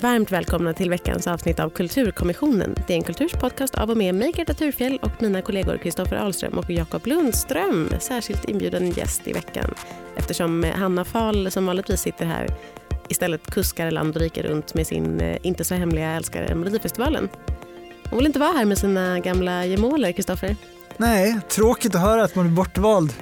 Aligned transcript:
Varmt 0.00 0.32
välkomna 0.32 0.72
till 0.74 0.90
veckans 0.90 1.26
avsnitt 1.26 1.60
av 1.60 1.70
Kulturkommissionen. 1.70 2.74
Det 2.86 2.92
är 2.92 2.96
en 2.96 3.02
kulturspodcast 3.02 3.74
av 3.74 3.90
och 3.90 3.96
med 3.96 4.14
mig, 4.14 4.32
Greta 4.32 4.54
Thurfjell 4.54 4.98
och 5.02 5.22
mina 5.22 5.42
kollegor 5.42 5.76
Kristoffer 5.76 6.16
Ahlström 6.16 6.58
och 6.58 6.70
Jakob 6.70 7.06
Lundström. 7.06 7.90
Särskilt 8.00 8.44
inbjuden 8.44 8.90
gäst 8.90 9.28
i 9.28 9.32
veckan 9.32 9.74
eftersom 10.16 10.66
Hanna 10.74 11.04
Fahl 11.04 11.50
som 11.50 11.66
vanligtvis 11.66 12.00
sitter 12.00 12.26
här 12.26 12.56
istället 13.08 13.50
kuskar 13.50 13.90
land 13.90 14.16
och 14.16 14.22
rike 14.22 14.42
runt 14.42 14.74
med 14.74 14.86
sin 14.86 15.20
eh, 15.20 15.38
inte 15.42 15.64
så 15.64 15.74
hemliga 15.74 16.10
älskare 16.10 16.54
Melodifestivalen. 16.54 17.28
Hon 18.10 18.18
vill 18.18 18.26
inte 18.26 18.38
vara 18.38 18.52
här 18.52 18.64
med 18.64 18.78
sina 18.78 19.20
gamla 19.20 19.66
gemåler, 19.66 20.12
Kristoffer. 20.12 20.56
Nej, 20.96 21.40
tråkigt 21.48 21.94
att 21.94 22.00
höra 22.00 22.24
att 22.24 22.34
man 22.34 22.46
är 22.46 22.50
bortvald. 22.50 23.12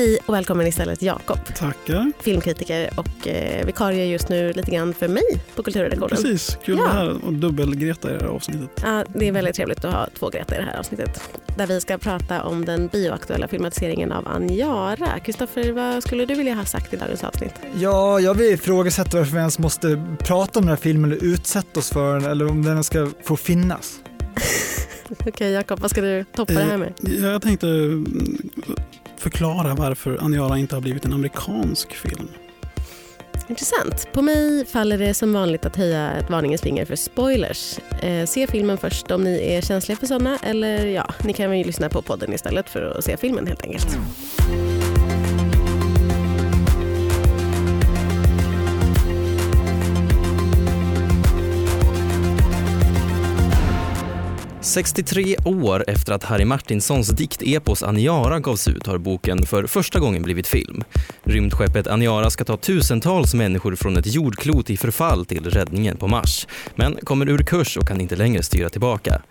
Hej 0.00 0.18
och 0.26 0.34
välkommen 0.34 0.66
istället 0.66 1.02
Jakob. 1.02 1.38
Tackar. 1.56 2.12
Filmkritiker 2.20 2.90
och 2.96 3.28
eh, 3.28 3.66
vikarie 3.66 4.04
just 4.04 4.28
nu 4.28 4.52
lite 4.52 4.70
grann 4.70 4.94
för 4.94 5.08
mig 5.08 5.22
på 5.54 5.62
kulturredaktionen. 5.62 6.08
Precis, 6.08 6.58
kul 6.64 6.78
Ja. 6.78 6.82
vara 6.82 6.92
här 6.92 7.24
och 7.24 7.32
dubbel-Greta 7.32 8.10
i 8.10 8.12
det 8.12 8.20
här 8.20 8.26
avsnittet. 8.26 8.70
Ja, 8.84 9.04
det 9.14 9.28
är 9.28 9.32
väldigt 9.32 9.54
trevligt 9.54 9.84
att 9.84 9.92
ha 9.92 10.08
två 10.18 10.28
Greta 10.28 10.54
i 10.54 10.58
det 10.58 10.64
här 10.64 10.78
avsnittet. 10.78 11.20
Där 11.56 11.66
vi 11.66 11.80
ska 11.80 11.98
prata 11.98 12.42
om 12.42 12.64
den 12.64 12.88
bioaktuella 12.88 13.48
filmatiseringen 13.48 14.12
av 14.12 14.28
Anjara. 14.28 15.18
Kristoffer, 15.18 15.72
vad 15.72 16.02
skulle 16.02 16.26
du 16.26 16.34
vilja 16.34 16.54
ha 16.54 16.64
sagt 16.64 16.94
i 16.94 16.96
dagens 16.96 17.24
avsnitt? 17.24 17.54
Ja, 17.74 18.20
jag 18.20 18.34
vill 18.34 18.54
ifrågasätta 18.54 19.18
varför 19.18 19.32
vi 19.32 19.38
ens 19.38 19.58
måste 19.58 20.16
prata 20.18 20.58
om 20.58 20.64
den 20.64 20.70
här 20.70 20.76
filmen 20.76 21.12
eller 21.12 21.24
utsätta 21.24 21.80
oss 21.80 21.90
för 21.90 22.20
den 22.20 22.30
eller 22.30 22.50
om 22.50 22.62
den 22.62 22.84
ska 22.84 23.10
få 23.24 23.36
finnas. 23.36 24.00
Okej 25.26 25.50
Jakob, 25.50 25.80
vad 25.80 25.90
ska 25.90 26.00
du 26.00 26.24
toppa 26.24 26.52
det 26.52 26.60
här 26.60 26.76
med? 26.76 26.92
Jag 27.00 27.42
tänkte 27.42 27.66
förklara 29.20 29.74
varför 29.74 30.18
Aniara 30.24 30.58
inte 30.58 30.76
har 30.76 30.80
blivit 30.80 31.04
en 31.04 31.12
amerikansk 31.12 31.94
film. 31.94 32.28
Intressant. 33.48 34.08
På 34.12 34.22
mig 34.22 34.66
faller 34.66 34.98
det 34.98 35.14
som 35.14 35.32
vanligt 35.32 35.66
att 35.66 35.76
höja 35.76 36.12
ett 36.12 36.30
varningens 36.30 36.62
finger 36.62 36.84
för 36.84 36.96
spoilers. 36.96 37.78
Eh, 38.02 38.26
se 38.26 38.46
filmen 38.46 38.78
först 38.78 39.10
om 39.10 39.24
ni 39.24 39.52
är 39.52 39.60
känsliga 39.60 39.98
för 39.98 40.06
sådana 40.06 40.38
eller 40.42 40.86
ja, 40.86 41.06
ni 41.24 41.32
kan 41.32 41.58
ju 41.58 41.64
lyssna 41.64 41.88
på 41.88 42.02
podden 42.02 42.32
istället 42.32 42.70
för 42.70 42.94
att 42.98 43.04
se 43.04 43.16
filmen 43.16 43.46
helt 43.46 43.62
enkelt. 43.62 43.98
63 54.62 55.36
år 55.44 55.84
efter 55.86 56.12
att 56.12 56.24
Harry 56.24 56.44
Martinsons 56.44 57.08
diktepos 57.08 57.82
Aniara 57.82 58.40
gavs 58.40 58.68
ut 58.68 58.86
har 58.86 58.98
boken 58.98 59.46
för 59.46 59.66
första 59.66 60.00
gången 60.00 60.22
blivit 60.22 60.46
film. 60.46 60.84
Rymdskeppet 61.22 61.86
Aniara 61.86 62.30
ska 62.30 62.44
ta 62.44 62.56
tusentals 62.56 63.34
människor 63.34 63.76
från 63.76 63.96
ett 63.96 64.14
jordklot 64.14 64.70
i 64.70 64.76
förfall 64.76 65.26
till 65.26 65.50
räddningen 65.50 65.96
på 65.96 66.08
Mars, 66.08 66.46
men 66.74 66.96
kommer 66.96 67.28
ur 67.28 67.38
kurs 67.38 67.76
och 67.76 67.88
kan 67.88 68.00
inte 68.00 68.16
längre 68.16 68.42
styra 68.42 68.68
tillbaka. 68.68 69.22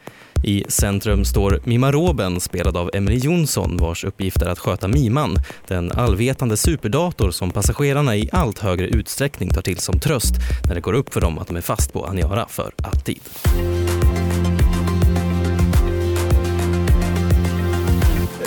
I 0.44 0.66
centrum 0.68 1.26
står 1.26 1.62
Mimaroben 1.64 2.40
spelad 2.40 2.78
av 2.78 2.90
Emily 2.94 3.18
Jonsson 3.18 3.78
vars 3.78 4.04
uppgift 4.04 4.42
är 4.42 4.50
att 4.50 4.60
sköta 4.60 4.88
Miman, 4.88 5.38
den 5.68 5.92
allvetande 5.92 6.58
superdator 6.58 7.32
som 7.32 7.52
passagerarna 7.52 8.16
i 8.16 8.30
allt 8.32 8.60
högre 8.60 8.88
utsträckning 8.88 9.50
tar 9.50 9.62
till 9.62 9.78
som 9.78 10.00
tröst 10.00 10.34
när 10.68 10.76
det 10.76 10.82
går 10.82 10.94
upp 10.94 11.14
för 11.14 11.22
dem 11.22 11.40
att 11.40 11.48
de 11.48 11.58
är 11.58 11.62
fast 11.62 11.94
på 11.94 12.06
Aniara 12.06 12.46
för 12.50 12.72
alltid. 12.84 13.20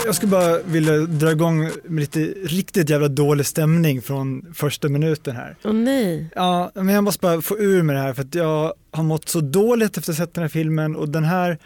Jag 0.04 0.14
skulle 0.14 0.30
bara 0.30 0.58
vilja 0.58 0.98
dra 0.98 1.30
igång 1.32 1.70
med 1.84 2.00
lite 2.00 2.20
riktigt 2.44 2.90
jävla 2.90 3.08
dålig 3.08 3.46
stämning 3.46 4.02
från 4.02 4.54
första 4.54 4.88
minuten 4.88 5.36
här. 5.36 5.56
Åh 5.64 5.72
nej. 5.72 6.30
Ja, 6.34 6.70
men 6.74 6.88
jag 6.88 7.04
måste 7.04 7.20
bara 7.20 7.42
få 7.42 7.58
ur 7.58 7.82
med 7.82 7.96
det 7.96 8.00
här 8.00 8.14
för 8.14 8.22
att 8.22 8.34
jag 8.34 8.74
har 8.90 9.02
mått 9.02 9.28
så 9.28 9.40
dåligt 9.40 9.96
efter 9.96 10.12
att 10.12 10.18
ha 10.18 10.26
sett 10.26 10.34
den 10.34 10.42
här 10.42 10.48
filmen 10.48 10.96
och 10.96 11.08
den 11.08 11.24
här 11.24 11.58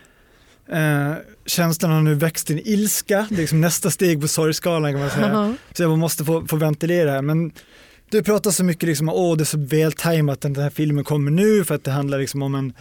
eh, 0.72 1.12
känslan 1.46 1.90
har 1.90 2.00
nu 2.00 2.14
växt 2.14 2.46
till 2.46 2.56
en 2.56 2.66
ilska. 2.66 3.26
Det 3.28 3.34
är 3.34 3.38
liksom 3.38 3.60
nästa 3.60 3.90
steg 3.90 4.20
på 4.20 4.28
sorgskalan 4.28 4.92
kan 4.92 5.00
man 5.00 5.10
säga. 5.10 5.28
Jaha. 5.28 5.54
Så 5.72 5.82
jag 5.82 5.98
måste 5.98 6.24
få, 6.24 6.46
få 6.46 6.56
ventilera 6.56 7.10
här. 7.10 7.22
Men 7.22 7.52
du 8.10 8.22
pratar 8.22 8.50
så 8.50 8.64
mycket 8.64 8.88
liksom, 8.88 9.08
åh 9.08 9.36
det 9.36 9.42
är 9.42 9.44
så 9.44 9.58
vältajmat 9.58 10.34
att 10.34 10.54
den 10.54 10.62
här 10.62 10.70
filmen 10.70 11.04
kommer 11.04 11.30
nu 11.30 11.64
för 11.64 11.74
att 11.74 11.84
det 11.84 11.90
handlar 11.90 12.18
liksom 12.18 12.42
om 12.42 12.54
en, 12.54 12.72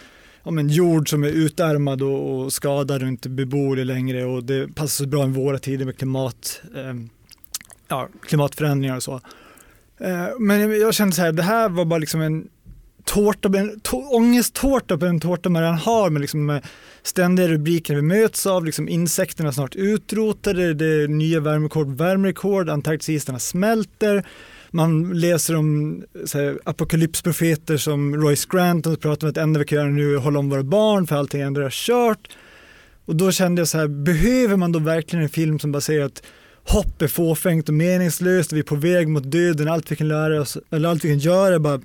ja, 0.45 0.51
men 0.51 0.69
jord 0.69 1.09
som 1.09 1.23
är 1.23 1.27
utarmad 1.27 2.01
och, 2.01 2.39
och 2.39 2.53
skadad 2.53 3.01
och 3.01 3.07
inte 3.07 3.29
beboelig 3.29 3.85
längre 3.85 4.25
och 4.25 4.43
det 4.43 4.75
passar 4.75 5.03
så 5.03 5.09
bra 5.09 5.25
i 5.25 5.31
våra 5.31 5.57
tider 5.57 5.85
med 5.85 5.97
klimat, 5.97 6.61
eh, 6.75 6.93
ja, 7.87 8.09
klimatförändringar 8.21 8.95
och 8.95 9.03
så. 9.03 9.21
Eh, 9.97 10.27
men 10.39 10.79
jag, 10.79 10.93
kände 10.93 11.15
så 11.15 11.21
här, 11.21 11.31
det 11.31 11.43
här 11.43 11.69
var 11.69 11.85
bara 11.85 11.99
liksom 11.99 12.21
en 12.21 12.47
tårta, 13.03 13.49
en 13.57 13.81
ångesttårta 14.11 14.97
på 14.97 15.05
en 15.05 15.19
tårta 15.19 15.49
man 15.49 15.61
redan 15.61 15.77
har 15.77 16.09
med 16.09 16.21
liksom 16.21 16.45
med 16.45 16.65
ständiga 17.03 17.47
rubriker 17.47 17.95
vi 17.95 18.01
möts 18.01 18.45
av, 18.45 18.65
liksom 18.65 18.89
insekterna 18.89 19.51
snart 19.51 19.75
utrotade, 19.75 20.73
det 20.73 20.85
är 20.85 21.07
nya 21.07 21.39
värmerekord, 21.39 21.87
värmerekord, 21.97 22.69
Antarktisisarna 22.69 23.39
smälter, 23.39 24.25
man 24.75 25.19
läser 25.19 25.55
om 25.55 26.03
så 26.25 26.37
här, 26.37 26.59
apokalypsprofeter 26.63 27.77
som 27.77 28.15
Royce 28.15 28.47
Grant 28.49 28.85
som 28.85 28.95
pratar 28.95 29.27
om 29.27 29.29
att 29.29 29.35
det 29.35 29.41
enda 29.41 29.59
vi 29.59 29.65
kan 29.65 29.77
göra 29.77 29.87
nu 29.87 30.13
är 30.13 30.17
att 30.17 30.23
hålla 30.23 30.39
om 30.39 30.49
våra 30.49 30.63
barn 30.63 31.07
för 31.07 31.15
allting 31.15 31.41
ändå 31.41 31.61
är 31.61 31.69
kört. 31.69 32.37
Och 33.05 33.15
då 33.15 33.31
kände 33.31 33.61
jag 33.61 33.67
så 33.67 33.77
här, 33.77 33.87
behöver 33.87 34.55
man 34.55 34.71
då 34.71 34.79
verkligen 34.79 35.23
en 35.23 35.29
film 35.29 35.59
som 35.59 35.71
bara 35.71 35.81
säger 35.81 36.01
att 36.01 36.23
hopp 36.63 37.01
är 37.01 37.07
fåfängt 37.07 37.69
och 37.69 37.75
meningslöst 37.75 38.51
och 38.51 38.55
vi 38.55 38.59
är 38.59 38.63
på 38.63 38.75
väg 38.75 39.07
mot 39.07 39.31
döden, 39.31 39.67
allt 39.67 39.91
vi 39.91 39.95
kan 39.95 40.07
lära 40.07 40.41
oss, 40.41 40.57
eller 40.71 40.89
allt 40.89 41.05
vi 41.05 41.09
kan 41.09 41.19
göra 41.19 41.55
är 41.55 41.59
bara 41.59 41.81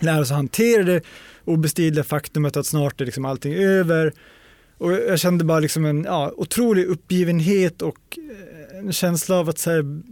lära 0.00 0.20
oss 0.20 0.30
att 0.30 0.36
hantera 0.36 0.82
det 0.82 1.02
obestridliga 1.44 2.04
faktumet 2.04 2.56
att 2.56 2.66
snart 2.66 3.00
är 3.00 3.04
liksom 3.04 3.24
allting 3.24 3.54
över. 3.54 4.12
Och 4.78 4.92
jag 4.92 5.18
kände 5.18 5.44
bara 5.44 5.60
liksom 5.60 5.84
en 5.84 6.04
ja, 6.04 6.32
otrolig 6.36 6.84
uppgivenhet 6.84 7.82
och 7.82 8.18
eh, 8.72 8.78
en 8.78 8.92
känsla 8.92 9.36
av 9.36 9.48
att 9.48 9.58
så 9.58 9.70
här, 9.70 10.02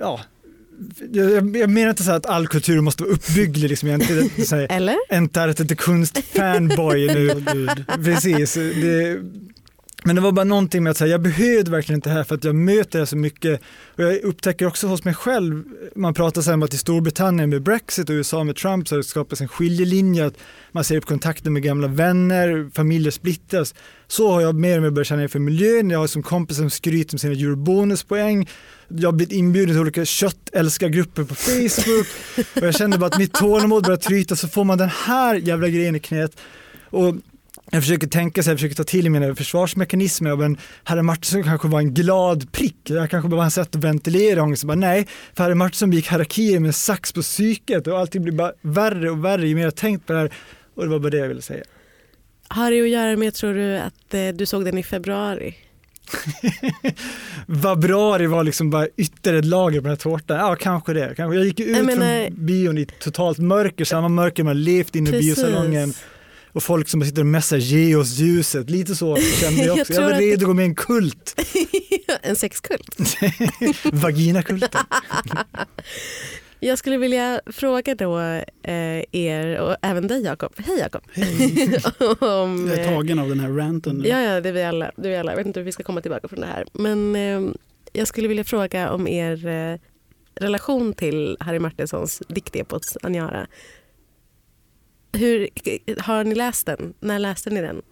ja, 0.00 0.20
jag, 1.12 1.56
jag 1.56 1.70
menar 1.70 1.90
inte 1.90 2.02
så 2.02 2.12
att 2.12 2.26
all 2.26 2.46
kultur 2.48 2.80
måste 2.80 3.02
vara 3.02 3.12
uppbygglig, 3.12 3.70
liksom. 3.70 3.88
jag 3.88 4.02
är 4.02 4.22
inte 4.22 4.44
så 4.46 4.56
här, 4.56 4.66
Eller? 4.70 4.96
inte 5.12 5.42
inte 5.60 5.76
konstfanboy 5.76 7.06
nu. 7.06 7.44
Precis. 8.04 8.54
Det, 8.54 9.20
men 10.06 10.16
det 10.16 10.22
var 10.22 10.32
bara 10.32 10.44
någonting 10.44 10.82
med 10.82 10.90
att 10.90 10.96
säga, 10.96 11.10
jag 11.10 11.22
behövde 11.22 11.70
verkligen 11.70 11.98
inte 11.98 12.08
det 12.08 12.14
här 12.14 12.24
för 12.24 12.34
att 12.34 12.44
jag 12.44 12.54
möter 12.54 12.98
det 12.98 13.06
så 13.06 13.16
mycket. 13.16 13.60
Och 13.96 14.02
jag 14.02 14.22
upptäcker 14.22 14.66
också 14.66 14.86
hos 14.86 15.04
mig 15.04 15.14
själv, 15.14 15.64
man 15.96 16.14
pratar 16.14 16.42
sen 16.42 16.54
om 16.54 16.62
att 16.62 16.74
i 16.74 16.78
Storbritannien 16.78 17.50
med 17.50 17.62
Brexit 17.62 18.10
och 18.10 18.12
USA 18.12 18.44
med 18.44 18.56
Trump 18.56 18.88
så 18.88 18.94
har 18.94 18.98
det 18.98 19.04
skapats 19.04 19.40
en 19.40 19.48
skiljelinje, 19.48 20.26
att 20.26 20.34
man 20.72 20.84
ser 20.84 20.96
upp 20.96 21.04
kontakten 21.04 21.52
med 21.52 21.62
gamla 21.62 21.88
vänner, 21.88 22.70
familjer 22.74 23.10
splittras. 23.10 23.74
Så 24.06 24.32
har 24.32 24.40
jag 24.40 24.54
mer 24.54 24.76
och 24.76 24.82
mer 24.82 24.90
börjat 24.90 25.06
känna 25.06 25.22
inför 25.22 25.38
miljön, 25.38 25.90
jag 25.90 25.98
har 25.98 26.06
som 26.06 26.22
kompis 26.22 26.56
som 26.56 26.70
skryter 26.70 27.14
om 27.14 27.18
sina 27.18 27.32
eurobonuspoäng, 27.32 28.48
jag 28.88 29.08
har 29.08 29.12
blivit 29.12 29.34
inbjuden 29.34 29.74
till 29.74 29.80
olika 29.80 30.04
köttälskargrupper 30.04 31.24
på 31.24 31.34
Facebook 31.34 32.06
och 32.56 32.66
jag 32.66 32.74
kände 32.74 32.98
bara 32.98 33.06
att 33.06 33.18
mitt 33.18 33.34
tålamod 33.34 33.84
börjar 33.84 33.98
tryta 33.98 34.36
så 34.36 34.48
får 34.48 34.64
man 34.64 34.78
den 34.78 34.88
här 34.88 35.34
jävla 35.34 35.68
grejen 35.68 35.96
i 35.96 36.00
knät. 36.00 36.36
Och 36.90 37.14
jag 37.70 37.82
försöker 37.82 38.06
tänka 38.06 38.42
så 38.42 38.46
här, 38.46 38.52
jag 38.52 38.58
försöker 38.58 38.76
ta 38.76 38.84
till 38.84 39.10
mina 39.10 39.34
försvarsmekanismer, 39.34 40.36
men 40.36 40.58
Harry 40.84 41.02
Martinsson 41.02 41.42
kanske 41.42 41.68
var 41.68 41.78
en 41.80 41.94
glad 41.94 42.52
prick, 42.52 42.76
jag 42.84 43.10
kanske 43.10 43.28
bara 43.28 43.36
var 43.36 43.44
en 43.44 43.50
sätt 43.50 43.76
att 43.76 43.84
ventilera 43.84 44.42
ångest. 44.42 44.64
Bara, 44.64 44.74
nej, 44.74 45.06
för 45.34 45.44
Harry 45.44 45.54
Martinsson 45.54 45.92
gick 45.92 46.08
harakiri 46.08 46.60
med 46.60 46.74
sax 46.74 47.12
på 47.12 47.22
psyket 47.22 47.86
och 47.86 47.98
allting 47.98 48.22
blir 48.22 48.32
bara 48.32 48.52
värre 48.62 49.10
och 49.10 49.24
värre 49.24 49.48
ju 49.48 49.54
mer 49.54 49.62
jag 49.64 49.76
tänkt 49.76 50.06
på 50.06 50.12
det 50.12 50.18
här. 50.18 50.32
Och 50.74 50.82
det 50.84 50.88
var 50.90 50.98
bara 50.98 51.10
det 51.10 51.16
jag 51.16 51.28
ville 51.28 51.42
säga. 51.42 51.64
Har 52.48 52.70
det 52.70 52.82
att 52.82 52.88
göra 52.88 53.16
med, 53.16 53.34
tror 53.34 53.54
du, 53.54 53.78
att 53.78 54.14
eh, 54.14 54.28
du 54.28 54.46
såg 54.46 54.64
den 54.64 54.78
i 54.78 54.82
februari? 54.82 55.54
Februari 57.62 58.26
var 58.26 58.44
liksom 58.44 58.70
bara 58.70 58.88
ytterligare 58.96 59.38
ett 59.38 59.44
lager 59.44 59.80
på 59.80 59.82
den 59.82 59.90
här 59.90 59.96
tårtan. 59.96 60.36
Ja, 60.38 60.56
kanske 60.60 60.92
det. 60.92 61.14
Kanske. 61.16 61.36
Jag 61.36 61.44
gick 61.46 61.60
ut 61.60 61.76
Jag 61.76 61.86
menar- 61.86 62.26
från 62.26 62.46
bion 62.46 62.78
i 62.78 62.86
totalt 62.86 63.38
mörker, 63.38 63.84
samma 63.84 64.08
mörker 64.08 64.44
man 64.44 64.62
levt 64.64 64.96
inne 64.96 65.10
i 65.16 65.20
biosalongen. 65.20 65.92
Och 66.56 66.62
folk 66.62 66.88
som 66.88 67.04
sitter 67.04 67.22
och 67.22 67.26
mässar, 67.26 67.56
ge 67.56 67.96
oss 67.96 68.18
ljuset. 68.18 68.70
Lite 68.70 68.94
så 68.94 69.16
kände 69.16 69.64
jag 69.64 69.66
Jag 69.76 69.80
också. 69.80 69.92
Jag, 69.92 70.02
tror 70.02 70.12
var 70.12 70.20
redo 70.20 70.44
att 70.44 70.46
gå 70.46 70.54
med 70.54 70.62
i 70.62 70.68
en 70.68 70.74
kult. 70.74 71.40
en 72.22 72.36
sexkult. 72.36 72.96
Vaginakulten. 73.92 74.80
Jag 76.60 76.78
skulle 76.78 76.96
vilja 76.96 77.40
fråga 77.46 77.94
då 77.94 78.20
eh, 78.62 79.04
er 79.12 79.58
och 79.58 79.76
även 79.82 80.06
dig 80.06 80.22
Jakob. 80.22 80.52
Hej 80.56 80.78
Jakob. 80.78 81.02
Om, 82.22 82.68
Jag 82.68 82.78
är 82.78 82.88
eh, 82.88 82.94
tagen 82.94 83.18
av 83.18 83.28
den 83.28 83.40
här 83.40 83.50
ranten 83.50 83.96
nu. 83.96 84.08
Ja, 84.08 84.22
ja, 84.22 84.40
det 84.40 84.48
är 84.48 84.52
vi 84.52 84.62
alla. 84.62 84.90
Det 84.96 85.08
är 85.08 85.10
vi 85.10 85.16
alla. 85.16 85.32
Jag 85.32 85.36
vet 85.36 85.46
inte 85.46 85.60
hur 85.60 85.64
vi 85.64 85.72
ska 85.72 85.82
komma 85.82 86.00
tillbaka 86.00 86.28
från 86.28 86.40
det 86.40 86.46
här. 86.46 86.66
Men 86.72 87.16
eh, 87.16 87.54
jag 87.92 88.08
skulle 88.08 88.28
vilja 88.28 88.44
fråga 88.44 88.90
om 88.90 89.08
er 89.08 89.46
eh, 89.46 89.78
relation 90.34 90.92
till 90.92 91.36
Harry 91.40 91.58
Martinsons 91.58 92.22
diktepos 92.28 92.96
Anjara. 93.02 93.46
Hur, 95.12 95.48
har 96.00 96.24
ni 96.24 96.34
läst 96.34 96.66
den? 96.66 96.94
När 97.00 97.18
läste 97.18 97.50
ni 97.50 97.60
den? 97.60 97.82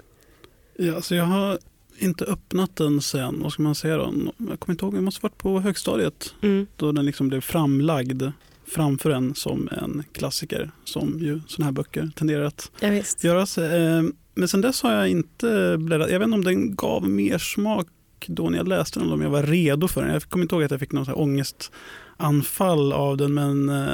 Ja, 0.79 1.03
så 1.03 1.15
jag 1.15 1.25
har 1.25 1.59
inte 1.99 2.25
öppnat 2.25 2.77
den 2.77 3.01
sen, 3.03 3.41
vad 3.43 3.53
ska 3.53 3.63
man 3.63 3.75
säga 3.75 3.97
då? 3.97 4.15
Jag 4.51 4.61
kommer 4.61 4.75
inte 4.75 4.85
ihåg, 4.85 4.95
jag 4.97 5.03
måste 5.03 5.23
varit 5.23 5.39
på 5.39 5.61
högstadiet 5.61 6.35
Mm. 6.43 6.67
då 6.77 6.93
den 6.93 7.07
liksom 7.07 7.29
blev 7.29 7.41
framlagd 7.41 8.23
framför 8.67 9.11
en 9.11 9.35
som 9.35 9.69
en 9.73 10.05
klassiker 10.13 10.71
som 10.85 11.19
ju 11.19 11.41
sådana 11.47 11.65
här 11.67 11.73
böcker 11.73 12.11
tenderar 12.17 12.45
att 12.45 12.71
Ja, 12.81 12.91
visst. 12.91 13.25
göras. 13.25 13.59
Eh, 13.59 14.03
Men 14.35 14.49
sen 14.49 14.61
dess 14.61 14.83
har 14.83 14.93
jag 14.93 15.09
inte 15.09 15.77
bläddrat. 15.79 16.11
Jag 16.11 16.19
vet 16.19 16.27
inte 16.27 16.35
om 16.35 16.45
den 16.45 16.75
gav 16.77 17.09
mer 17.09 17.39
smak 17.39 17.87
då 18.27 18.51
när 18.51 18.59
jag 18.59 18.69
läste 18.69 18.99
den 18.99 19.07
eller 19.07 19.15
om 19.17 19.23
jag 19.23 19.31
var 19.31 19.43
redo 19.43 19.89
för 19.89 20.03
den. 20.03 20.13
Jag 20.13 20.23
kommer 20.23 20.43
inte 20.45 20.55
ihåg 20.55 20.65
att 20.65 20.71
jag 20.71 20.81
fick 20.81 20.93
här 20.93 21.19
ångestanfall 21.19 22.93
av 22.93 23.17
den 23.17 23.35
men 23.35 23.69
eh, 23.69 23.85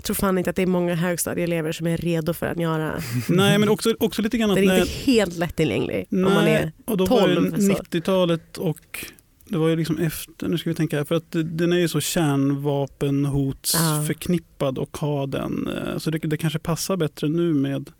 Jag 0.00 0.04
tror 0.04 0.14
fan 0.14 0.38
inte 0.38 0.50
att 0.50 0.56
det 0.56 0.62
är 0.62 0.66
många 0.66 0.94
högstadieelever 0.94 1.72
som 1.72 1.86
är 1.86 1.96
redo 1.96 2.32
för 2.34 2.46
att 2.46 2.58
göra. 2.58 3.02
nej 3.28 3.58
men 3.58 3.68
också, 3.68 3.94
också 4.00 4.22
lite 4.22 4.38
grann 4.38 4.50
att 4.50 4.56
Den 4.56 4.70
är 4.70 4.80
inte 4.80 4.92
helt 4.92 5.36
lättillgänglig. 5.36 6.06
Om 6.10 6.22
man 6.22 6.36
är, 6.36 6.42
Nej, 6.44 6.72
och 6.84 6.96
då 6.96 7.06
var 7.06 7.20
12, 7.20 7.52
det 7.52 7.62
så. 7.62 7.72
90-talet 7.72 8.58
och 8.58 9.06
det 9.44 9.58
var 9.58 9.68
ju 9.68 9.76
liksom 9.76 9.98
efter, 9.98 10.48
nu 10.48 10.58
ska 10.58 10.70
vi 10.70 10.74
tänka 10.76 10.96
här, 10.96 11.04
för 11.04 11.14
att 11.14 11.24
den 11.30 11.72
är 11.72 11.76
ju 11.76 11.88
så 11.88 12.00
kärnvapenhots 12.00 13.74
Ja. 13.74 14.04
förknippad 14.06 14.78
och 14.78 14.96
har 14.96 15.26
den, 15.26 15.68
eh, 15.68 15.98
så 15.98 16.10
det, 16.10 16.18
det 16.18 16.36
kanske 16.36 16.58
passar 16.58 16.96
bättre 16.96 17.28
nu 17.28 17.54
med 17.54 17.90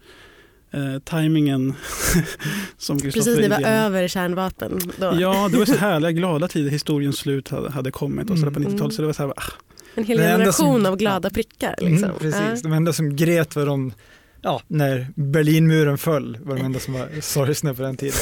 eh, 0.70 0.98
tajmingen 1.04 1.74
som 2.78 2.96
precis 2.98 3.14
Kristoffer 3.14 3.42
vi 3.42 3.48
var 3.48 3.60
över 3.70 4.08
kärnvapen. 4.08 4.80
Då. 4.98 5.16
Ja, 5.20 5.48
det 5.52 5.58
var 5.58 5.64
så 5.64 5.74
härliga 5.76 6.12
glada 6.12 6.48
tider, 6.48 6.70
historiens 6.70 7.16
slut 7.16 7.48
hade, 7.48 7.70
hade 7.70 7.90
kommit 7.90 8.30
och 8.30 8.38
så 8.38 8.50
på 8.50 8.58
Mm. 8.60 8.72
90-talet. 8.72 8.94
Så 8.94 9.02
det 9.02 9.06
var 9.06 9.12
så 9.14 9.22
här, 9.22 9.30
ah, 9.36 9.52
En 9.94 10.04
hel 10.04 10.18
generation 10.18 10.82
som- 10.82 10.92
av 10.92 10.96
glada 10.98 11.30
prickar. 11.30 11.74
Liksom. 11.78 12.04
Mm, 12.10 12.18
precis, 12.18 12.62
de 12.62 12.72
enda 12.72 12.92
som 12.92 13.16
grät 13.16 13.56
var 13.56 13.66
de, 13.66 13.92
ja, 14.42 14.62
när 14.66 15.06
Berlinmuren 15.16 15.98
föll 15.98 16.38
var 16.42 16.56
de 16.56 16.64
enda 16.64 16.78
som 16.78 16.94
var 16.94 17.20
sorgsna 17.20 17.74
på 17.74 17.82
den 17.82 17.96
tiden. 17.96 18.18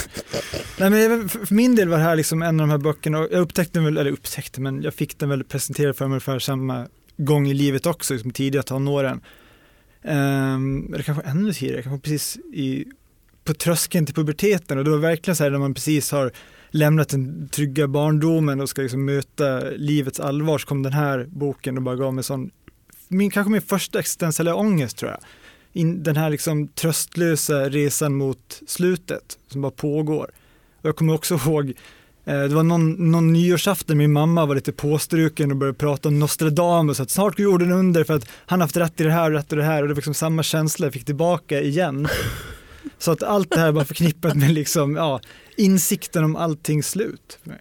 Nej, 0.79 0.91
men 0.91 1.29
för 1.29 1.55
min 1.55 1.75
del 1.77 1.89
var 1.89 1.97
det 1.99 2.03
här 2.03 2.17
liksom 2.17 2.43
en 2.43 2.61
av 2.61 2.67
de 2.67 2.71
här 2.71 2.79
böckerna, 2.79 3.19
och 3.19 3.29
jag 3.31 3.41
upptäckte 3.41 3.79
den 3.79 3.85
väl, 3.85 3.97
eller 3.99 4.11
upptäckte, 4.11 4.61
men 4.61 4.83
jag 4.83 4.95
fick 4.95 5.19
den 5.19 5.29
väl 5.29 5.45
presenterad 5.45 5.97
för 5.97 6.05
mig 6.05 6.11
ungefär 6.13 6.39
samma 6.39 6.87
gång 7.17 7.49
i 7.49 7.55
livet 7.55 7.87
också, 7.87 8.15
liksom 8.15 8.31
tidiga 8.31 8.63
tonåren. 8.63 9.21
Um, 10.05 10.95
eller 10.95 11.03
kanske 11.03 11.25
ännu 11.29 11.53
tidigare, 11.53 11.83
kanske 11.83 12.01
precis 12.11 12.37
i, 12.37 12.85
på 13.45 13.55
tröskeln 13.55 14.07
till 14.07 14.15
puberteten 14.15 14.79
och 14.79 14.85
det 14.85 14.91
var 14.91 14.99
verkligen 14.99 15.37
så 15.37 15.45
här 15.45 15.51
när 15.51 15.59
man 15.59 15.75
precis 15.75 16.13
har 16.13 16.33
lämnat 16.71 17.09
den 17.09 17.49
trygga 17.49 17.89
barndomen 17.89 18.61
och 18.61 18.69
ska 18.69 18.83
liksom 18.83 19.05
möta 19.05 19.61
livets 19.61 20.21
allvar 20.21 20.59
så 20.59 20.67
kom 20.67 20.83
den 20.83 20.93
här 20.93 21.27
boken 21.29 21.77
och 21.77 21.83
bara 21.83 21.97
gav 21.97 22.15
mig 22.15 22.25
sån, 22.25 22.51
min, 23.09 23.31
kanske 23.31 23.51
min 23.51 23.63
första 23.63 23.99
existentiella 23.99 24.55
ångest 24.55 24.97
tror 24.97 25.11
jag. 25.11 25.21
In, 25.73 26.03
den 26.03 26.17
här 26.17 26.31
liksom 26.31 26.69
tröstlösa 26.69 27.69
resan 27.69 28.15
mot 28.15 28.63
slutet 28.67 29.39
som 29.49 29.61
bara 29.61 29.73
pågår. 29.73 30.31
Och 30.81 30.89
jag 30.89 30.97
kommer 30.97 31.15
också 31.15 31.35
ihåg 31.47 31.73
eh, 32.25 32.43
det 32.43 32.55
var 32.55 32.63
någon, 32.63 33.11
någon 33.11 33.33
nyårsafton, 33.33 33.99
min 33.99 34.13
mamma 34.13 34.47
var 34.47 34.55
lite 34.55 34.73
påstruken 34.73 35.51
och 35.51 35.57
började 35.57 35.79
prata 35.79 36.09
om 36.09 36.19
Nostradamus, 36.19 37.01
att 37.01 37.11
snart 37.11 37.37
går 37.37 37.45
jorden 37.45 37.73
under 37.73 38.05
för 38.05 38.15
att 38.15 38.29
han 38.47 38.61
haft 38.61 38.77
rätt 38.77 39.01
i 39.01 39.05
det 39.05 39.13
här 39.13 39.31
och 39.31 39.37
rätt 39.37 39.53
i 39.53 39.57
det 39.57 39.63
här 39.63 39.83
och 39.83 39.89
det 39.89 39.95
var 39.95 39.97
liksom 39.97 40.15
samma 40.15 40.43
känsla 40.43 40.87
jag 40.87 40.93
fick 40.93 41.05
tillbaka 41.05 41.61
igen. 41.61 42.09
Så 42.99 43.11
att 43.11 43.23
allt 43.23 43.51
det 43.51 43.61
här 43.61 43.73
var 43.73 43.85
förknippat 43.85 44.35
med 44.35 44.51
liksom, 44.51 44.97
ja, 44.97 45.21
insikten 45.59 46.25
om 46.25 46.37
allting 46.37 46.83
slut. 46.83 47.39
För 47.43 47.49
mig. 47.49 47.61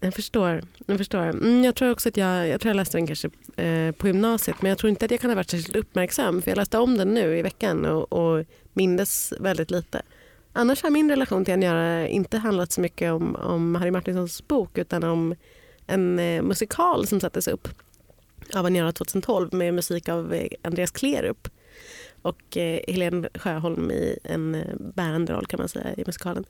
Jag 0.00 0.14
förstår. 0.14 0.62
Jag, 0.86 0.98
förstår. 0.98 1.20
Mm, 1.20 1.64
jag 1.64 1.74
tror 1.74 1.90
också 1.90 2.08
att 2.08 2.16
jag, 2.16 2.48
jag, 2.48 2.60
tror 2.60 2.70
jag 2.70 2.76
läste 2.76 2.98
den 2.98 3.06
kanske 3.06 3.30
eh, 3.56 3.92
på 3.92 4.06
gymnasiet 4.06 4.62
men 4.62 4.68
jag 4.68 4.78
tror 4.78 4.90
inte 4.90 5.04
att 5.04 5.10
jag 5.10 5.20
kan 5.20 5.30
ha 5.30 5.34
varit 5.34 5.50
särskilt 5.50 5.76
uppmärksam 5.76 6.42
för 6.42 6.50
jag 6.50 6.56
läste 6.56 6.78
om 6.78 6.96
den 6.96 7.14
nu 7.14 7.38
i 7.38 7.42
veckan 7.42 7.84
och, 7.84 8.12
och 8.12 8.44
mindes 8.72 9.32
väldigt 9.40 9.70
lite. 9.70 10.02
Annars 10.52 10.82
har 10.82 10.90
min 10.90 11.10
relation 11.10 11.44
till 11.44 11.54
Aniara 11.54 12.08
inte 12.08 12.38
handlat 12.38 12.72
så 12.72 12.80
mycket 12.80 13.12
om, 13.12 13.36
om 13.36 13.74
Harry 13.74 13.90
Martinsons 13.90 14.48
bok 14.48 14.78
utan 14.78 15.04
om 15.04 15.34
en 15.86 16.18
eh, 16.18 16.42
musikal 16.42 17.06
som 17.06 17.20
sattes 17.20 17.48
upp 17.48 17.68
av 18.54 18.66
Aniara 18.66 18.92
2012 18.92 19.54
med 19.54 19.74
musik 19.74 20.08
av 20.08 20.34
eh, 20.34 20.48
Andreas 20.62 20.90
Klerup 20.90 21.48
och 22.22 22.56
eh, 22.56 22.80
Helene 22.88 23.28
Sjöholm 23.34 23.90
i 23.90 24.18
en 24.24 24.54
eh, 24.54 24.74
bärande 24.78 25.32
roll 25.32 25.46
kan 25.46 25.58
man 25.58 25.68
säga 25.68 25.94
i 25.96 26.02
musikalen. 26.06 26.44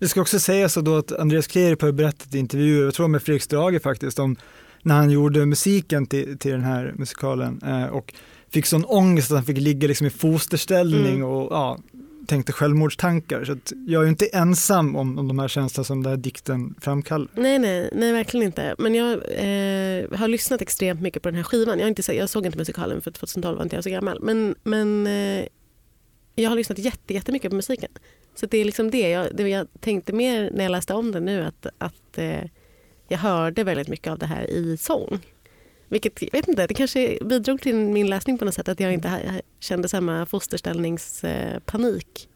Det 0.00 0.08
ska 0.08 0.20
också 0.20 0.38
sägas 0.40 0.72
så 0.72 0.80
då 0.80 0.96
att 0.96 1.12
Andreas 1.12 1.46
Klerup 1.46 1.82
har 1.82 1.92
berättat 1.92 2.34
i 2.34 2.38
intervjuer, 2.38 2.84
jag 2.84 2.94
tror 2.94 3.08
med 3.08 3.22
Fredrik 3.22 3.42
Strage 3.42 3.82
faktiskt, 3.82 4.18
om 4.18 4.36
när 4.82 4.94
han 4.94 5.10
gjorde 5.10 5.46
musiken 5.46 6.06
till, 6.06 6.38
till 6.38 6.50
den 6.50 6.62
här 6.62 6.92
musikalen 6.96 7.60
eh, 7.66 7.84
och 7.86 8.14
fick 8.50 8.66
sån 8.66 8.84
ångest 8.84 9.30
att 9.30 9.36
han 9.36 9.44
fick 9.44 9.58
ligga 9.58 9.88
liksom 9.88 10.06
i 10.06 10.10
fosterställning 10.10 11.14
Mm. 11.14 11.24
och 11.28 11.52
ja, 11.52 11.78
tänkte 12.26 12.52
självmordstankar. 12.52 13.44
Så 13.44 13.56
jag 13.86 14.00
är 14.00 14.04
ju 14.04 14.08
inte 14.10 14.26
ensam 14.26 14.96
om, 14.96 15.18
om 15.18 15.28
de 15.28 15.38
här 15.38 15.48
känslorna 15.48 15.84
som 15.84 16.02
den 16.02 16.10
här 16.10 16.16
dikten 16.16 16.74
framkallar. 16.80 17.28
Nej, 17.34 17.58
nej, 17.58 17.90
nej, 17.92 18.12
verkligen 18.12 18.46
inte. 18.46 18.74
Men 18.78 18.94
jag 18.94 19.12
eh, 19.12 20.18
har 20.18 20.28
lyssnat 20.28 20.60
extremt 20.62 21.00
mycket 21.00 21.22
på 21.22 21.28
den 21.28 21.36
här 21.36 21.42
skivan. 21.42 21.78
Jag, 21.78 21.84
har 21.84 21.88
inte, 21.88 22.14
jag 22.14 22.28
såg 22.28 22.46
inte 22.46 22.58
musikalen 22.58 23.00
för 23.00 23.10
2012 23.10 23.56
var 23.56 23.62
inte 23.62 23.76
jag 23.76 23.84
så 23.84 23.90
gammal. 23.90 24.18
Men, 24.22 24.54
men 24.64 25.06
eh, 25.06 25.46
jag 26.34 26.50
har 26.50 26.56
lyssnat 26.56 26.78
jätte, 26.78 27.14
jättemycket 27.14 27.50
på 27.50 27.56
musiken. 27.56 27.90
Så 28.34 28.46
det 28.46 28.58
är 28.58 28.64
liksom 28.64 28.90
det. 28.90 29.10
Jag, 29.10 29.36
det 29.36 29.48
jag 29.48 29.66
tänkte 29.80 30.12
mer 30.12 30.50
när 30.54 30.64
jag 30.64 30.70
läste 30.70 30.94
om 30.94 31.12
den 31.12 31.24
nu 31.24 31.44
att, 31.44 31.66
att 31.78 32.18
eh, 32.18 32.40
jag 33.08 33.18
hörde 33.18 33.64
väldigt 33.64 33.88
mycket 33.88 34.12
av 34.12 34.18
det 34.18 34.26
här 34.26 34.50
i 34.50 34.76
sång. 34.76 35.18
Vilket, 35.88 36.22
jag 36.22 36.32
vet 36.32 36.48
inte, 36.48 36.66
det 36.66 36.74
kanske 36.74 37.18
bidrog 37.24 37.60
till 37.60 37.74
min 37.76 38.06
läsning 38.10 38.38
på 38.38 38.44
något 38.44 38.54
sätt 38.54 38.68
att 38.68 38.80
jag 38.80 38.94
inte 38.94 39.40
kände 39.60 39.88
samma 39.88 40.26
fosterställningspanik. 40.26 42.28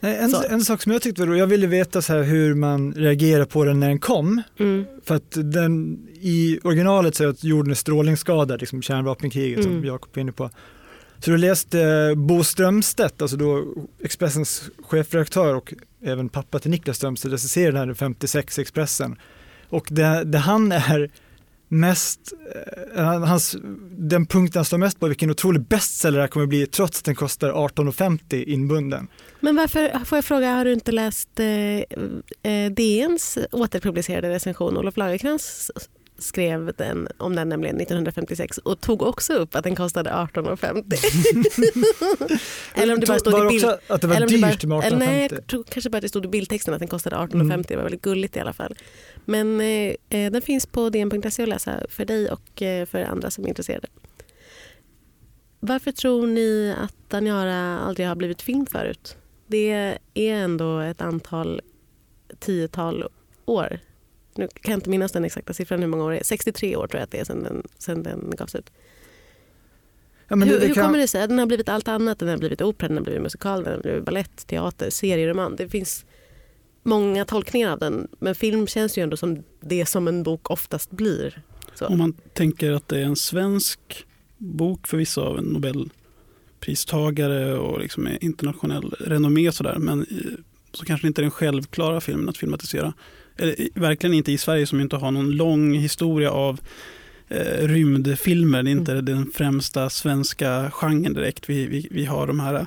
Nej, 0.00 0.16
En, 0.16 0.30
Så. 0.30 0.42
en 0.48 0.60
sak 0.60 0.82
som 0.82 0.92
jag 0.92 1.02
tyckte 1.02 1.22
var 1.22 1.26
rolig, 1.26 1.40
jag 1.40 1.46
ville 1.46 1.66
veta 1.66 2.02
så 2.02 2.12
här 2.12 2.22
hur 2.22 2.54
man 2.54 2.92
reagerar 2.92 3.44
på 3.44 3.64
den 3.64 3.80
när 3.80 3.88
den 3.88 3.98
kom. 3.98 4.42
Mm. 4.58 4.84
För 5.04 5.14
att 5.14 5.30
den, 5.34 5.98
i 6.20 6.58
originalet 6.64 7.14
säger 7.14 7.30
att 7.30 7.44
jorden 7.44 7.70
är 7.70 7.74
strålningsskadad, 7.74 8.60
liksom 8.60 8.82
kärnvapenkriget 8.82 9.62
som 9.62 9.72
Mm. 9.72 9.84
Jakob 9.84 10.16
är 10.16 10.20
inne 10.20 10.32
på. 10.32 10.50
Så 11.24 11.30
du 11.30 11.36
läste 11.36 11.80
eh, 11.80 12.14
Bo 12.14 12.44
Strömstedt, 12.44 13.22
alltså 13.22 13.36
då 13.36 13.64
Expressens 14.02 14.70
chefredaktör 14.82 15.54
och 15.54 15.74
även 16.02 16.28
pappa 16.28 16.58
till 16.58 16.70
Niklas 16.70 16.96
Strömstedt, 16.96 17.34
recenserade 17.34 17.78
den 17.78 17.88
här 17.88 17.94
56 17.94 18.58
Expressen. 18.58 19.16
Och 19.68 19.86
det, 19.90 20.24
det 20.24 20.38
han 20.38 20.72
är 20.72 21.10
mest, 21.68 22.32
eh, 22.96 23.24
hans, 23.24 23.56
den 23.90 24.26
punkten 24.26 24.58
han 24.58 24.64
står 24.64 24.78
mest 24.78 25.00
på 25.00 25.06
är 25.06 25.08
vilken 25.10 25.30
otrolig 25.30 25.62
bestseller 25.62 26.18
det 26.18 26.22
här 26.22 26.28
kommer 26.28 26.46
bli 26.46 26.66
trots 26.66 26.98
att 26.98 27.04
den 27.04 27.14
kostar 27.14 27.52
18,50 27.52 28.44
inbunden. 28.44 29.08
Men 29.40 29.56
varför, 29.56 30.04
får 30.04 30.18
jag 30.18 30.24
fråga, 30.24 30.52
har 30.52 30.64
du 30.64 30.72
inte 30.72 30.92
läst 30.92 31.40
eh, 31.40 31.46
eh, 32.52 32.72
DNs 32.72 33.38
återpublicerade 33.52 34.30
recension? 34.30 34.76
Olof 34.76 34.96
Lagercrantz 34.96 35.70
skrev 36.20 36.72
den, 36.76 37.08
om 37.18 37.36
den 37.36 37.48
nämligen 37.48 37.76
1956 37.76 38.58
och 38.58 38.80
tog 38.80 39.02
också 39.02 39.32
upp 39.32 39.54
att 39.54 39.64
den 39.64 39.76
kostade 39.76 40.10
18,50. 40.10 42.38
eller 42.74 42.94
om 42.94 43.00
det 43.00 43.06
bara 43.06 43.18
stod 43.18 43.32
var 43.32 43.46
i 43.46 43.48
bild... 43.48 43.64
att 43.88 44.00
det 44.00 44.06
var 44.06 44.26
dyrt 44.26 44.64
med 44.64 44.68
bara, 44.68 44.82
eller 44.82 44.98
nej, 44.98 45.28
18,50. 45.28 45.34
jag 45.34 45.46
tror 45.46 45.62
kanske 45.62 45.90
bara 45.90 45.96
att 45.96 46.02
det 46.02 46.08
stod 46.08 46.24
i 46.24 46.28
bildtexten 46.28 46.74
att 46.74 46.80
den 46.80 46.88
kostade 46.88 47.16
18,50. 47.16 47.40
Mm. 47.40 47.62
Det 47.68 47.76
var 47.76 47.82
väldigt 47.82 48.02
gulligt 48.02 48.36
i 48.36 48.40
alla 48.40 48.52
fall. 48.52 48.74
Men 49.24 49.60
eh, 49.60 49.94
eh, 50.10 50.32
den 50.32 50.42
finns 50.42 50.66
på 50.66 50.90
dn.se 50.90 51.42
att 51.42 51.48
läsa 51.48 51.80
för 51.88 52.04
dig 52.04 52.30
och 52.30 52.62
eh, 52.62 52.86
för 52.86 53.02
andra 53.02 53.30
som 53.30 53.44
är 53.44 53.48
intresserade. 53.48 53.88
Varför 55.60 55.92
tror 55.92 56.26
ni 56.26 56.74
att 56.78 57.14
Aniara 57.14 57.78
aldrig 57.78 58.08
har 58.08 58.14
blivit 58.14 58.42
film 58.42 58.66
förut? 58.66 59.16
Det 59.46 59.98
är 60.14 60.34
ändå 60.34 60.80
ett 60.80 61.00
antal 61.00 61.60
tiotal 62.38 63.04
år. 63.44 63.78
Nu 64.36 64.48
kan 64.48 64.70
jag 64.72 64.76
inte 64.78 64.90
minnas 64.90 65.12
den 65.12 65.24
exakta 65.24 65.52
siffran 65.52 65.80
hur 65.80 65.86
många 65.88 66.04
år 66.04 66.10
det 66.10 66.18
är. 66.18 66.24
63 66.24 66.76
år 66.76 66.86
tror 66.86 66.98
jag 66.98 67.04
att 67.04 67.10
det 67.10 67.18
är 67.20 67.24
sedan 67.24 67.42
den, 67.42 67.62
sedan 67.78 68.02
den 68.02 68.32
gavs 68.38 68.54
ut. 68.54 68.70
Ja, 70.28 70.36
men 70.36 70.48
det- 70.48 70.54
hur 70.54 70.60
det 70.60 70.66
hur 70.66 70.74
kan- 70.74 70.84
kommer 70.86 70.98
det 70.98 71.08
sig? 71.08 71.28
Den 71.28 71.38
har 71.38 71.46
blivit 71.46 71.68
allt 71.68 71.88
annat. 71.88 72.18
Den 72.18 72.28
har 72.28 72.36
blivit 72.36 72.62
opera, 72.62 72.88
den 72.88 72.96
har 72.96 73.04
blivit 73.04 73.22
musikal, 73.22 73.64
den 73.64 73.72
har 73.74 73.80
blivit 73.82 74.04
ballett, 74.04 74.46
teater, 74.46 74.90
serieroman. 74.90 75.56
Det 75.56 75.68
finns 75.68 76.04
många 76.82 77.24
tolkningar 77.24 77.72
av 77.72 77.78
den. 77.78 78.08
Men 78.18 78.34
film 78.34 78.66
känns 78.66 78.98
ju 78.98 79.02
ändå 79.02 79.16
som 79.16 79.42
det 79.60 79.86
som 79.86 80.08
en 80.08 80.22
bok 80.22 80.50
oftast 80.50 80.90
blir. 80.90 81.42
Så. 81.74 81.86
Om 81.86 81.98
man 81.98 82.12
tänker 82.32 82.72
att 82.72 82.88
det 82.88 82.98
är 82.98 83.04
en 83.04 83.16
svensk 83.16 84.06
bok 84.38 84.86
förvisso 84.86 85.20
av 85.20 85.38
en 85.38 85.44
nobelpristagare 85.44 87.58
och 87.58 87.80
liksom 87.80 88.06
är 88.06 88.24
internationell 88.24 88.90
renommé 89.00 89.52
sådär, 89.52 89.76
men 89.78 90.02
i- 90.02 90.36
så 90.72 90.84
kanske 90.84 91.06
det 91.06 91.08
inte 91.08 91.20
är 91.20 91.22
den 91.22 91.30
självklara 91.30 92.00
filmen 92.00 92.28
att 92.28 92.36
filmatisera. 92.36 92.92
Verkligen 93.74 94.14
inte 94.14 94.32
i 94.32 94.38
Sverige 94.38 94.66
som 94.66 94.80
inte 94.80 94.96
har 94.96 95.10
någon 95.10 95.30
lång 95.30 95.74
historia 95.74 96.30
av 96.30 96.60
eh, 97.28 97.66
rymdfilmer. 97.66 98.62
Det 98.62 98.70
är 98.70 98.72
inte 98.72 99.00
den 99.00 99.30
främsta 99.34 99.90
svenska 99.90 100.70
genren 100.70 101.14
direkt. 101.14 101.50
Vi, 101.50 101.66
vi, 101.66 101.88
vi 101.90 102.04
har 102.04 102.26
de 102.26 102.40
här 102.40 102.66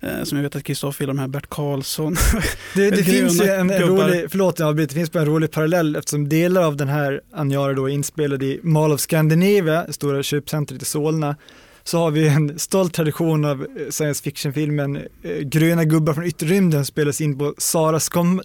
eh, 0.00 0.22
som 0.24 0.38
jag 0.38 0.42
vet 0.42 0.56
att 0.56 0.64
Kristoffer 0.64 1.02
gillar, 1.02 1.14
de 1.14 1.20
här 1.20 1.28
Bert 1.28 1.48
Karlsson. 1.48 2.16
Det, 2.74 2.90
det 2.90 2.96
finns 3.04 3.42
ju 3.42 3.46
en, 3.46 3.70
en 3.70 3.82
rolig, 3.82 4.26
förlåt 4.30 4.58
jag 4.58 4.76
det 4.76 4.92
finns 4.92 5.14
en 5.14 5.26
rolig 5.26 5.50
parallell 5.50 5.96
eftersom 5.96 6.28
delar 6.28 6.62
av 6.62 6.76
den 6.76 6.88
här 6.88 7.20
Aniara 7.32 7.72
då 7.72 7.90
är 7.90 7.92
inspelad 7.92 8.42
i 8.42 8.60
Mall 8.62 8.92
of 8.92 9.00
Scandinavia, 9.00 9.92
stora 9.92 10.22
köpcentret 10.22 10.82
i 10.82 10.84
Solna. 10.84 11.36
Så 11.84 11.98
har 11.98 12.10
vi 12.10 12.28
en 12.28 12.58
stolt 12.58 12.94
tradition 12.94 13.44
av 13.44 13.62
eh, 13.62 13.90
science 13.90 14.22
fiction-filmen 14.22 14.96
eh, 14.96 15.36
Gröna 15.38 15.84
gubbar 15.84 16.14
från 16.14 16.24
yttre 16.24 16.46
rymden 16.46 16.84
spelas 16.84 17.20
in 17.20 17.38
på 17.38 17.54
Sara 17.58 18.00
Skom, 18.00 18.42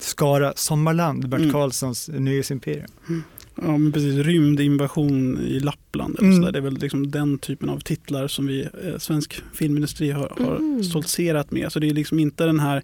Skara 0.00 0.52
Sommarland, 0.56 1.28
Bert 1.28 1.40
Mm. 1.40 1.52
Karlssons 1.52 2.08
nöjesimperium. 2.12 2.90
Ja, 3.62 3.76
men 3.78 3.92
precis. 3.92 4.14
Rymdinvasion 4.26 5.38
i 5.40 5.60
Lappland. 5.60 6.16
Eller 6.18 6.28
Mm. 6.28 6.40
så 6.40 6.44
där. 6.46 6.52
Det 6.52 6.58
är 6.58 6.62
väl 6.62 6.78
liksom 6.78 7.10
den 7.10 7.38
typen 7.38 7.68
av 7.68 7.80
titlar 7.80 8.28
som 8.28 8.46
vi, 8.46 8.60
eh, 8.62 8.98
svensk 8.98 9.42
filmindustri 9.54 10.10
har, 10.10 10.32
har 10.40 10.56
Mm. 10.56 10.84
stoltserat 10.84 11.50
med. 11.50 11.72
Så 11.72 11.78
det 11.78 11.88
är 11.90 11.94
liksom 11.94 12.18
inte 12.18 12.44
den 12.44 12.60
här, 12.60 12.82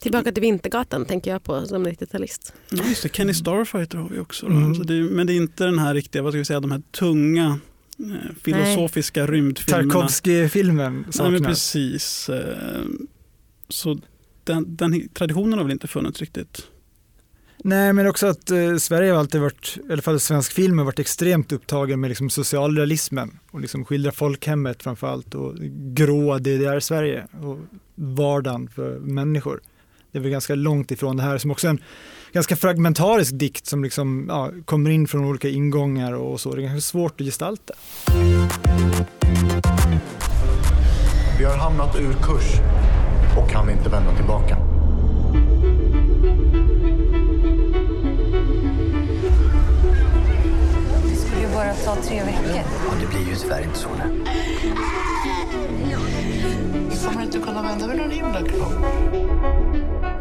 Tillbaka 0.00 0.32
till 0.32 0.40
Vintergatan 0.40 1.04
tänker 1.04 1.30
jag 1.30 1.42
på 1.42 1.66
som 1.66 1.82
90-talist. 1.86 2.52
ja, 2.70 2.84
just 2.88 3.02
det, 3.02 3.16
Kenny 3.16 3.34
Starfighter 3.34 3.98
har 3.98 4.08
vi 4.08 4.18
också. 4.18 4.46
Mm. 4.46 4.74
Så 4.74 4.82
det, 4.82 4.94
men 5.02 5.26
det 5.26 5.32
är 5.32 5.36
inte 5.36 5.64
den 5.64 5.78
här 5.78 5.94
riktiga, 5.94 6.22
vad 6.22 6.32
ska 6.32 6.38
vi 6.38 6.44
säga, 6.44 6.60
de 6.60 6.70
här 6.70 6.82
tunga 6.90 7.58
eh, 7.98 8.34
filosofiska 8.42 9.26
rymdfilmerna. 9.26 9.92
Tarkovsky-filmen 9.92 10.92
Nej, 10.92 11.02
men 11.04 11.12
saknas. 11.12 11.42
precis. 11.42 12.28
eh, 12.28 12.82
Så 13.68 13.98
den, 14.46 14.76
den 14.76 15.08
traditionen 15.08 15.58
har 15.58 15.64
väl 15.64 15.72
inte 15.72 15.88
funnits 15.88 16.20
riktigt. 16.20 16.66
Nej, 17.64 17.92
men 17.92 18.06
också 18.06 18.26
att 18.26 18.50
eh, 18.50 18.76
Sverige 18.76 19.12
har 19.12 19.18
alltid 19.18 19.40
varit, 19.40 19.78
i 19.88 19.92
alla 19.92 20.02
fall 20.02 20.20
svensk 20.20 20.52
film 20.52 20.78
har 20.78 20.84
varit 20.84 20.98
extremt 20.98 21.52
upptagen 21.52 22.00
med 22.00 22.08
liksom 22.08 22.30
socialrealismen 22.30 23.38
och 23.50 23.60
liksom 23.60 23.84
skildra 23.84 24.12
folkhemmet 24.12 24.82
framförallt 24.82 25.34
och 25.34 25.54
gråa 25.94 26.38
DDR-Sverige 26.38 27.26
och 27.42 27.58
vardagen 27.94 28.68
för 28.68 28.98
människor. 28.98 29.60
Det 30.12 30.18
är 30.18 30.22
väl 30.22 30.30
ganska 30.30 30.54
långt 30.54 30.90
ifrån 30.90 31.16
det 31.16 31.22
här 31.22 31.38
som 31.38 31.50
också 31.50 31.66
är 31.66 31.70
en 31.70 31.82
ganska 32.32 32.56
fragmentarisk 32.56 33.32
dikt 33.34 33.66
som 33.66 33.84
liksom, 33.84 34.26
ja, 34.28 34.50
kommer 34.64 34.90
in 34.90 35.08
från 35.08 35.24
olika 35.24 35.48
ingångar 35.48 36.12
och 36.12 36.40
så. 36.40 36.54
Det 36.54 36.60
är 36.60 36.62
ganska 36.62 36.80
svårt 36.80 37.20
att 37.20 37.26
gestalta. 37.26 37.74
Vi 41.38 41.44
har 41.44 41.56
hamnat 41.56 41.96
ur 42.00 42.12
kurs 42.12 42.60
och 43.36 43.50
kan 43.50 43.70
inte 43.70 43.88
vända 43.88 44.16
tillbaka. 44.16 44.56
Det 51.02 51.16
skulle 51.16 51.40
ju 51.40 51.48
bara 51.54 51.74
ta 51.74 51.96
tre 51.96 52.22
veckor. 52.22 52.62
Och 52.88 52.94
det 53.00 53.06
blir 53.06 53.28
ju 53.28 53.36
tyvärr 53.36 53.62
inte 53.62 53.78
så 53.78 53.88
nu. 53.88 54.24
Vi 56.90 57.06
kommer 57.06 57.22
inte 57.22 57.38
kunna 57.38 57.62
vända 57.62 57.86
med 57.86 57.96
någon 57.96 58.10
himla 58.10 58.42
kropp. 58.42 59.16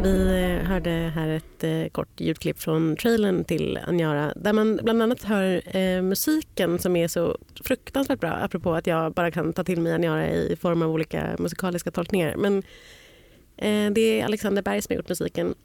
Vi 0.06 0.28
eh, 0.28 0.68
hörde 0.68 1.12
här 1.16 1.28
ett 1.28 1.64
eh, 1.64 1.90
kort 1.92 2.20
ljudklipp 2.22 2.60
från 2.60 2.96
trailern 2.96 3.44
till 3.44 3.80
Anjara 3.88 4.34
där 4.36 4.54
man 4.54 4.80
bland 4.84 5.02
annat 5.02 5.24
hör 5.24 5.78
eh, 5.78 6.02
musiken 6.02 6.80
som 6.80 6.96
är 6.96 7.08
så 7.08 7.38
fruktansvärt 7.64 8.20
bra 8.20 8.30
apropå 8.30 8.74
att 8.74 8.88
jag 8.88 9.14
bara 9.14 9.32
kan 9.32 9.54
ta 9.54 9.64
till 9.64 9.82
mig 9.82 9.94
Anjara 9.94 10.30
i 10.30 10.56
form 10.62 10.82
av 10.82 10.92
olika 10.92 11.36
musikaliska 11.40 11.92
tolkningar. 11.92 12.36
Men 12.36 12.64
det 13.92 14.20
är 14.20 14.26
Alexander 14.26 14.62
Berg 14.62 14.82
som 14.82 14.94
har 14.94 14.96
gjort 14.96 15.10
musiken, 15.10 15.56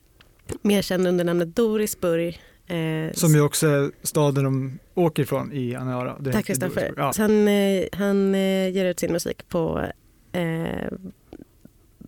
mer 0.63 0.83
känd 0.83 1.07
under 1.07 1.25
namnet 1.25 1.57
Dorisburg. 1.57 2.41
Eh, 2.67 3.13
Som 3.13 3.35
ju 3.35 3.41
också 3.41 3.67
är 3.67 3.91
staden 4.03 4.45
de 4.45 4.79
åker 4.95 5.23
ifrån 5.23 5.53
i 5.53 5.75
Aniara. 5.75 6.13
Tack 6.15 6.27
heter 6.27 6.43
Kristoffer. 6.43 6.95
Ja. 6.97 7.13
Så 7.13 7.23
Han, 7.23 7.49
eh, 7.49 7.85
han 7.93 8.35
eh, 8.35 8.69
ger 8.69 8.85
ut 8.85 9.01
sin 9.01 9.13
musik 9.13 9.49
på 9.49 9.87
eh, 10.33 10.85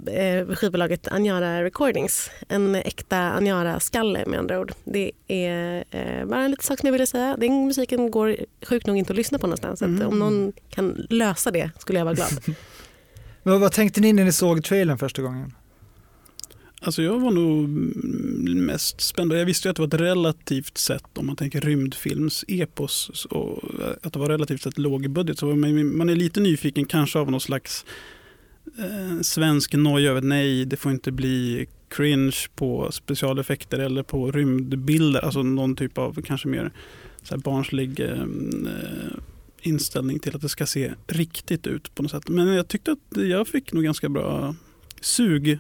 eh, 0.07 0.47
skivbolaget 0.55 1.09
Anjara 1.09 1.65
Recordings. 1.65 2.31
En 2.49 2.75
äkta 2.75 3.19
Anjara-skalle 3.19 4.25
med 4.27 4.39
andra 4.39 4.61
ord. 4.61 4.73
Det 4.85 5.13
är 5.29 5.85
eh, 5.91 6.27
bara 6.27 6.43
en 6.43 6.51
liten 6.51 6.65
sak 6.65 6.79
som 6.79 6.87
jag 6.87 6.93
ville 6.93 7.07
säga. 7.07 7.37
Den 7.39 7.67
musiken 7.67 8.11
går 8.11 8.37
sjukt 8.67 8.87
nog 8.87 8.97
inte 8.97 9.13
att 9.13 9.17
lyssna 9.17 9.39
på 9.39 9.47
någonstans. 9.47 9.83
Mm. 9.83 10.09
om 10.09 10.19
någon 10.19 10.53
kan 10.69 11.07
lösa 11.11 11.51
det 11.51 11.71
skulle 11.79 11.99
jag 11.99 12.05
vara 12.05 12.15
glad. 12.15 12.31
Men 13.43 13.61
vad 13.61 13.73
tänkte 13.73 14.01
ni 14.01 14.13
när 14.13 14.25
ni 14.25 14.33
såg 14.33 14.65
trailern 14.65 14.99
första 14.99 15.23
gången? 15.23 15.53
Alltså 16.85 17.03
jag 17.03 17.21
var 17.21 17.31
nog 17.31 17.65
mm, 17.65 18.67
mest 18.67 19.01
spänd. 19.01 19.33
Jag 19.33 19.47
visste 19.47 19.69
ju 19.69 19.71
att 19.71 19.77
det 19.77 19.83
var 19.83 19.89
ett 19.89 20.01
relativt 20.01 20.79
sett, 20.79 21.19
om 21.19 21.27
man 21.27 21.37
tänker 21.37 21.61
rymdfilms-epos, 21.61 23.27
och 23.27 23.81
eh, 23.81 23.91
att 24.03 24.13
det 24.13 24.19
var 24.19 24.29
relativt 24.29 24.63
sett 24.63 24.79
låg 24.79 25.11
budget. 25.11 25.39
Så 25.39 25.47
man, 25.47 26.09
är 26.09 26.17
lite 26.17 26.41
nyfiken 26.41 26.85
kanske 26.85 27.19
av 27.19 27.31
någon 27.31 27.41
slags 27.41 27.85
eh, 28.79 29.21
svensk 29.21 29.75
noja 29.75 30.11
över 30.11 30.21
nej, 30.21 30.65
det 30.65 30.77
får 30.77 30.93
inte 30.93 31.13
bli 31.13 31.67
cringe 31.89 32.37
på 32.55 32.93
specialeffekter 32.93 33.79
eller 33.79 34.03
på 34.03 34.31
rymdbilder. 34.31 35.21
Alltså 35.25 35.43
någon 35.43 35.77
typ 35.77 35.99
av 35.99 36.23
kanske 36.23 36.49
mer 36.49 36.73
så 37.23 37.35
här 37.35 37.43
barnslig 37.43 38.01
eh, 38.01 38.13
mm, 38.13 38.67
eh, 38.67 39.19
inställning 39.63 40.19
till 40.19 40.37
att 40.37 40.43
det 40.43 40.49
ska 40.49 40.67
se 40.67 40.93
riktigt 41.07 41.67
ut 41.67 41.95
på 41.95 42.03
något 42.03 42.11
sätt. 42.11 42.29
Men 42.29 42.49
jag 42.49 42.69
tyckte 42.69 42.93
att 42.93 43.17
jag 43.17 43.49
fick 43.49 43.73
nog 43.73 43.85
ganska 43.85 44.09
bra 44.09 44.55
sug 45.01 45.59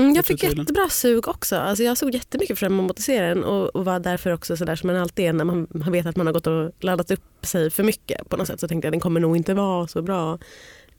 Mm, 0.00 0.14
jag 0.14 0.24
fick 0.24 0.42
jättebra 0.42 0.88
sug 0.88 1.28
också. 1.28 1.56
Alltså 1.56 1.84
jag 1.84 1.98
såg 1.98 2.14
jättemycket 2.14 2.58
fram 2.58 2.72
emot 2.78 2.90
att 2.98 3.00
se 3.04 3.20
den 3.22 3.44
och, 3.44 3.76
och 3.76 3.84
var 3.84 4.00
därför 4.00 4.32
också 4.32 4.56
sådär 4.56 4.76
som 4.76 4.86
man 4.86 4.96
alltid 4.96 5.24
är 5.24 5.32
när 5.32 5.44
man, 5.44 5.66
man 5.70 5.92
vet 5.92 6.06
att 6.06 6.16
man 6.16 6.26
har 6.26 6.32
gått 6.34 6.46
och 6.46 6.72
laddat 6.80 7.10
upp 7.10 7.46
sig 7.46 7.70
för 7.70 7.82
mycket 7.82 8.28
på 8.28 8.36
något 8.36 8.46
sätt 8.46 8.60
så 8.60 8.68
tänkte 8.68 8.86
jag 8.86 8.92
den 8.92 9.00
kommer 9.00 9.20
nog 9.20 9.36
inte 9.36 9.54
vara 9.54 9.86
så 9.86 10.02
bra. 10.02 10.38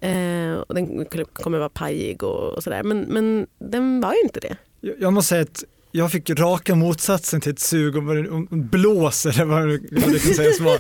Eh, 0.02 0.54
och 0.68 0.76
den 0.76 1.06
kommer 1.34 1.58
vara 1.58 1.70
pajig 1.70 2.24
och, 2.24 2.54
och 2.54 2.64
sådär. 2.64 2.84
Men, 2.84 3.00
men 3.02 3.48
den 3.60 4.02
var 4.02 4.14
ju 4.14 4.20
inte 4.24 4.40
det. 4.40 4.58
Jag, 4.82 4.96
jag 5.00 5.14
måste 5.14 5.30
säga 5.30 5.42
att 5.42 5.64
jag 5.92 6.12
fick 6.12 6.30
raka 6.30 6.76
motsatsen 6.76 7.42
till 7.42 7.52
ett 7.52 7.60
sug 7.60 7.94
det- 7.94 8.30
om 8.30 8.48
blås 8.52 9.26
eller 9.26 9.46
vad 9.46 9.68
det 9.70 9.80
kan 10.20 10.34
sägas 10.34 10.60
vara. 10.60 10.78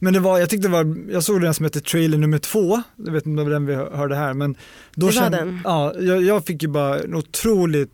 Men 0.00 0.12
det 0.12 0.20
var, 0.20 0.38
jag 0.38 0.50
tyckte 0.50 0.68
det 0.68 0.72
var, 0.72 0.96
jag 1.10 1.22
såg 1.24 1.40
den 1.40 1.54
som 1.54 1.64
hette 1.64 1.80
trailer 1.80 2.18
nummer 2.18 2.38
två, 2.38 2.82
jag 2.96 3.12
vet 3.12 3.26
inte 3.26 3.42
om 3.42 3.50
den 3.50 3.66
vi 3.66 3.74
hörde 3.74 4.14
här, 4.14 4.34
men 4.34 4.56
då 4.94 5.08
Det 5.08 5.20
var 5.20 5.30
den. 5.30 5.60
Ja, 5.64 5.94
jag, 6.00 6.22
jag 6.22 6.44
fick 6.44 6.62
ju 6.62 6.68
bara 6.68 6.98
en 6.98 7.14
otroligt 7.14 7.90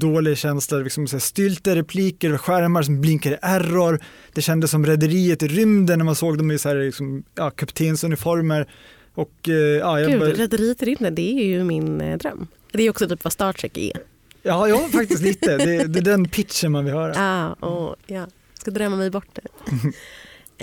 dålig 0.00 0.38
känsla, 0.38 0.78
liksom 0.78 1.06
så 1.06 1.16
här 1.16 1.20
stylta 1.20 1.76
repliker, 1.76 2.36
skärmar 2.36 2.82
som 2.82 3.00
blinkar 3.00 3.32
i 3.32 3.36
error. 3.42 4.00
Det 4.32 4.42
kändes 4.42 4.70
som 4.70 4.86
rederiet 4.86 5.42
i 5.42 5.48
rymden 5.48 5.98
när 5.98 6.04
man 6.04 6.14
såg 6.14 6.38
dem 6.38 6.50
i 6.50 6.58
så 6.58 6.68
här, 6.68 6.76
liksom, 6.76 7.22
ja, 7.34 7.50
kaptensuniformer. 7.50 8.68
Och, 9.14 9.48
eh, 9.48 9.54
ja, 9.54 10.00
jag 10.00 10.10
Gud, 10.10 10.20
bara, 10.20 10.30
Rederiet 10.30 10.82
i 10.82 10.86
rymden, 10.86 11.14
det 11.14 11.40
är 11.40 11.44
ju 11.44 11.64
min 11.64 12.00
eh, 12.00 12.18
dröm. 12.18 12.46
Det 12.72 12.82
är 12.82 12.90
också 12.90 13.08
typ 13.08 13.24
vad 13.24 13.32
Star 13.32 13.52
Trek 13.52 13.76
är. 13.78 14.00
ja, 14.42 14.68
ja, 14.68 14.88
faktiskt 14.92 15.22
lite. 15.22 15.56
Det, 15.56 15.84
det 15.84 15.98
är 15.98 16.02
den 16.02 16.28
pitchen 16.28 16.72
man 16.72 16.84
vill 16.84 16.94
höra. 16.94 17.14
Ah, 17.18 17.66
och, 17.66 17.96
ja. 18.06 18.26
Ska 18.54 18.70
drömma 18.70 18.96
mig 18.96 19.10
bort 19.10 19.28
det. 19.32 19.42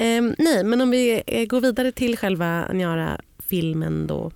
Ehm, 0.01 0.35
nej, 0.37 0.63
men 0.63 0.81
om 0.81 0.89
vi 0.89 1.23
eh, 1.27 1.45
går 1.45 1.61
vidare 1.61 1.91
till 1.91 2.17
själva 2.17 2.67
Niara-filmen 2.73 4.07
då. 4.07 4.31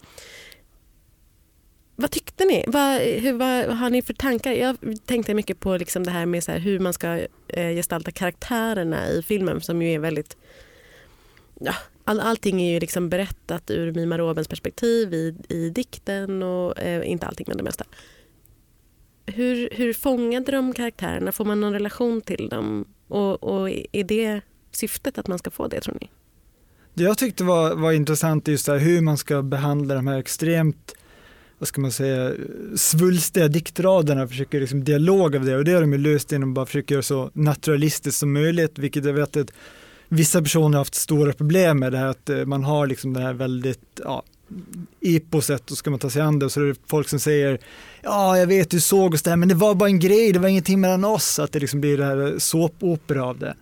Vad 1.95 2.11
tyckte 2.11 2.45
ni? 2.45 2.63
Vad, 2.67 3.01
hur, 3.01 3.33
vad 3.33 3.77
har 3.77 3.89
ni 3.89 4.01
för 4.01 4.13
tankar? 4.13 4.51
Jag 4.51 4.77
tänkte 5.05 5.33
mycket 5.33 5.59
på 5.59 5.77
liksom 5.77 6.03
det 6.03 6.11
här 6.11 6.25
med 6.25 6.43
så 6.43 6.51
här 6.51 6.59
hur 6.59 6.79
man 6.79 6.93
ska 6.93 7.27
eh, 7.47 7.69
gestalta 7.69 8.11
karaktärerna 8.11 9.09
i 9.09 9.23
filmen 9.23 9.61
som 9.61 9.81
ju 9.81 9.93
är 9.93 9.99
väldigt... 9.99 10.37
Ja, 11.59 11.73
all, 12.03 12.19
allting 12.19 12.61
är 12.61 12.73
ju 12.73 12.79
liksom 12.79 13.09
berättat 13.09 13.71
ur 13.71 13.91
Mima 13.91 14.17
Robens 14.17 14.47
perspektiv 14.47 15.13
i, 15.13 15.35
i 15.49 15.69
dikten 15.69 16.43
och 16.43 16.79
eh, 16.79 17.09
inte 17.11 17.27
allting 17.27 17.45
men 17.47 17.57
det 17.57 17.63
mesta. 17.63 17.85
Hur, 19.25 19.69
hur 19.71 19.93
fångade 19.93 20.51
de 20.51 20.73
karaktärerna? 20.73 21.31
Får 21.31 21.45
man 21.45 21.61
någon 21.61 21.73
relation 21.73 22.21
till 22.21 22.49
dem? 22.49 22.85
Och, 23.07 23.43
och 23.43 23.69
är 23.69 24.03
det 24.03 24.41
syftet 24.75 25.17
att 25.17 25.27
man 25.27 25.39
ska 25.39 25.51
få 25.51 25.67
det 25.67 25.81
tror 25.81 25.97
ni? 26.01 26.09
Det 26.93 27.03
jag 27.03 27.17
tyckte 27.17 27.43
var, 27.43 27.75
var 27.75 27.91
intressant 27.91 28.47
är 28.47 28.51
just 28.51 28.67
här 28.67 28.77
hur 28.77 29.01
man 29.01 29.17
ska 29.17 29.41
behandla 29.41 29.95
de 29.95 30.07
här 30.07 30.19
extremt 30.19 30.95
vad 31.59 31.67
ska 31.67 31.81
man 31.81 31.91
säga, 31.91 32.33
svulstiga 32.75 33.47
diktraderna, 33.47 34.27
försöker 34.27 34.59
liksom 34.59 34.83
dialog 34.83 35.35
av 35.35 35.45
det 35.45 35.55
och 35.55 35.63
det 35.63 35.71
har 35.71 35.81
de 35.81 35.93
ju 35.93 35.99
löst 35.99 36.31
genom 36.31 36.49
att 36.49 36.55
bara 36.55 36.65
försöka 36.65 36.93
göra 36.93 37.03
så 37.03 37.31
naturalistiskt 37.33 38.19
som 38.19 38.33
möjligt, 38.33 38.79
vilket 38.79 39.05
jag 39.05 39.13
vet 39.13 39.37
att 39.37 39.51
vissa 40.09 40.41
personer 40.41 40.69
har 40.69 40.77
haft 40.77 40.95
stora 40.95 41.33
problem 41.33 41.79
med 41.79 41.91
det 41.91 41.97
här 41.97 42.07
att 42.07 42.29
eh, 42.29 42.45
man 42.45 42.63
har 42.63 42.87
liksom 42.87 43.13
det 43.13 43.19
här 43.19 43.33
väldigt, 43.33 43.99
ja, 44.03 44.23
eposet 45.01 45.71
och 45.71 45.77
ska 45.77 45.89
man 45.89 45.99
ta 45.99 46.09
sig 46.09 46.21
an 46.21 46.39
det 46.39 46.45
och 46.45 46.51
så 46.51 46.61
är 46.61 46.65
det 46.65 46.75
folk 46.87 47.09
som 47.09 47.19
säger 47.19 47.59
ja 48.03 48.37
jag 48.37 48.47
vet 48.47 48.69
du 48.69 48.79
såg 48.79 49.13
oss 49.13 49.21
där 49.21 49.35
men 49.35 49.49
det 49.49 49.55
var 49.55 49.75
bara 49.75 49.89
en 49.89 49.99
grej, 49.99 50.31
det 50.33 50.39
var 50.39 50.47
ingenting 50.49 50.81
mellan 50.81 51.05
oss, 51.05 51.39
att 51.39 51.51
det 51.51 51.59
liksom 51.59 51.81
blir 51.81 51.97
det 51.97 52.05
här 52.05 52.35
såpopera 52.39 53.25
av 53.25 53.39
det. 53.39 53.55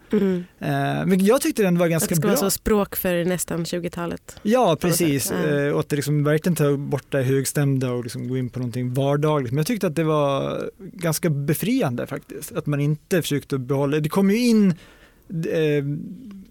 Eh, 0.59 1.05
men 1.05 1.25
jag 1.25 1.41
tyckte 1.41 1.63
den 1.63 1.77
var 1.77 1.85
Att 1.85 1.91
ganska 1.91 2.09
det 2.09 2.15
ska 2.15 2.21
bra. 2.21 2.29
vara 2.29 2.37
så 2.39 2.49
språk 2.51 2.95
för 2.95 3.25
nästan 3.25 3.63
20-talet. 3.65 4.35
Ja, 4.43 4.77
precis. 4.81 5.31
Eh, 5.31 5.73
Och 5.73 5.79
att 5.79 5.89
det 5.89 5.95
liksom 5.95 6.23
verkligen 6.23 6.55
tar 6.55 6.77
bort 6.77 7.05
det 7.09 7.21
högstämda 7.23 7.91
och 7.91 8.03
liksom 8.03 8.27
gå 8.27 8.37
in 8.37 8.49
på 8.49 8.59
någonting 8.59 8.93
vardagligt. 8.93 9.51
Men 9.51 9.57
jag 9.57 9.67
tyckte 9.67 9.87
att 9.87 9.95
det 9.95 10.03
var 10.03 10.61
ganska 10.79 11.29
befriande 11.29 12.07
faktiskt. 12.07 12.51
Att 12.51 12.65
man 12.65 12.79
inte 12.79 13.21
försökte 13.21 13.57
behålla, 13.57 13.99
det 13.99 14.09
kom 14.09 14.31
ju 14.31 14.37
in 14.47 14.73
eh, 15.29 15.83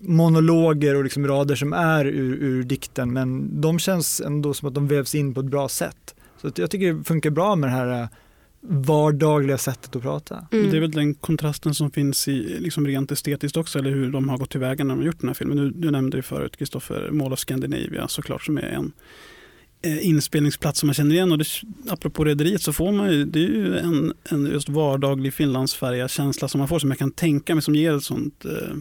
monologer 0.01 0.95
och 0.97 1.05
liksom 1.05 1.27
rader 1.27 1.55
som 1.55 1.73
är 1.73 2.05
ur, 2.05 2.35
ur 2.35 2.63
dikten 2.63 3.13
men 3.13 3.61
de 3.61 3.79
känns 3.79 4.21
ändå 4.21 4.55
som 4.55 4.69
att 4.69 4.75
de 4.75 4.89
vävs 4.89 5.15
in 5.15 5.35
på 5.35 5.41
ett 5.41 5.47
bra 5.47 5.69
sätt. 5.69 6.15
Så 6.41 6.49
att 6.49 6.59
jag 6.59 6.71
tycker 6.71 6.93
det 6.93 7.05
funkar 7.05 7.31
bra 7.31 7.57
med 7.57 7.71
det 7.71 7.75
här 7.75 8.03
eh, 8.03 8.09
vardagliga 8.61 9.59
sättet 9.59 9.97
att 9.97 10.03
prata. 10.03 10.47
Mm. 10.53 10.71
Det 10.71 10.77
är 10.77 10.81
väl 10.81 10.91
den 10.91 11.15
kontrasten 11.15 11.75
som 11.75 11.91
finns 11.91 12.29
i 12.29 12.59
liksom 12.61 12.87
rent 12.87 13.13
estetiskt 13.13 13.57
också, 13.57 13.79
eller 13.79 13.91
hur 13.91 14.11
de 14.11 14.29
har 14.29 14.39
gått 14.39 14.51
tillväga 14.51 14.85
när 14.85 14.95
de 14.95 14.99
har 14.99 15.07
gjort 15.07 15.21
den 15.21 15.29
här 15.29 15.35
filmen. 15.35 15.57
Du, 15.57 15.71
du 15.71 15.91
nämnde 15.91 16.17
ju 16.17 16.23
förut 16.23 16.57
Kristoffer 16.57 17.11
Mall 17.11 17.33
of 17.33 17.39
Scandinavia 17.39 18.09
såklart, 18.09 18.43
som 18.43 18.59
är 18.59 18.63
en 18.63 18.93
inspelningsplats 19.83 20.81
som 20.81 20.87
man 20.87 20.95
känner 20.95 21.15
igen. 21.15 21.33
Och 21.33 21.39
det, 21.39 21.47
apropå 21.89 22.25
Rederiet 22.25 22.63
så 22.63 22.73
får 22.73 22.93
man 22.93 23.13
ju, 23.13 23.25
det 23.25 23.39
är 23.39 23.49
ju 23.49 23.79
en, 23.79 24.13
en 24.25 24.47
just 24.47 24.69
vardaglig 24.69 25.35
Finlandsfärja 25.35 26.09
känsla 26.09 26.49
som 26.49 26.59
man 26.59 26.69
får 26.69 26.79
som 26.79 26.91
jag 26.91 26.99
kan 26.99 27.11
tänka 27.11 27.55
mig 27.55 27.63
som 27.63 27.75
ger 27.75 27.97
ett 27.97 28.05
sånt 28.05 28.45
eh, 28.45 28.77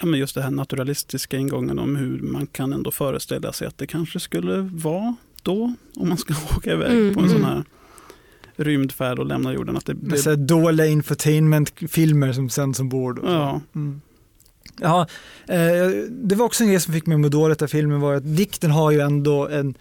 ja, 0.00 0.06
men 0.06 0.20
just 0.20 0.34
det 0.34 0.42
här 0.42 0.50
naturalistiska 0.50 1.36
ingången 1.36 1.78
om 1.78 1.96
hur 1.96 2.18
man 2.20 2.46
kan 2.46 2.72
ändå 2.72 2.90
föreställa 2.90 3.52
sig 3.52 3.66
att 3.66 3.78
det 3.78 3.86
kanske 3.86 4.20
skulle 4.20 4.60
vara 4.72 5.16
då 5.42 5.74
om 5.96 6.08
man 6.08 6.18
ska 6.18 6.34
åka 6.56 6.72
iväg 6.72 6.90
Mm, 6.92 7.14
på 7.14 7.20
en 7.20 7.28
sån 7.28 7.38
mm. 7.38 7.50
här 7.50 7.64
rymdfärd 8.56 9.18
och 9.18 9.26
lämna 9.26 9.52
jorden. 9.52 9.76
Att 9.76 9.86
det, 9.86 9.94
det, 9.94 10.18
så 10.18 10.30
här 10.30 10.36
dåliga 10.36 10.86
infotainmentfilmer 10.86 12.32
som 12.32 12.50
sänds 12.50 12.80
ombord. 12.80 13.20
ja, 13.24 13.60
Mm. 13.74 14.00
Ja, 14.80 15.06
eh, 15.48 15.88
det 16.10 16.34
var 16.34 16.46
också 16.46 16.64
en 16.64 16.70
grej 16.70 16.80
som 16.80 16.94
fick 16.94 17.06
mig 17.06 17.14
att 17.14 17.20
må 17.20 17.28
dåligt 17.28 17.62
av 17.62 17.66
filmen 17.66 18.00
var 18.00 18.14
att 18.14 18.36
dikten 18.36 18.70
har 18.70 18.90
ju 18.90 19.00
ändå 19.00 19.48
en 19.48 19.74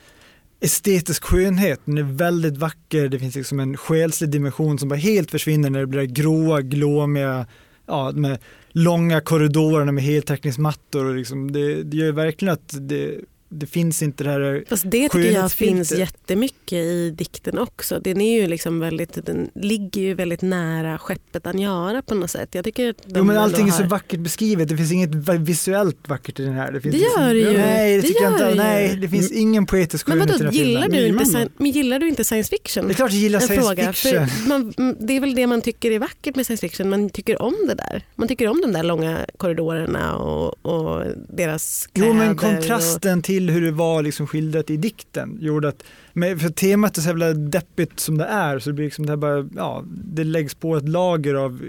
estetisk 0.59 1.23
skönhet. 1.23 1.81
Den 1.85 1.97
är 1.97 2.03
väldigt 2.03 2.57
vacker, 2.57 3.07
det 3.07 3.19
finns 3.19 3.35
liksom 3.35 3.59
en 3.59 3.77
själslig 3.77 4.29
dimension 4.29 4.79
som 4.79 4.89
bara 4.89 4.95
helt 4.95 5.31
försvinner 5.31 5.69
när 5.69 5.79
det 5.79 5.87
blir 5.87 6.03
gråa, 6.03 6.61
glåmiga, 6.61 7.45
ja, 7.85 8.11
med 8.11 8.37
långa 8.71 9.21
korridorerna 9.21 9.91
med 9.91 10.03
heltäckningsmattor 10.03 11.05
och 11.05 11.15
liksom 11.15 11.51
det, 11.51 11.83
det 11.83 11.97
gör 11.97 12.05
ju 12.05 12.11
verkligen 12.11 12.53
att 12.53 12.75
det, 12.89 13.19
det 13.60 13.65
finns 13.65 14.01
inte 14.01 14.24
det 14.24 14.29
här 14.29 14.63
Fast 14.69 14.83
det 14.91 15.10
tycker 15.10 15.31
jag 15.31 15.51
finns 15.51 15.91
jättemycket 15.91 16.74
i 16.74 17.10
dikten 17.17 17.60
också. 17.60 18.00
Den, 18.00 18.22
är 18.22 18.41
ju 18.41 18.48
liksom 18.48 18.79
väldigt, 18.79 19.25
den 19.25 19.50
ligger 19.55 20.01
ju 20.01 20.13
väldigt 20.13 20.41
nära 20.41 20.98
skeppet 20.98 21.48
Anjara 21.48 22.01
på 22.01 22.15
något 22.15 22.31
sätt. 22.31 22.50
Jag 22.55 22.65
tycker 22.65 22.89
att 22.89 22.95
Jo 23.07 23.24
men 23.24 23.38
allting 23.38 23.67
är 23.67 23.72
så 23.72 23.81
har- 23.83 23.89
vackert 23.89 24.19
beskrivet, 24.19 24.69
det 24.69 24.77
finns 24.77 24.91
inget 24.91 25.10
visuellt 25.39 26.07
vackert 26.10 26.39
i 26.39 26.43
den 26.43 26.53
här. 26.53 26.72
Det, 26.72 26.81
finns 26.81 26.95
Det 26.95 27.00
liksom- 27.01 27.22
gör 27.24 27.33
det 27.33 27.39
ju. 27.39 27.57
Nej, 27.57 27.95
det 27.95 28.01
Det 28.01 28.07
tycker 28.07 28.24
jag 28.24 28.39
gör 28.39 28.50
inte. 28.50 28.62
ju. 28.62 28.67
Nej, 28.67 28.95
det 28.95 29.10
finns 29.10 29.31
ingen 29.31 29.65
poetisk 29.65 30.07
Men 30.07 30.19
skönhet 30.19 30.29
i 30.41 30.43
vadå, 30.43 30.51
den 30.51 30.53
här 30.60 30.65
gillar 30.65 30.81
filmen. 30.81 31.00
du, 31.00 31.07
inte, 31.07 31.24
sci- 31.24 31.50
men 31.57 31.72
gillar 31.72 32.00
du 32.00 32.10
inte 32.10 32.24
science 32.24 32.50
fiction? 32.50 32.88
Det 32.88 32.91
är 32.93 32.95
klart 32.95 33.12
jag 33.12 33.19
gillar 33.19 33.39
en 33.41 33.48
science 33.48 33.67
fråga. 33.67 33.93
fiction. 33.93 34.27
För 34.27 34.50
man, 34.50 34.74
mm, 34.77 34.95
det 35.00 35.13
är 35.17 35.19
väl 35.22 35.36
det 35.36 35.48
man 35.48 35.62
tycker 35.62 35.91
är 35.91 36.00
vackert 36.00 36.36
med 36.36 36.45
science 36.45 36.67
fiction. 36.67 36.89
Man 36.89 37.10
tycker 37.10 37.41
om 37.41 37.55
det 37.67 37.74
där. 37.75 38.05
Man 38.15 38.27
tycker 38.27 38.48
om 38.48 38.62
de 38.62 38.72
där 38.74 38.83
långa 38.83 39.25
korridorerna 39.38 40.15
och, 40.17 40.65
och 40.65 41.05
deras 41.29 41.88
kläder. 41.93 42.10
Jo 42.10 42.13
men 42.17 42.29
Och, 42.31 42.38
kontrasten 42.39 43.22
till 43.43 43.53
hur 43.53 43.62
det 43.62 43.71
var 43.71 44.03
liksom 44.03 44.27
skildrat 44.27 44.69
i 44.69 44.77
dikten 44.77 45.38
gjorde 45.41 45.67
att, 45.67 45.83
för 46.13 46.50
temat 46.50 46.97
är 46.97 47.01
så 47.01 47.07
jävla 47.07 47.33
deppigt 47.33 48.00
som 48.00 48.17
det 48.17 48.25
är 48.25 48.59
så 48.59 48.69
det 48.69 48.73
blir 48.73 48.85
liksom 48.85 49.05
det 49.05 49.12
här 49.12 49.17
bara, 49.17 49.50
ja, 49.55 49.83
det 49.88 50.23
läggs 50.23 50.55
på 50.55 50.77
ett 50.77 50.89
lager 50.89 51.33
av 51.33 51.62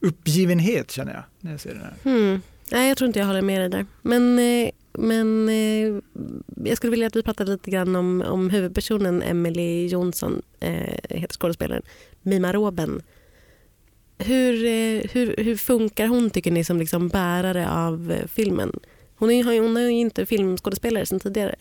uppgivenhet 0.00 0.90
känner 0.90 1.12
jag 1.12 1.22
när 1.40 1.50
jag 1.50 1.60
ser 1.60 1.70
den 1.70 1.82
här. 1.82 1.94
Mm. 2.04 2.40
Nej, 2.72 2.88
jag 2.88 2.96
tror 2.96 3.06
inte 3.06 3.18
jag 3.18 3.26
håller 3.26 3.42
med 3.42 3.60
dig 3.60 3.68
där. 3.68 3.86
Men, 4.02 4.38
eh, 4.38 4.70
men 4.92 5.48
eh, 5.48 6.02
jag 6.64 6.76
skulle 6.76 6.90
vilja 6.90 7.06
att 7.06 7.16
vi 7.16 7.22
pratade 7.22 7.52
lite 7.52 7.70
grann 7.70 7.96
om, 7.96 8.22
om 8.22 8.50
huvudpersonen 8.50 9.22
Emily 9.22 9.86
Jonsson, 9.86 10.42
äh, 10.60 10.82
eh, 10.82 11.20
heter 11.20 11.34
skådespelaren, 11.34 11.82
Mima 12.22 12.52
Roben. 12.52 13.02
Hur, 14.18 14.52
hur, 15.08 15.36
hur 15.44 15.56
funkar 15.56 16.06
hon 16.06 16.30
tycker 16.30 16.50
ni 16.50 16.64
som 16.64 16.78
liksom 16.78 17.08
bärare 17.08 17.70
av 17.70 18.14
filmen? 18.28 18.72
Hon 19.16 19.30
är, 19.30 19.52
ju- 19.52 19.60
hon 19.60 19.76
är 19.76 19.80
ju 19.80 19.90
inte 19.90 20.26
filmskådespelare 20.26 21.06
sedan 21.06 21.20
tidigare. 21.20 21.54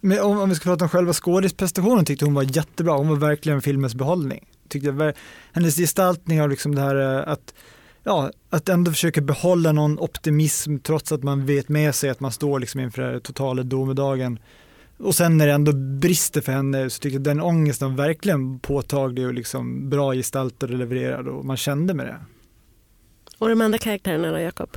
Men 0.00 0.20
om, 0.20 0.38
om 0.40 0.48
vi 0.48 0.54
ska 0.54 0.64
prata 0.70 0.84
om 0.84 0.88
själva 0.88 1.12
skådisprestationen 1.12 2.04
tyckte 2.04 2.24
hon 2.24 2.34
var 2.34 2.56
jättebra, 2.56 2.96
hon 2.96 3.08
var 3.08 3.16
verkligen 3.16 3.62
filmens 3.62 3.94
behållning. 3.94 4.48
Tyckte 4.68 4.88
jag, 4.88 5.12
hennes 5.52 5.76
gestaltning 5.76 6.42
av 6.42 6.50
liksom 6.50 6.74
det 6.74 6.80
här 6.80 6.96
eh, 7.18 7.32
att, 7.32 7.54
ja, 8.04 8.30
att 8.50 8.68
ändå 8.68 8.90
försöka 8.90 9.20
behålla 9.20 9.72
någon 9.72 9.98
optimism 9.98 10.76
trots 10.78 11.12
att 11.12 11.22
man 11.22 11.46
vet 11.46 11.68
med 11.68 11.94
sig 11.94 12.10
att 12.10 12.20
man 12.20 12.32
står 12.32 12.60
liksom 12.60 12.80
inför 12.80 13.18
totala 13.18 13.62
domedagen. 13.62 14.38
Och 14.98 15.14
sen 15.14 15.36
när 15.36 15.46
det 15.46 15.52
ändå 15.52 15.72
brister 15.72 16.40
för 16.40 16.52
henne 16.52 16.90
så 16.90 17.00
tycker 17.00 17.14
jag 17.16 17.22
den 17.22 17.40
ångesten 17.40 17.96
var 17.96 18.04
verkligen 18.06 18.58
påtaglig 18.58 19.26
och 19.26 19.34
liksom 19.34 19.90
bra 19.90 20.14
gestaltad 20.14 20.66
och 20.66 20.78
levererad 20.78 21.28
och 21.28 21.44
man 21.44 21.56
kände 21.56 21.94
med 21.94 22.06
det. 22.06 22.16
Och 23.38 23.48
de 23.48 23.60
andra 23.60 23.78
karaktärerna 23.78 24.30
då, 24.30 24.38
Jakob? 24.38 24.76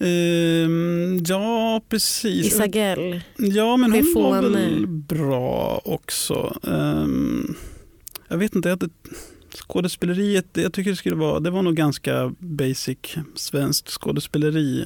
Ehm, 0.00 1.22
ja 1.26 1.80
precis. 1.88 2.46
Isagell. 2.46 3.20
Ja, 3.38 3.76
men 3.76 3.92
hon 3.92 4.22
var 4.22 4.42
väl 4.42 4.86
bra 4.86 5.80
också. 5.84 6.56
Ehm, 6.66 7.54
jag 8.28 8.38
vet 8.38 8.54
inte, 8.54 8.68
jag- 8.68 8.90
skådespeleriet, 9.54 10.46
jag 10.52 10.72
tycker 10.72 10.90
det 10.90 10.96
skulle 10.96 11.16
vara, 11.16 11.40
det 11.40 11.50
var 11.50 11.62
nog 11.62 11.74
ganska 11.76 12.34
basic 12.38 12.98
svenskt 13.34 13.88
skådespeleri. 13.90 14.84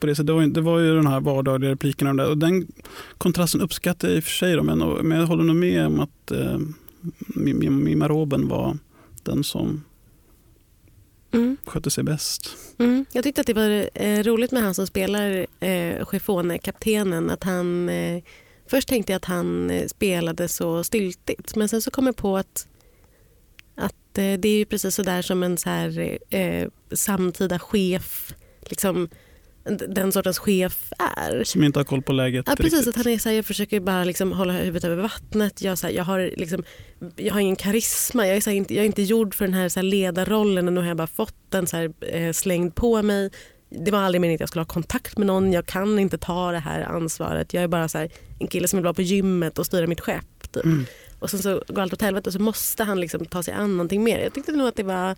På 0.00 0.06
det, 0.06 0.14
sättet. 0.14 0.26
det, 0.26 0.32
var, 0.32 0.42
ju- 0.42 0.50
det 0.50 0.60
var 0.60 0.78
ju 0.78 0.94
den 0.94 1.06
här 1.06 1.20
vardagliga 1.20 1.70
replikerna 1.70 2.10
och, 2.10 2.16
där, 2.16 2.28
och 2.30 2.38
den 2.38 2.66
kontrasten 3.18 3.60
uppskattar 3.60 4.08
jag 4.08 4.16
i 4.16 4.20
och 4.20 4.24
för 4.24 4.30
sig. 4.30 4.54
Då, 4.56 4.62
men, 4.62 4.78
men 4.78 5.18
jag 5.18 5.26
håller 5.26 5.44
nog 5.44 5.56
med 5.56 5.86
om 5.86 6.00
att 6.00 6.30
eh, 6.30 6.58
Mim- 7.26 7.70
Mima 7.70 8.08
Roben 8.08 8.48
var 8.48 8.78
den 9.22 9.44
som 9.44 9.84
Mm. 11.32 11.56
skötte 11.64 11.90
sig 11.90 12.04
bäst. 12.04 12.56
Mm. 12.78 13.04
Jag 13.12 13.24
tyckte 13.24 13.40
att 13.40 13.46
det 13.46 13.54
var 13.54 13.90
eh, 13.94 14.22
roligt 14.22 14.52
med 14.52 14.62
han 14.62 14.74
som 14.74 14.86
spelar 14.86 15.46
eh, 15.60 16.06
Chifone, 16.10 16.58
kaptenen. 16.58 17.30
Att 17.30 17.44
han, 17.44 17.88
eh, 17.88 18.22
först 18.66 18.88
tänkte 18.88 19.12
jag 19.12 19.16
att 19.16 19.24
han 19.24 19.70
eh, 19.70 19.86
spelade 19.86 20.48
så 20.48 20.84
styltigt 20.84 21.56
men 21.56 21.68
sen 21.68 21.82
så 21.82 21.90
kom 21.90 22.06
jag 22.06 22.16
på 22.16 22.36
att, 22.36 22.68
att 23.74 24.18
eh, 24.18 24.32
det 24.38 24.48
är 24.48 24.58
ju 24.58 24.64
precis 24.64 24.94
så 24.94 25.02
där 25.02 25.22
som 25.22 25.42
en 25.42 25.58
så 25.58 25.70
här, 25.70 26.18
eh, 26.30 26.68
samtida 26.92 27.58
chef, 27.58 28.34
liksom, 28.60 29.08
den 29.88 30.12
sortens 30.12 30.38
chef 30.38 30.92
är. 30.98 31.44
Som 31.44 31.64
inte 31.64 31.78
har 31.78 31.84
koll 31.84 32.02
på 32.02 32.12
läget. 32.12 32.44
Ja, 32.48 32.56
precis. 32.56 32.72
riktigt. 32.72 32.88
Att 32.88 33.04
han 33.04 33.12
är 33.12 33.18
så 33.18 33.28
här, 33.28 33.36
jag 33.36 33.46
försöker 33.46 33.80
bara 33.80 34.04
liksom 34.04 34.32
hålla 34.32 34.52
huvudet 34.52 34.84
över 34.84 35.02
vattnet. 35.02 35.62
Jag, 35.62 35.78
så 35.78 35.86
här, 35.86 35.94
jag, 35.94 36.04
har 36.04 36.30
liksom, 36.36 36.64
jag 37.16 37.34
har 37.34 37.40
ingen 37.40 37.56
karisma. 37.56 38.26
Jag 38.26 38.36
är, 38.36 38.40
så 38.40 38.50
här, 38.50 38.56
inte, 38.56 38.74
jag 38.74 38.82
är 38.82 38.86
inte 38.86 39.02
gjord 39.02 39.34
för 39.34 39.44
den 39.44 39.54
här, 39.54 39.68
så 39.68 39.80
här 39.80 39.84
ledarrollen 39.84 40.66
och 40.66 40.72
nu 40.72 40.80
har 40.80 40.88
jag 40.88 40.96
bara 40.96 41.06
fått 41.06 41.34
den 41.48 41.66
så 41.66 41.76
här, 41.76 41.92
eh, 42.00 42.32
slängd 42.32 42.74
på 42.74 43.02
mig. 43.02 43.30
Det 43.70 43.90
var 43.90 43.98
aldrig 43.98 44.20
meningen 44.20 44.36
att 44.36 44.40
jag 44.40 44.48
skulle 44.48 44.60
ha 44.60 44.66
kontakt 44.66 45.18
med 45.18 45.26
någon. 45.26 45.52
Jag 45.52 45.66
kan 45.66 45.98
inte 45.98 46.18
ta 46.18 46.52
det 46.52 46.58
här 46.58 46.80
ansvaret. 46.82 47.54
Jag 47.54 47.62
är 47.62 47.68
bara 47.68 47.88
så 47.88 48.08
en 48.38 48.46
kille 48.46 48.68
som 48.68 48.76
vill 48.76 48.84
vara 48.84 48.94
på 48.94 49.02
gymmet 49.02 49.58
och 49.58 49.66
styra 49.66 49.86
mitt 49.86 50.00
skepp. 50.00 50.52
Typ. 50.52 50.64
Mm. 50.64 50.86
Och 51.18 51.30
sen 51.30 51.42
så 51.42 51.62
går 51.68 51.82
allt 51.82 51.92
åt 51.92 52.02
helvete 52.02 52.28
och 52.28 52.32
så 52.32 52.42
måste 52.42 52.84
han 52.84 53.00
liksom 53.00 53.26
ta 53.26 53.42
sig 53.42 53.54
an 53.54 53.76
någonting 53.76 54.04
mer. 54.04 54.18
Jag 54.18 54.34
tyckte 54.34 54.52
nog 54.52 54.68
att 54.68 54.76
det 54.76 54.82
var 54.82 55.16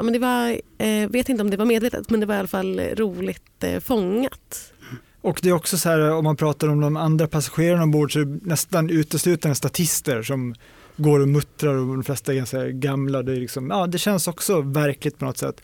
Ja, 0.00 0.04
men 0.04 0.12
det 0.12 0.18
var, 0.18 0.60
eh, 0.78 1.10
vet 1.10 1.28
inte 1.28 1.42
om 1.42 1.50
det 1.50 1.56
var 1.56 1.64
medvetet 1.64 2.10
men 2.10 2.20
det 2.20 2.26
var 2.26 2.34
i 2.34 2.38
alla 2.38 2.48
fall 2.48 2.80
roligt 2.80 3.64
eh, 3.64 3.80
fångat. 3.80 4.72
Och 5.20 5.40
det 5.42 5.48
är 5.48 5.52
också 5.52 5.78
så 5.78 5.88
här 5.88 6.12
om 6.12 6.24
man 6.24 6.36
pratar 6.36 6.68
om 6.68 6.80
de 6.80 6.96
andra 6.96 7.26
passagerarna 7.26 7.82
ombord 7.82 8.12
så 8.12 8.20
är 8.20 8.24
det 8.24 8.38
nästan 8.42 8.90
uteslutande 8.90 9.54
statister 9.54 10.22
som 10.22 10.54
går 10.96 11.20
och 11.20 11.28
muttrar 11.28 11.74
och 11.74 11.86
de 11.86 12.04
flesta 12.04 12.32
är 12.32 12.36
ganska 12.36 12.68
gamla. 12.68 13.22
Det, 13.22 13.32
är 13.32 13.36
liksom, 13.36 13.70
ja, 13.70 13.86
det 13.86 13.98
känns 13.98 14.28
också 14.28 14.60
verkligt 14.60 15.18
på 15.18 15.24
något 15.24 15.38
sätt. 15.38 15.62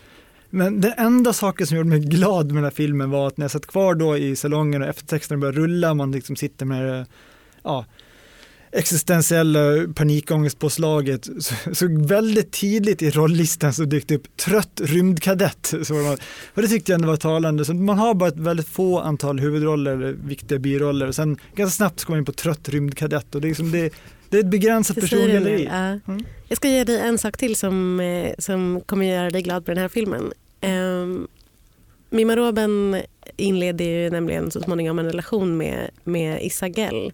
Men 0.51 0.81
den 0.81 0.93
enda 0.97 1.33
saken 1.33 1.67
som 1.67 1.77
gjorde 1.77 1.91
mig 1.91 2.01
glad 2.01 2.47
med 2.47 2.57
den 2.57 2.65
här 2.65 2.71
filmen 2.71 3.11
var 3.11 3.27
att 3.27 3.37
när 3.37 3.45
jag 3.45 3.51
satt 3.51 3.67
kvar 3.67 3.95
då 3.95 4.17
i 4.17 4.37
salongen 4.37 4.83
och 4.83 4.89
eftertexterna 4.89 5.41
började 5.41 5.59
rulla, 5.59 5.95
man 5.95 6.13
liksom 6.13 6.37
sitter 6.37 6.67
med 6.67 7.07
ja, 7.63 7.85
existentiella 8.77 9.59
panikångestpåslaget 9.95 11.25
så, 11.25 11.75
så 11.75 11.87
väldigt 12.07 12.53
tidigt 12.53 13.03
i 13.03 13.11
rolllistan 13.11 13.73
så 13.73 13.85
dök 13.85 14.09
det 14.09 14.15
upp 14.15 14.37
trött 14.37 14.81
rymdkadett. 14.85 15.75
Så 15.83 15.95
man, 15.95 16.19
och 16.55 16.63
det 16.63 16.69
tyckte 16.69 16.93
jag 16.93 16.99
ändå 16.99 17.09
var 17.09 17.17
talande. 17.17 17.65
Så 17.65 17.75
man 17.75 17.99
har 17.99 18.15
bara 18.15 18.29
ett 18.29 18.39
väldigt 18.39 18.69
få 18.69 18.99
antal 19.01 19.41
huvudroller, 19.41 19.93
eller 19.93 20.13
viktiga 20.13 20.59
biroller 20.59 21.09
och 21.09 21.15
sen 21.15 21.39
ganska 21.55 21.77
snabbt 21.77 22.01
ska 22.01 22.13
man 22.13 22.19
in 22.19 22.25
på 22.25 22.33
trött 22.33 22.69
rymdkadett 22.69 23.35
och 23.35 23.41
det 23.41 23.47
är, 23.47 23.49
liksom 23.49 23.71
det, 23.71 23.93
det 24.29 24.37
är 24.37 24.41
ett 24.41 24.51
begränsat 24.51 24.97
persongalleri. 24.97 25.65
ja. 25.65 25.99
Mm. 26.13 26.25
Jag 26.49 26.57
ska 26.57 26.69
ge 26.69 26.85
dig 26.85 27.01
en 27.01 27.19
sak 27.19 27.37
till 27.37 27.57
som, 27.57 28.01
eh, 28.01 28.35
som 28.39 28.81
kommer 28.87 29.07
göra 29.07 29.31
dig 29.31 29.43
glad 29.43 29.65
på 29.65 29.71
den 29.71 29.81
här 29.81 29.89
filmen. 29.89 30.33
Um, 30.63 31.29
Mima 32.11 32.37
Roben 32.37 33.03
inleder 33.37 33.85
ju 33.85 34.11
nämligen 34.11 34.51
så 34.51 34.61
småningom 34.61 34.99
en 34.99 35.07
relation 35.07 35.57
med, 35.57 35.91
med 36.05 36.43
Isagell. 36.43 37.13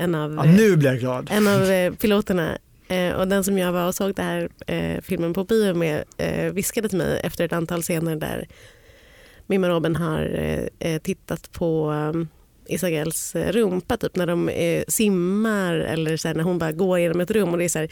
En 0.00 0.14
av, 0.14 0.34
Ja, 0.34 0.42
nu 0.44 0.76
blir 0.76 0.90
jag 0.90 0.98
glad. 0.98 1.28
en 1.32 1.46
av 1.48 1.62
eh, 1.70 1.92
piloterna. 1.94 2.58
Eh, 2.88 3.12
och 3.12 3.28
den 3.28 3.44
som 3.44 3.58
jag 3.58 3.72
var 3.72 3.86
och 3.86 3.94
såg 3.94 4.14
den 4.14 4.24
här 4.26 4.48
eh, 4.66 5.00
filmen 5.02 5.34
på 5.34 5.44
bio 5.44 5.74
med 5.74 6.04
eh, 6.16 6.52
viskade 6.52 6.88
till 6.88 6.98
mig 6.98 7.20
efter 7.24 7.44
ett 7.44 7.52
antal 7.52 7.82
scener 7.82 8.16
där 8.16 8.48
Mima 9.46 9.68
Roben 9.68 9.96
har 9.96 10.20
eh, 10.34 10.92
eh, 10.92 10.98
tittat 11.00 11.52
på 11.52 11.90
um, 11.90 12.28
Isagells 12.68 13.34
eh, 13.36 13.52
rumpa 13.52 13.96
typ 13.96 14.16
när 14.16 14.26
de 14.26 14.48
eh, 14.48 14.84
simmar 14.88 15.74
eller 15.74 16.16
så 16.16 16.28
här, 16.28 16.34
när 16.34 16.42
hon 16.42 16.58
bara 16.58 16.72
går 16.72 16.98
genom 16.98 17.20
ett 17.20 17.30
rum 17.30 17.48
och 17.52 17.58
det 17.58 17.64
är 17.64 17.68
så 17.68 17.78
här, 17.78 17.88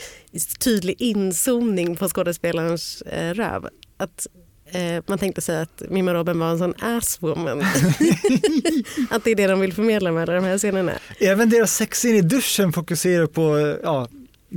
tydlig 0.59 0.97
inzoomning 0.99 1.97
på 1.97 2.09
skådespelarens 2.09 3.03
eh, 3.03 3.35
röv. 3.35 3.69
Att, 3.97 4.27
eh, 4.67 5.03
man 5.07 5.19
tänkte 5.19 5.41
sig 5.41 5.61
att 5.61 5.83
Mima 5.91 6.15
Roben 6.15 6.39
var 6.39 6.51
en 6.51 6.59
sån 6.59 6.75
asswoman. 6.81 7.61
att 9.11 9.25
det 9.25 9.31
är 9.31 9.35
det 9.35 9.47
de 9.47 9.61
vill 9.61 9.73
förmedla 9.73 10.13
med 10.13 10.23
alla 10.23 10.33
de 10.33 10.45
här 10.45 10.59
scenerna. 10.59 10.93
Även 11.21 11.51
deras 11.51 11.75
sexscen 11.75 12.15
i 12.15 12.21
duschen 12.21 12.73
fokuserar 12.73 13.27
på 13.27 13.77
ja, 13.83 14.09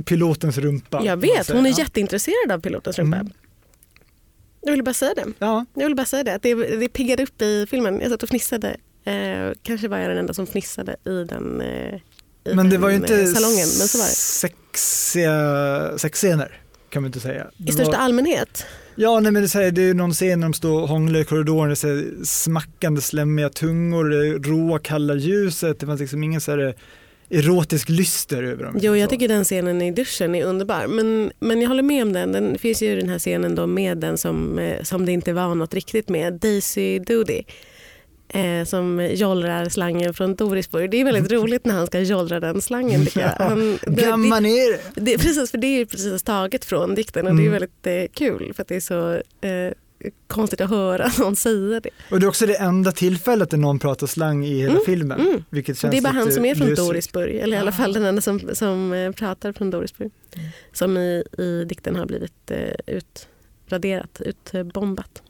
pilotens 0.04 0.58
rumpa. 0.58 1.02
Jag 1.04 1.16
vet, 1.16 1.50
hon 1.50 1.66
är 1.66 1.78
jätteintresserad 1.78 2.52
av 2.52 2.60
pilotens 2.60 2.98
rumpa. 2.98 3.16
Mm. 3.16 3.32
Jag 4.62 4.70
ville 4.70 4.82
bara 4.82 4.94
säga 4.94 5.14
det. 5.14 5.26
Ja, 5.38 5.66
Jag 5.74 5.86
vill 5.86 5.96
bara 5.96 6.06
säga 6.06 6.24
det. 6.24 6.34
Att 6.34 6.42
det, 6.42 6.54
det 6.54 6.88
piggade 6.88 7.22
upp 7.22 7.42
i 7.42 7.66
filmen. 7.70 8.00
Jag 8.00 8.10
satt 8.10 8.22
och 8.22 8.28
fnissade 8.28 8.76
Eh, 9.04 9.52
kanske 9.62 9.88
var 9.88 9.98
jag 9.98 10.10
den 10.10 10.18
enda 10.18 10.34
som 10.34 10.46
fnissade 10.46 10.96
i 11.04 11.24
den, 11.24 11.60
eh, 11.60 11.94
i 12.44 12.54
Men 12.54 12.70
det 12.70 12.78
var 12.78 12.88
ju 12.88 12.96
inte 12.96 13.20
eh, 13.20 13.26
salongen. 13.26 13.68
Men 13.78 13.88
så 13.88 13.98
var 13.98 14.04
det. 14.04 14.10
sexiga 14.10 15.98
sexscener 15.98 16.60
kan 16.90 17.02
man 17.02 17.08
inte 17.08 17.20
säga. 17.20 17.50
I 17.56 17.62
Det 17.62 17.72
största 17.72 17.92
var, 17.92 17.98
allmänhet 17.98 18.66
ja, 18.96 19.20
nej, 19.20 19.32
men 19.32 19.42
det, 19.42 19.54
är 19.54 19.58
ju 19.58 19.64
här, 19.64 19.70
det 19.70 19.82
är 19.82 19.94
någon 19.94 20.12
scen 20.12 20.40
när 20.40 20.46
de 20.46 20.54
står 20.54 20.80
och 20.80 20.88
hånglar 20.88 21.20
i 21.20 21.24
korridoren, 21.24 21.68
det 21.68 21.72
är 21.72 21.74
så 21.74 21.88
här, 21.88 22.24
smackande 22.24 23.00
slemmiga 23.00 23.48
tungor, 23.48 24.04
det 24.04 24.26
är 24.28 24.38
råa 24.38 24.78
kalla 24.78 25.14
ljuset, 25.14 25.80
det 25.80 25.86
fanns 25.86 26.00
liksom 26.00 26.24
ingen 26.24 26.40
så 26.40 26.50
här 26.50 26.58
eh, 26.58 26.74
erotisk 27.30 27.88
lyster 27.88 28.42
över 28.42 28.64
dem. 28.64 28.78
Jo, 28.80 28.96
jag 28.96 29.10
tycker 29.10 29.28
den 29.28 29.44
scenen 29.44 29.82
i 29.82 29.90
duschen 29.90 30.34
är 30.34 30.44
underbar. 30.44 30.86
Men, 30.86 31.32
men 31.38 31.60
jag 31.60 31.68
håller 31.68 31.82
med 31.82 32.02
om 32.02 32.12
den. 32.12 32.32
Den 32.32 32.58
finns 32.58 32.82
ju 32.82 32.96
den 32.96 33.08
här 33.08 33.18
scenen 33.18 33.54
då 33.54 33.66
med 33.66 33.98
den 33.98 34.18
som, 34.18 34.58
eh, 34.58 34.82
som 34.82 35.06
det 35.06 35.12
inte 35.12 35.32
var 35.32 35.54
något 35.54 35.74
riktigt 35.74 36.08
med, 36.08 36.32
Daisy 36.32 36.98
Doody. 36.98 37.42
Eh, 38.34 38.64
som 38.64 39.08
jollrar 39.14 39.68
slangen 39.68 40.14
från 40.14 40.34
Dorisburg. 40.34 40.90
Det 40.90 41.00
är 41.00 41.04
väldigt 41.04 41.32
roligt 41.32 41.64
när 41.64 41.74
han 41.74 41.86
ska 41.86 42.00
jollra 42.00 42.40
den 42.40 42.60
slangen. 42.60 43.06
Han, 43.38 43.78
det, 43.86 44.02
Gamma 44.02 44.40
ner! 44.40 45.00
det, 45.00 45.18
precis, 45.18 45.50
för 45.50 45.58
det 45.58 45.66
är 45.66 45.84
precis 45.84 46.22
taget 46.22 46.64
från 46.64 46.94
dikten 46.94 47.26
och 47.26 47.34
det 47.36 47.42
är 47.42 47.46
Mm. 47.46 47.52
väldigt 47.52 47.86
eh, 47.86 48.14
kul 48.14 48.52
för 48.54 48.62
att 48.62 48.68
det 48.68 48.76
är 48.76 48.80
så 48.80 49.12
eh, 49.46 49.72
konstigt 50.26 50.60
att 50.60 50.70
höra 50.70 51.10
någon 51.18 51.36
säga 51.36 51.80
det. 51.80 51.90
Och 52.10 52.20
det 52.20 52.26
är 52.26 52.28
också 52.28 52.46
det 52.46 52.54
enda 52.56 52.92
tillfället 52.92 53.50
där 53.50 53.58
någon 53.58 53.78
pratar 53.78 54.06
slang 54.06 54.44
i 54.44 54.58
hela 54.60 54.70
Mm, 54.72 54.82
filmen. 54.86 55.20
mm. 55.20 55.44
Vilket 55.50 55.78
känns 55.78 55.92
Det 55.92 55.98
är 55.98 56.02
bara 56.02 56.12
han 56.12 56.32
som 56.32 56.44
är 56.44 56.54
från. 56.54 56.74
Dorisburg, 56.74 57.36
eller 57.36 57.56
i 57.56 57.60
alla 57.60 57.72
fall 57.72 57.92
den 57.92 58.04
enda 58.04 58.22
som, 58.22 58.40
som 58.52 58.92
eh, 58.92 59.12
pratar 59.12 59.52
från 59.52 59.70
Dorisburg. 59.70 60.10
Som 60.72 60.96
i, 60.96 61.24
i 61.38 61.64
dikten 61.68 61.96
har 61.96 62.06
blivit 62.06 62.50
eh, 62.50 62.96
utraderat, 63.66 64.20
utbombat. 64.24 65.22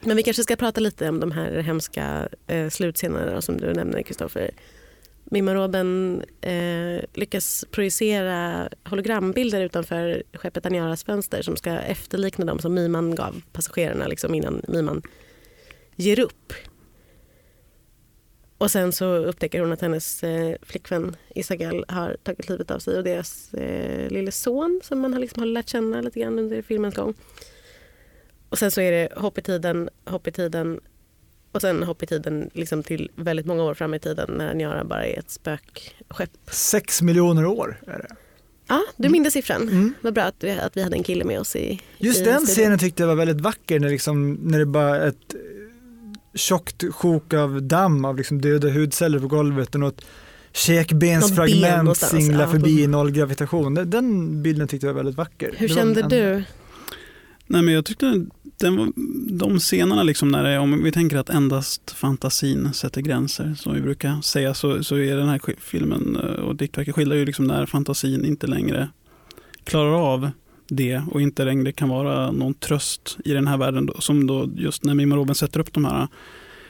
Men 0.00 0.16
vi 0.16 0.22
kanske 0.22 0.42
ska 0.42 0.56
prata 0.56 0.80
lite 0.80 1.08
om 1.08 1.20
de 1.20 1.32
här 1.32 1.50
hemska 1.50 2.28
eh, 2.46 2.68
slutscenerna 2.68 3.40
som 3.40 3.56
du 3.56 3.72
nämner 3.72 4.02
Kristoffer. 4.02 4.50
Mimma 5.24 5.54
Robben 5.54 6.22
eh, 6.40 7.04
lyckas 7.14 7.64
projicera 7.70 8.68
hologrambilder 8.84 9.60
utanför 9.60 10.22
skeppet 10.32 10.66
Aniaras 10.66 11.04
fönster 11.04 11.42
som 11.42 11.56
ska 11.56 11.70
efterlikna 11.70 12.44
dem 12.44 12.58
som 12.58 12.74
Miman 12.74 13.14
gav 13.14 13.42
passagerarna 13.52 14.06
liksom 14.06 14.34
innan 14.34 14.62
Miman 14.68 15.02
ger 15.96 16.20
upp. 16.20 16.52
Och 18.58 18.70
sen 18.70 18.92
så 18.92 19.14
upptäcker 19.14 19.60
hon 19.60 19.72
att 19.72 19.80
hennes 19.80 20.24
eh, 20.24 20.56
flickvän 20.62 21.16
Isabel 21.34 21.84
har 21.88 22.16
tagit 22.22 22.48
livet 22.48 22.70
av 22.70 22.78
sig 22.78 22.96
och 22.96 23.04
deras 23.04 23.54
eh, 23.54 24.10
lille 24.10 24.32
son 24.32 24.80
som 24.84 25.00
man 25.00 25.12
har, 25.12 25.20
liksom 25.20 25.40
har 25.40 25.46
lärt 25.46 25.68
känna 25.68 26.00
lite 26.00 26.20
grann 26.20 26.38
under 26.38 26.62
filmens 26.62 26.94
gång. 26.94 27.14
Och 28.50 28.58
sen 28.58 28.70
så 28.70 28.80
är 28.80 28.92
det 28.92 29.08
hopp 29.16 29.38
i 29.38 29.42
tiden, 29.42 29.88
hopp 30.04 30.26
i 30.26 30.32
tiden 30.32 30.80
och 31.52 31.60
sen 31.60 31.82
hopp 31.82 32.02
i 32.02 32.06
tiden 32.06 32.50
liksom 32.54 32.82
till 32.82 33.10
väldigt 33.16 33.46
många 33.46 33.62
år 33.62 33.74
fram 33.74 33.94
i 33.94 33.98
tiden 33.98 34.30
när 34.38 34.50
Aniara 34.50 34.84
bara 34.84 35.06
är 35.06 35.18
ett 35.18 35.30
spökskepp. 35.30 36.30
Sex 36.50 37.02
miljoner 37.02 37.46
år 37.46 37.80
är 37.86 37.98
det. 37.98 38.16
Ja, 38.68 38.82
du 38.96 39.08
minns 39.08 39.32
siffran. 39.32 39.62
Mm. 39.62 39.94
Vad 40.00 40.14
bra 40.14 40.22
att 40.24 40.34
vi, 40.44 40.50
att 40.50 40.76
vi 40.76 40.82
hade 40.82 40.96
en 40.96 41.02
kille 41.02 41.24
med 41.24 41.40
oss 41.40 41.56
i 41.56 41.80
Just 41.98 42.20
i 42.20 42.24
den 42.24 42.40
studion. 42.40 42.46
scenen 42.46 42.78
tyckte 42.78 43.02
jag 43.02 43.08
var 43.08 43.14
väldigt 43.14 43.40
vacker 43.40 43.80
när, 43.80 43.88
liksom, 43.88 44.32
när 44.32 44.58
det 44.58 44.66
bara 44.66 44.96
är 44.96 45.08
ett 45.08 45.34
eh, 45.34 45.40
tjockt 46.34 46.84
sjok 46.94 47.34
av 47.34 47.62
damm 47.62 48.04
av 48.04 48.16
liksom 48.16 48.40
döda 48.40 48.68
hudceller 48.70 49.18
på 49.18 49.26
golvet 49.26 49.74
och 49.74 49.80
något 49.80 49.94
Något 49.94 50.04
ben 50.54 50.62
käkbensfragment 50.62 51.96
singlar 51.96 52.40
ja. 52.44 52.50
förbi 52.50 52.82
i 52.82 52.86
nollgravitation. 52.86 53.74
Den- 53.74 53.90
Den 53.90 54.42
bilden 54.42 54.68
tyckte 54.68 54.86
jag 54.86 54.94
var 54.94 54.98
väldigt 55.00 55.16
vacker. 55.16 55.54
Hur 55.56 55.68
kände 55.68 56.00
en- 56.00 56.08
du? 56.08 56.42
Nej, 57.46 57.62
men 57.62 57.74
jag 57.74 57.84
tyckte 57.84 58.26
den 58.60 58.92
de 59.38 59.58
scenerna, 59.58 60.02
liksom 60.02 60.28
när 60.28 60.44
det 60.44 60.58
om 60.58 60.82
vi 60.82 60.92
tänker 60.92 61.16
att 61.16 61.30
endast 61.30 61.90
fantasin 61.90 62.72
sätter 62.72 63.00
gränser, 63.00 63.54
som 63.54 63.74
vi 63.74 63.80
brukar 63.80 64.20
säga, 64.20 64.54
så, 64.54 64.84
så 64.84 64.96
är 64.96 65.16
den 65.16 65.28
här 65.28 65.40
filmen 65.58 66.16
eh, 66.16 66.44
och 66.44 66.56
diktverket 66.56 66.94
skildrar 66.94 67.16
ju 67.16 67.24
liksom 67.24 67.44
när 67.44 67.66
fantasin 67.66 68.24
inte 68.24 68.46
längre 68.46 68.88
klarar 69.64 70.12
av 70.12 70.30
det 70.68 71.02
och 71.10 71.22
inte 71.22 71.44
längre 71.44 71.72
kan 71.72 71.88
vara 71.88 72.30
någon 72.30 72.54
tröst 72.54 73.18
i 73.24 73.32
den 73.32 73.46
här 73.46 73.56
världen. 73.56 73.86
Då, 73.86 74.00
som 74.00 74.26
då 74.26 74.48
just 74.56 74.84
när 74.84 74.94
Mima 74.94 75.16
Robin 75.16 75.34
sätter 75.34 75.60
upp 75.60 75.72
de 75.72 75.84
här 75.84 76.08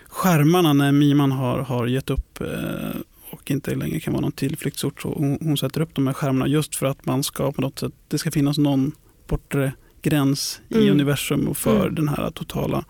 skärmarna 0.08 0.72
när 0.72 0.92
Miman 0.92 1.32
har, 1.32 1.58
har 1.58 1.86
gett 1.86 2.10
upp 2.10 2.40
eh, 2.40 3.00
och 3.30 3.50
inte 3.50 3.74
längre 3.74 4.00
kan 4.00 4.12
vara 4.12 4.20
någon 4.20 4.32
tillflyktsort. 4.32 5.02
Så 5.02 5.08
hon, 5.08 5.38
hon 5.40 5.56
sätter 5.56 5.80
upp 5.80 5.94
de 5.94 6.06
här 6.06 6.14
skärmarna 6.14 6.46
just 6.46 6.76
för 6.76 6.86
att 6.86 7.06
man 7.06 7.22
ska 7.22 7.52
på 7.52 7.60
något 7.60 7.78
sätt, 7.78 7.92
det 8.08 8.18
ska 8.18 8.30
finnas 8.30 8.58
någon 8.58 8.92
bortre 9.28 9.72
gräns 10.02 10.60
i 10.68 10.74
Mm. 10.74 10.90
universum 10.90 11.48
och 11.48 11.56
för 11.56 11.82
Mm. 11.82 11.94
den 11.94 12.08
här 12.08 12.30
totala 12.30 12.84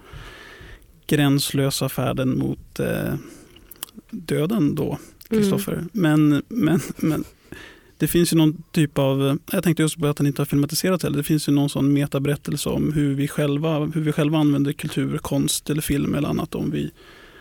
gränslösa 1.06 1.88
färden 1.88 2.38
mot 2.38 2.80
eh, 2.80 3.14
döden 4.10 4.74
då, 4.74 4.98
Kristoffer. 5.28 5.84
Men, 5.92 6.42
men, 6.48 6.80
men 6.96 7.24
det 7.98 8.06
finns 8.06 8.32
ju 8.32 8.36
någon 8.36 8.62
typ 8.72 8.98
av, 8.98 9.38
jag 9.52 9.64
tänkte 9.64 9.82
just 9.82 9.98
på 9.98 10.06
att 10.06 10.16
den 10.16 10.26
inte 10.26 10.40
har 10.40 10.46
filmatiserats 10.46 11.04
heller, 11.04 11.16
det 11.16 11.22
finns 11.24 11.48
ju 11.48 11.52
någon 11.52 11.68
sån 11.70 11.92
metaberättelse 11.92 12.68
om 12.68 12.92
hur 12.92 13.14
vi 13.14 13.28
själva, 13.28 13.78
hur 13.78 14.00
vi 14.00 14.12
själva 14.12 14.38
använder 14.38 14.72
kultur, 14.72 15.18
konst 15.18 15.70
eller 15.70 15.82
film 15.82 16.14
eller 16.14 16.28
annat. 16.28 16.54
Om 16.54 16.70
vi 16.70 16.90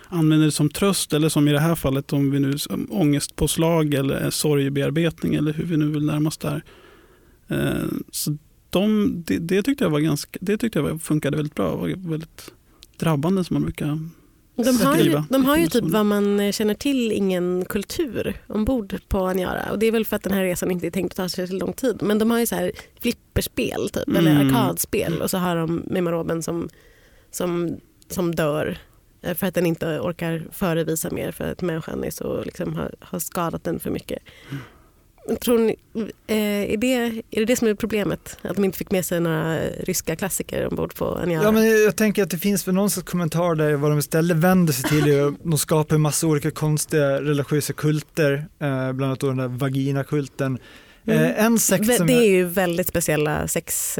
använder 0.07 0.45
det 0.45 0.51
som 0.51 0.69
tröst 0.69 1.13
eller 1.13 1.29
som 1.29 1.47
i 1.47 1.51
det 1.51 1.59
här 1.59 1.75
fallet 1.75 2.13
om 2.13 2.31
vi 2.31 2.39
nu 2.39 2.55
ångestpåslag 2.89 3.93
eller 3.93 4.29
sorgebearbetning 4.29 5.35
eller 5.35 5.53
hur 5.53 5.63
vi 5.65 5.77
nu 5.77 5.87
vill 5.87 6.05
närma 6.05 6.27
oss 6.27 6.37
där. 6.37 6.63
Eh, 7.47 7.85
så 8.11 8.37
de, 8.69 9.13
det, 9.27 9.37
det 9.37 9.63
tyckte 9.63 9.83
jag 9.83 9.91
var 9.91 9.99
ganska, 9.99 10.37
det 10.41 10.57
tyckte 10.57 10.79
jag 10.79 10.83
var- 10.83 10.97
funkade 10.97 11.37
väldigt 11.37 11.55
bra, 11.55 11.75
var 11.75 12.09
väldigt 12.09 12.51
drabbande 12.97 13.43
som 13.43 13.53
man 13.53 13.63
brukar 13.63 13.99
De 14.55 14.77
har 14.77 14.95
ju, 14.95 15.01
Skriva. 15.01 15.25
de 15.29 15.45
har 15.45 15.57
ju 15.57 15.63
Det 15.63 15.69
typ 15.69 15.83
vad 15.83 16.05
man 16.05 16.51
känner 16.51 16.73
till 16.73 17.11
ingen 17.11 17.65
kultur 17.65 18.37
ombord 18.47 18.95
på 19.07 19.17
Aniara. 19.27 19.71
Och 19.71 19.79
det 19.79 19.85
är 19.85 19.91
väl 19.91 20.05
för 20.05 20.15
att 20.15 20.23
den 20.23 20.33
här 20.33 20.43
resan 20.43 20.71
inte 20.71 20.87
är 20.87 20.91
tänkt 20.91 21.11
att 21.11 21.17
ta 21.17 21.29
sig 21.29 21.47
så 21.47 21.53
lång 21.53 21.73
tid. 21.73 21.97
Men 22.01 22.19
de 22.19 22.31
har 22.31 22.39
ju 22.39 22.45
så 22.45 22.55
här 22.55 22.71
flipperspel 23.01 23.89
typ, 23.89 24.07
eller 24.17 24.31
Mm. 24.41 24.47
arkadspel. 24.55 25.21
Och 25.21 25.29
så 25.29 25.37
har 25.37 25.55
de 25.55 25.83
Mimma 25.85 26.11
Robin 26.11 26.43
som, 26.43 26.69
som, 27.31 27.77
som 28.09 28.35
dör 28.35 28.77
eh, 29.21 29.33
för 29.35 29.47
att 29.47 29.55
den 29.55 29.65
inte 29.65 29.99
orkar 29.99 30.47
förevisa 30.51 31.09
mer 31.11 31.31
för 31.31 31.51
att 31.51 31.61
människan 31.61 32.03
är 32.03 32.11
så, 32.11 32.43
liksom, 32.43 32.75
har, 32.75 32.95
har 32.99 33.19
skadat 33.19 33.63
den 33.63 33.79
för 33.79 33.91
mycket. 33.91 34.19
Tror 35.35 35.59
ni, 35.59 35.75
eh, 36.27 36.73
är, 36.73 36.77
det, 36.77 36.93
är 37.31 37.39
det 37.39 37.45
det 37.45 37.55
som 37.55 37.67
är 37.67 37.73
problemet? 37.73 38.37
Att 38.41 38.55
de 38.55 38.65
inte 38.65 38.77
fick 38.77 38.91
med 38.91 39.05
sig 39.05 39.19
några 39.19 39.59
ryska 39.83 40.15
klassiker 40.15 40.67
ombord 40.67 40.95
på 40.95 41.05
Aniara? 41.15 41.43
Ja, 41.43 41.51
men 41.51 41.83
jag 41.83 41.95
tänker 41.95 42.23
att 42.23 42.29
det 42.29 42.37
finns 42.37 42.67
väl 42.67 42.75
någon 42.75 42.89
sorts 42.89 43.11
kommentar 43.11 43.55
där 43.55 43.73
vad 43.75 43.91
de 43.91 43.99
istället 43.99 44.37
vänder 44.37 44.73
sig 44.73 44.89
till 44.89 45.07
är 45.13 45.33
de 45.49 45.57
skapar 45.57 45.95
en 45.95 46.01
massa 46.01 46.27
olika 46.27 46.51
konstiga 46.51 47.21
religiösa 47.21 47.73
kulter, 47.73 48.33
eh, 48.33 48.67
bland 48.91 49.03
annat 49.03 49.19
då 49.19 49.27
den 49.27 49.37
där 49.37 49.47
vaginakulten. 49.47 50.57
Mm. 51.07 51.23
Eh, 51.23 51.45
en 51.45 51.59
sekt 51.59 51.95
som 51.97 52.07
Det 52.07 52.13
är 52.13 52.29
ju 52.29 52.43
väldigt 52.45 52.87
speciella 52.87 53.47
sex, 53.47 53.99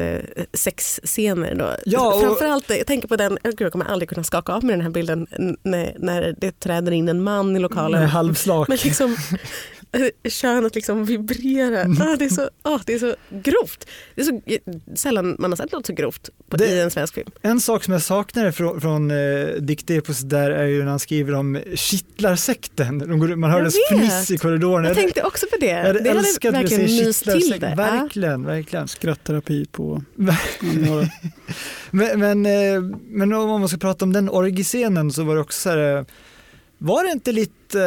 sexscener. 0.52 1.54
Då. 1.54 1.70
Ja, 1.84 2.14
och- 2.14 2.20
Framförallt, 2.22 2.70
jag 2.70 2.86
tänker 2.86 3.08
på 3.08 3.16
den, 3.16 3.38
gud, 3.42 3.60
jag 3.60 3.72
kommer 3.72 3.84
aldrig 3.84 4.08
kunna 4.08 4.24
skaka 4.24 4.52
av 4.52 4.64
med 4.64 4.72
den 4.74 4.80
här 4.80 4.90
bilden 4.90 5.26
när, 5.62 5.94
när 5.98 6.34
det 6.40 6.60
träder 6.60 6.92
in 6.92 7.08
en 7.08 7.22
man 7.22 7.56
i 7.56 7.58
lokalen. 7.58 8.00
med 8.00 8.10
halvslak. 8.10 8.68
Men 8.68 8.78
liksom, 8.84 9.16
könet 10.28 10.74
liksom 10.74 11.04
vibrerar. 11.04 11.84
Mm. 11.84 12.02
Ah, 12.02 12.16
det, 12.16 12.24
är 12.24 12.28
så, 12.28 12.50
ah, 12.62 12.78
det 12.86 12.94
är 12.94 12.98
så 12.98 13.14
grovt. 13.30 13.86
Det 14.14 14.20
är 14.20 14.24
så 14.24 14.40
eh, 14.46 14.58
sällan 14.94 15.36
man 15.38 15.50
har 15.52 15.56
sett 15.56 15.72
något 15.72 15.86
så 15.86 15.92
grovt 15.92 16.30
på, 16.48 16.56
Det- 16.56 16.66
i 16.66 16.80
en 16.80 16.90
svensk 16.90 17.14
film. 17.14 17.30
En 17.42 17.60
sak 17.60 17.84
som 17.84 17.92
jag 17.92 18.02
saknar 18.02 18.50
från, 18.50 18.80
från 18.80 19.10
eh, 19.10 19.46
Diktepos 19.60 20.18
där 20.20 20.50
är 20.50 20.66
ju 20.66 20.78
när 20.82 20.90
han 20.90 20.98
skriver 20.98 21.34
om 21.34 21.58
kittlarsekten. 21.74 22.98
De 22.98 23.18
går, 23.18 23.28
man 23.36 23.50
hör 23.50 23.60
deras 23.60 23.74
vet. 23.74 23.98
fniss 24.00 24.30
i 24.30 24.38
korridoren. 24.38 24.84
Jag 24.84 24.94
tänkte 24.96 25.22
också 25.22 25.46
på 25.46 25.56
det. 25.60 25.66
jag 25.66 25.76
hade 25.86 26.00
det 26.00 26.08
hade 26.08 26.20
älskat 26.20 26.54
att 26.54 26.62
verkligen 26.62 26.82
myst 27.06 27.24
till 27.24 27.56
det. 27.60 27.74
Verkligen, 27.76 28.44
verkligen. 28.44 28.88
skrattterapi 28.88 29.66
på 29.72 30.02
Men, 31.90 32.20
men, 32.20 32.46
eh, 32.46 32.82
men 33.08 33.32
om 33.32 33.60
man 33.60 33.68
ska 33.68 33.78
prata 33.78 34.04
om 34.04 34.12
den 34.12 34.30
orgiscenen 34.30 35.12
så 35.12 35.24
var 35.24 35.34
det 35.34 35.40
också 35.40 35.60
så 35.60 35.70
här, 35.70 35.96
eh, 35.98 36.04
var 36.78 37.04
det 37.04 37.10
inte 37.10 37.32
lite 37.32 37.52
eh, 37.74 37.80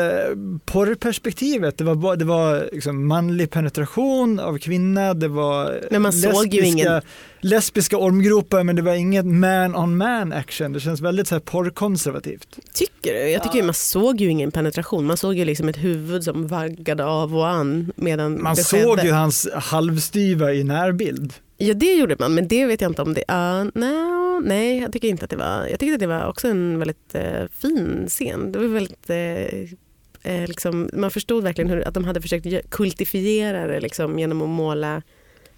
porrperspektivet? 0.65 1.77
Det 1.77 1.83
var, 1.83 2.15
det 2.15 2.25
var 2.25 2.69
liksom 2.73 3.07
manlig 3.07 3.49
penetration 3.51 4.39
av 4.39 4.57
kvinna, 4.57 5.13
det 5.13 5.27
var 5.27 5.79
Men 5.91 6.01
man 6.01 6.13
såg 6.13 6.53
ju 6.53 6.61
lesbiska- 6.61 6.65
ingen- 6.65 7.01
lesbiska 7.41 7.97
ormgropar 7.97 8.63
men 8.63 8.75
det 8.75 8.81
var 8.81 8.93
inget 8.93 9.25
man 9.25 9.75
on 9.75 9.97
man 9.97 10.33
action. 10.33 10.73
Det 10.73 10.79
känns 10.79 11.01
väldigt 11.01 11.27
så 11.27 11.35
här 11.35 11.39
porrkonservativt. 11.39 12.47
Tycker 12.73 13.13
du? 13.13 13.29
Jag 13.29 13.43
tycker 13.43 13.57
ju 13.57 13.63
man 13.63 13.73
såg 13.73 14.21
ju 14.21 14.27
ingen 14.29 14.51
penetration. 14.51 15.05
Man 15.05 15.17
såg 15.17 15.33
ju 15.35 15.45
liksom 15.45 15.69
ett 15.69 15.77
huvud 15.77 16.23
som 16.23 16.47
vaggade 16.47 17.05
av 17.05 17.35
och 17.37 17.47
an 17.47 17.91
medan 17.95 18.43
Man 18.43 18.55
såg 18.55 18.79
skedde. 18.79 19.07
ju 19.07 19.11
hans 19.13 19.47
halvstyva 19.53 20.53
i 20.53 20.63
närbild. 20.63 21.33
Ja 21.67 21.73
det 21.73 21.93
gjorde 21.95 22.15
man 22.19 22.33
men 22.33 22.47
det 22.47 22.65
vet 22.65 22.81
jag 22.81 22.91
inte 22.91 23.01
om 23.01 23.13
det... 23.13 23.21
Uh, 23.31 23.63
no, 23.81 24.39
nej 24.45 24.79
jag 24.79 24.91
tycker 24.93 25.07
inte 25.07 25.23
att 25.25 25.29
det 25.31 25.37
var... 25.37 25.67
Jag 25.67 25.79
tyckte 25.79 25.93
att 25.93 25.99
det 25.99 26.07
var 26.07 26.27
också 26.27 26.47
en 26.47 26.79
väldigt 26.79 27.15
eh, 27.15 27.43
fin 27.61 28.05
scen. 28.09 28.51
Det 28.51 28.59
var 28.59 28.65
väldigt... 28.67 29.09
eh, 29.09 30.33
eh, 30.33 30.47
liksom, 30.47 30.89
man 30.93 31.11
förstod 31.11 31.43
verkligen 31.43 31.69
hur, 31.71 31.87
att 31.87 31.93
de 31.93 32.03
hade 32.03 32.21
försökt 32.21 32.69
kultifiera 32.69 33.67
det 33.67 33.79
liksom, 33.79 34.19
genom 34.19 34.41
att 34.41 34.49
måla 34.49 35.01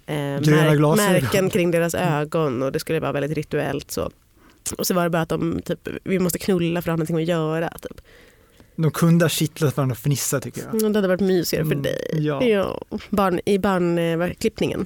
eh, 0.05 0.39
glasögon. 0.41 0.97
märken 0.97 1.49
kring 1.49 1.71
deras 1.71 1.95
ögon 1.95 2.63
och 2.63 2.71
det 2.71 2.79
skulle 2.79 2.99
vara 2.99 3.11
väldigt 3.11 3.37
rituellt. 3.37 3.91
Så. 3.91 4.11
Och 4.77 4.87
så 4.87 4.93
var 4.93 5.03
det 5.03 5.09
bara 5.09 5.21
att 5.21 5.29
de 5.29 5.61
typ, 5.65 5.87
vi 6.03 6.19
måste 6.19 6.39
knulla 6.39 6.81
för 6.81 6.89
att 6.91 6.93
ha 6.93 6.97
någonting 6.97 7.15
att 7.15 7.23
göra. 7.25 7.69
Typ. 7.81 8.01
de 8.75 8.91
kunde 8.91 9.25
ha 9.25 9.29
kittlat 9.29 9.77
varandra 9.77 9.93
och 9.93 9.97
fnissat 9.97 10.43
tycker 10.43 10.61
jag. 10.61 10.75
Mm, 10.81 10.93
Det 10.93 10.97
hade 10.97 11.07
varit 11.07 11.21
mysigare 11.21 11.65
för 11.65 11.71
Mm, 11.71 11.83
dig. 11.83 12.07
ja. 12.49 12.79
Barn, 13.09 13.39
I 13.45 13.57
barnklippningen 13.59 14.85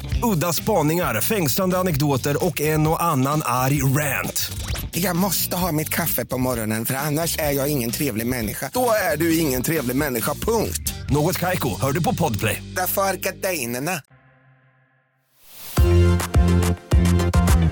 Udda 0.23 0.53
spaningar, 0.53 1.21
fängslande 1.21 1.77
anekdoter 1.77 2.45
och 2.45 2.61
en 2.61 2.87
och 2.87 3.03
annan 3.03 3.41
arg 3.45 3.83
rant. 3.83 4.51
Jag 4.91 5.15
måste 5.15 5.55
ha 5.55 5.71
mitt 5.71 5.89
kaffe 5.89 6.25
på 6.25 6.37
morgonen 6.37 6.85
för 6.85 6.93
annars 6.93 7.37
är 7.39 7.51
jag 7.51 7.71
ingen 7.71 7.91
trevlig 7.91 8.27
människa. 8.27 8.69
Då 8.73 8.89
är 9.13 9.17
du 9.17 9.37
ingen 9.37 9.63
trevlig 9.63 9.95
människa, 9.95 10.33
punkt. 10.33 10.93
Något 11.09 11.37
Kaiko, 11.37 11.69
hör 11.81 11.91
du 11.91 12.03
på 12.03 12.15
Podplay. 12.15 12.63
Därför 12.75 13.01
är 13.01 13.13
gardinerna. 13.13 14.01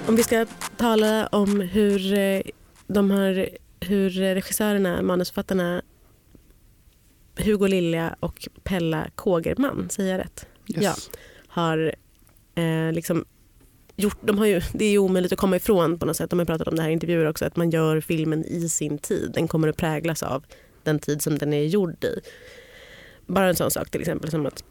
Om 0.07 0.15
vi 0.15 0.23
ska 0.23 0.45
tala 0.77 1.27
om 1.27 1.61
hur 1.61 2.13
eh, 2.13 2.41
de 2.87 3.11
här, 3.11 3.49
hur 3.79 4.09
regissörerna, 4.09 5.01
manusförfattarna 5.01 5.81
Hugo 7.37 7.67
Lilja 7.67 8.15
och 8.19 8.47
Pella 8.63 9.07
Kågerman, 9.15 9.89
säger 9.89 10.11
jag 10.11 10.19
rätt? 10.19 10.45
Yes. 10.67 10.83
Ja, 10.83 10.95
har 11.47 11.95
eh, 12.59 12.93
liksom 12.93 13.25
gjort, 13.95 14.17
de 14.21 14.37
har 14.37 14.45
ju, 14.45 14.61
det 14.73 14.85
är 14.85 14.91
ju 14.91 14.97
omöjligt 14.97 15.31
att 15.31 15.39
komma 15.39 15.55
ifrån 15.55 15.99
på 15.99 16.05
något 16.05 16.17
sätt. 16.17 16.29
De 16.29 16.39
har 16.39 16.45
pratat 16.45 16.67
om 16.67 16.75
det 16.75 16.81
här 16.81 16.89
i 16.89 16.93
intervjuer 16.93 17.25
också, 17.25 17.45
att 17.45 17.55
man 17.55 17.69
gör 17.69 18.01
filmen 18.01 18.45
i 18.45 18.69
sin 18.69 18.97
tid. 18.97 19.31
Den 19.33 19.47
kommer 19.47 19.67
att 19.67 19.77
präglas 19.77 20.23
av 20.23 20.45
den 20.83 20.99
tid 20.99 21.21
som 21.21 21.37
den 21.37 21.53
är 21.53 21.63
gjord 21.63 22.03
i. 22.03 22.19
Bara 23.25 23.49
en 23.49 23.55
sån 23.55 23.71
sak 23.71 23.89
till 23.89 24.01
exempel 24.01 24.31
som 24.31 24.45
att 24.45 24.63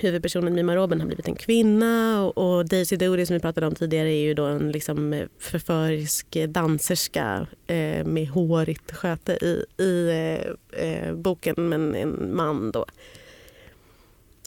huvudpersonen 0.00 0.54
Mima 0.54 0.76
Robin 0.76 1.00
har 1.00 1.06
blivit 1.06 1.28
en 1.28 1.34
kvinna 1.34 2.24
och, 2.24 2.38
och 2.38 2.68
Daisy 2.68 2.96
Doody 2.96 3.26
som 3.26 3.34
vi 3.34 3.40
pratade 3.40 3.66
om 3.66 3.74
tidigare 3.74 4.08
är 4.12 4.22
ju 4.22 4.34
då 4.34 4.44
en 4.44 4.72
liksom 4.72 5.12
eh, 5.12 5.26
förförisk 5.38 6.36
eh, 6.36 6.48
danserska 6.48 7.46
eh, 7.66 8.04
med 8.04 8.28
hårigt 8.28 8.92
sköte 8.92 9.32
i, 9.32 9.64
i 9.82 10.08
eh, 10.08 10.82
eh, 10.82 11.14
boken 11.14 11.54
men 11.68 11.94
en 11.94 12.36
man 12.36 12.70
då. 12.70 12.86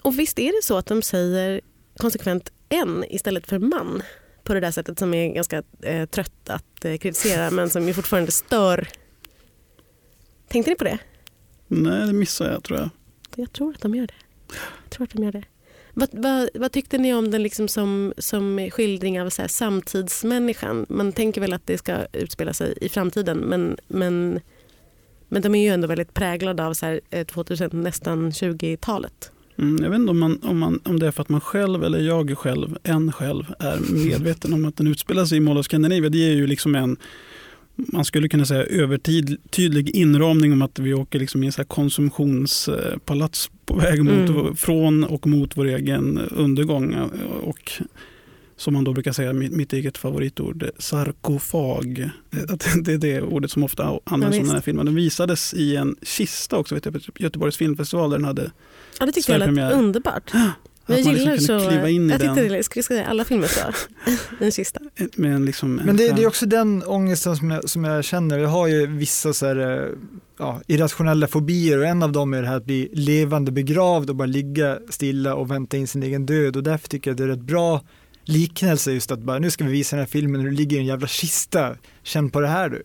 Och 0.03 0.19
visst 0.19 0.39
är 0.39 0.61
det 0.61 0.65
så 0.65 0.77
att 0.77 0.85
de 0.85 1.01
säger 1.01 1.61
konsekvent 1.97 2.51
en 2.69 3.05
istället 3.09 3.47
för 3.47 3.59
man 3.59 4.03
på 4.43 4.53
det 4.53 4.59
där 4.59 4.71
sättet 4.71 4.99
som 4.99 5.13
är 5.13 5.33
ganska 5.33 5.63
eh, 5.81 6.05
trött 6.05 6.49
att 6.49 6.85
eh, 6.85 6.97
kritisera 6.97 7.51
men 7.51 7.69
som 7.69 7.87
ju 7.87 7.93
fortfarande 7.93 8.31
stör. 8.31 8.87
Tänkte 10.47 10.71
ni 10.71 10.75
på 10.75 10.83
det? 10.83 10.99
Nej, 11.67 12.07
det 12.07 12.13
missar 12.13 12.51
jag 12.51 12.63
tror 12.63 12.79
jag. 12.79 12.89
Jag 13.35 13.53
tror 13.53 13.73
att 13.75 13.81
de 13.81 13.95
gör 13.95 14.07
det. 14.07 14.13
Jag 14.83 14.89
tror 14.89 15.03
att 15.03 15.09
de 15.09 15.23
gör 15.23 15.31
det. 15.31 15.43
Vad, 15.93 16.09
vad, 16.11 16.49
vad 16.53 16.71
tyckte 16.71 16.97
ni 16.97 17.13
om 17.13 17.31
den 17.31 17.43
liksom 17.43 17.67
som, 17.67 18.13
som 18.17 18.69
skildring 18.71 19.21
av 19.21 19.29
så 19.29 19.41
här 19.41 19.49
samtidsmänniskan? 19.49 20.85
Man 20.89 21.13
tänker 21.13 21.41
väl 21.41 21.53
att 21.53 21.67
det 21.67 21.77
ska 21.77 22.05
utspela 22.13 22.53
sig 22.53 22.77
i 22.81 22.89
framtiden 22.89 23.37
men, 23.37 23.77
men, 23.87 24.39
men 25.27 25.41
de 25.41 25.55
är 25.55 25.63
ju 25.63 25.69
ändå 25.69 25.87
väldigt 25.87 26.13
präglade 26.13 26.65
av 26.65 26.73
så 26.73 26.85
här 26.85 27.01
eh, 27.09 27.25
2000, 27.25 27.69
nästan 27.73 28.31
20-talet. 28.31 29.31
Mm, 29.59 29.83
jag 29.83 29.89
vet 29.89 29.99
inte 29.99 30.11
om, 30.11 30.19
man, 30.19 30.39
om, 30.43 30.59
man, 30.59 30.79
om 30.83 30.99
det 30.99 31.07
är 31.07 31.11
för 31.11 31.21
att 31.21 31.29
man 31.29 31.41
själv, 31.41 31.83
eller 31.83 31.99
jag 31.99 32.37
själv, 32.37 32.77
en 32.83 33.11
själv, 33.11 33.53
är 33.59 33.79
medveten 34.05 34.53
om 34.53 34.65
att 34.65 34.77
den 34.77 34.87
utspelar 34.87 35.25
sig 35.25 35.37
i 35.37 35.41
Mall 35.41 35.57
of 35.57 35.65
Scandinavia. 35.65 36.09
Det 36.09 36.31
är 36.31 36.35
ju 36.35 36.47
liksom 36.47 36.75
en, 36.75 36.97
man 37.75 38.05
skulle 38.05 38.29
kunna 38.29 38.45
säga 38.45 38.63
övertydlig 38.63 39.89
inramning 39.89 40.53
om 40.53 40.61
att 40.61 40.79
vi 40.79 40.93
åker 40.93 41.19
liksom 41.19 41.43
i 41.43 41.45
en 41.45 41.51
så 41.51 41.63
konsumtionspalats 41.63 43.49
på 43.65 43.75
väg 43.75 44.03
mot, 44.03 44.29
Mm. 44.29 44.55
från 44.55 45.03
och 45.03 45.27
mot 45.27 45.57
vår 45.57 45.65
egen 45.65 46.19
undergång. 46.31 46.95
Och 47.41 47.71
som 48.59 48.73
man 48.73 48.83
då 48.83 48.93
brukar 48.93 49.11
säga, 49.11 49.33
mitt, 49.33 49.51
mitt 49.51 49.73
eget 49.73 49.97
favoritord, 49.97 50.69
sarkofag. 50.77 52.09
Att 52.49 52.67
Det 52.83 52.93
är 52.93 52.97
det 52.97 53.21
ordet 53.21 53.51
som 53.51 53.63
ofta 53.63 53.99
används 54.03 54.13
om 54.13 54.31
visst. 54.31 54.45
den 54.45 54.55
här 54.55 54.61
filmen. 54.61 54.85
Den 54.85 54.95
visades 54.95 55.53
i 55.53 55.75
en 55.75 55.95
kista 56.01 56.57
också 56.57 56.75
vet 56.75 56.85
jag, 56.85 56.93
på 56.93 56.99
Göteborgs 57.23 57.57
filmfestival 57.57 58.09
där 58.09 58.17
den 58.17 58.25
hade 58.25 58.51
Ja, 58.99 59.05
det 59.05 59.11
tyckte 59.11 59.31
jag 59.31 59.55
lät 59.55 59.73
underbart. 59.73 60.31
Jag 60.33 60.99
att 60.99 61.05
man 61.05 61.15
gillar 61.15 61.31
liksom 61.31 61.59
så. 61.59 61.69
kliva 61.69 61.89
in 61.89 62.09
i 62.09 62.11
jag 62.11 62.21
tyckte 62.21 62.35
den 62.35 62.49
det, 62.49 62.55
jag 62.55 62.65
skulle 62.65 62.83
säga 62.83 63.05
alla 63.05 63.25
filmer 63.25 63.47
så. 63.47 63.59
Den 64.39 64.51
sista. 64.51 64.79
med 65.15 65.35
en 65.35 65.45
liksom 65.45 65.79
en 65.79 65.85
Men 65.85 65.97
det, 65.97 66.11
det 66.11 66.23
är 66.23 66.27
också 66.27 66.45
den 66.45 66.83
ångesten 66.83 67.37
som 67.37 67.51
jag, 67.51 67.69
som 67.69 67.83
jag 67.83 68.03
känner. 68.03 68.37
Jag 68.37 68.49
har 68.49 68.67
ju 68.67 68.85
vissa 68.87 69.33
så 69.33 69.45
här, 69.45 69.83
eh, 69.83 69.89
ja, 70.37 70.61
irrationella 70.67 71.27
fobier 71.27 71.77
och 71.77 71.85
en 71.85 72.03
av 72.03 72.11
dem 72.11 72.33
är 72.33 72.41
det 72.41 72.47
här 72.47 72.57
att 72.57 72.65
bli 72.65 72.89
levande 72.93 73.51
begravd 73.51 74.09
och 74.09 74.15
bara 74.15 74.25
ligga 74.25 74.79
stilla 74.89 75.35
och 75.35 75.51
vänta 75.51 75.77
in 75.77 75.87
sin 75.87 76.03
egen 76.03 76.25
död 76.25 76.55
och 76.55 76.63
därför 76.63 76.87
tycker 76.89 77.09
jag 77.09 77.13
att 77.13 77.17
det 77.17 77.23
är 77.23 77.27
rätt 77.27 77.39
bra 77.39 77.81
liknelse 78.29 78.91
just 78.91 79.11
att 79.11 79.19
bara 79.19 79.39
nu 79.39 79.51
ska 79.51 79.63
vi 79.63 79.71
visa 79.71 79.95
den 79.95 80.05
här 80.05 80.09
filmen 80.09 80.41
hur 80.41 80.49
du 80.49 80.55
ligger 80.55 80.77
i 80.77 80.79
en 80.79 80.85
jävla 80.85 81.07
kista. 81.07 81.75
Känn 82.03 82.29
på 82.29 82.39
det 82.39 82.47
här 82.47 82.69
du. 82.69 82.83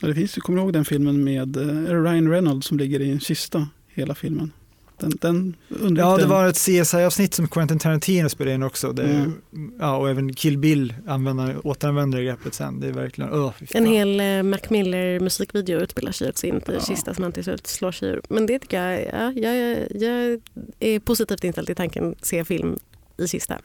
Ja, 0.00 0.08
det 0.08 0.14
finns, 0.14 0.34
kommer 0.34 0.56
du 0.58 0.62
ihåg 0.62 0.72
den 0.72 0.84
filmen 0.84 1.24
med 1.24 1.56
eh, 1.56 2.02
Ryan 2.02 2.30
Reynolds 2.30 2.66
som 2.66 2.78
ligger 2.78 3.00
i 3.00 3.10
en 3.10 3.20
kista 3.20 3.68
hela 3.88 4.14
filmen? 4.14 4.52
Den, 4.98 5.12
den 5.20 5.54
Ja, 5.98 6.16
det 6.16 6.26
var 6.26 6.48
ett 6.48 6.56
CSI-avsnitt 6.56 7.34
som 7.34 7.48
Quentin 7.48 7.78
Tarantino 7.78 8.28
spelade 8.28 8.54
in 8.54 8.62
också. 8.62 8.92
Det, 8.92 9.02
Mm. 9.02 9.72
ja, 9.80 9.96
och 9.96 10.10
även 10.10 10.34
Kill 10.34 10.58
Bill 10.58 10.94
använder, 11.06 11.66
återanvänder 11.66 12.18
det 12.18 12.24
greppet 12.24 12.54
sen. 12.54 12.80
Det 12.80 12.86
är 12.88 12.92
verkligen, 12.92 13.30
fan. 13.30 13.52
En 13.74 13.86
hel 13.86 14.20
eh, 14.20 14.42
Mac 14.42 14.58
Miller 14.68 15.20
musikvideo 15.20 15.80
utspelar 15.80 16.12
sig 16.12 16.28
också 16.28 16.46
in 16.46 16.60
på 16.60 16.72
Ja. 16.72 16.80
kista 16.80 17.14
som 17.14 17.22
han 17.22 17.32
till 17.32 17.44
slut 17.44 17.66
slår 17.66 17.92
sig 17.92 18.08
ur. 18.08 18.20
Men 18.28 18.46
det 18.46 18.58
tycker 18.58 18.82
jag, 18.82 19.06
ja, 19.06 19.32
jag, 19.32 19.86
jag 19.94 20.40
är 20.80 20.98
positivt 20.98 21.44
inställd 21.44 21.66
till 21.66 21.76
tanken 21.76 22.14
se 22.22 22.44
film 22.44 22.78
i 23.18 23.28
kista. 23.28 23.58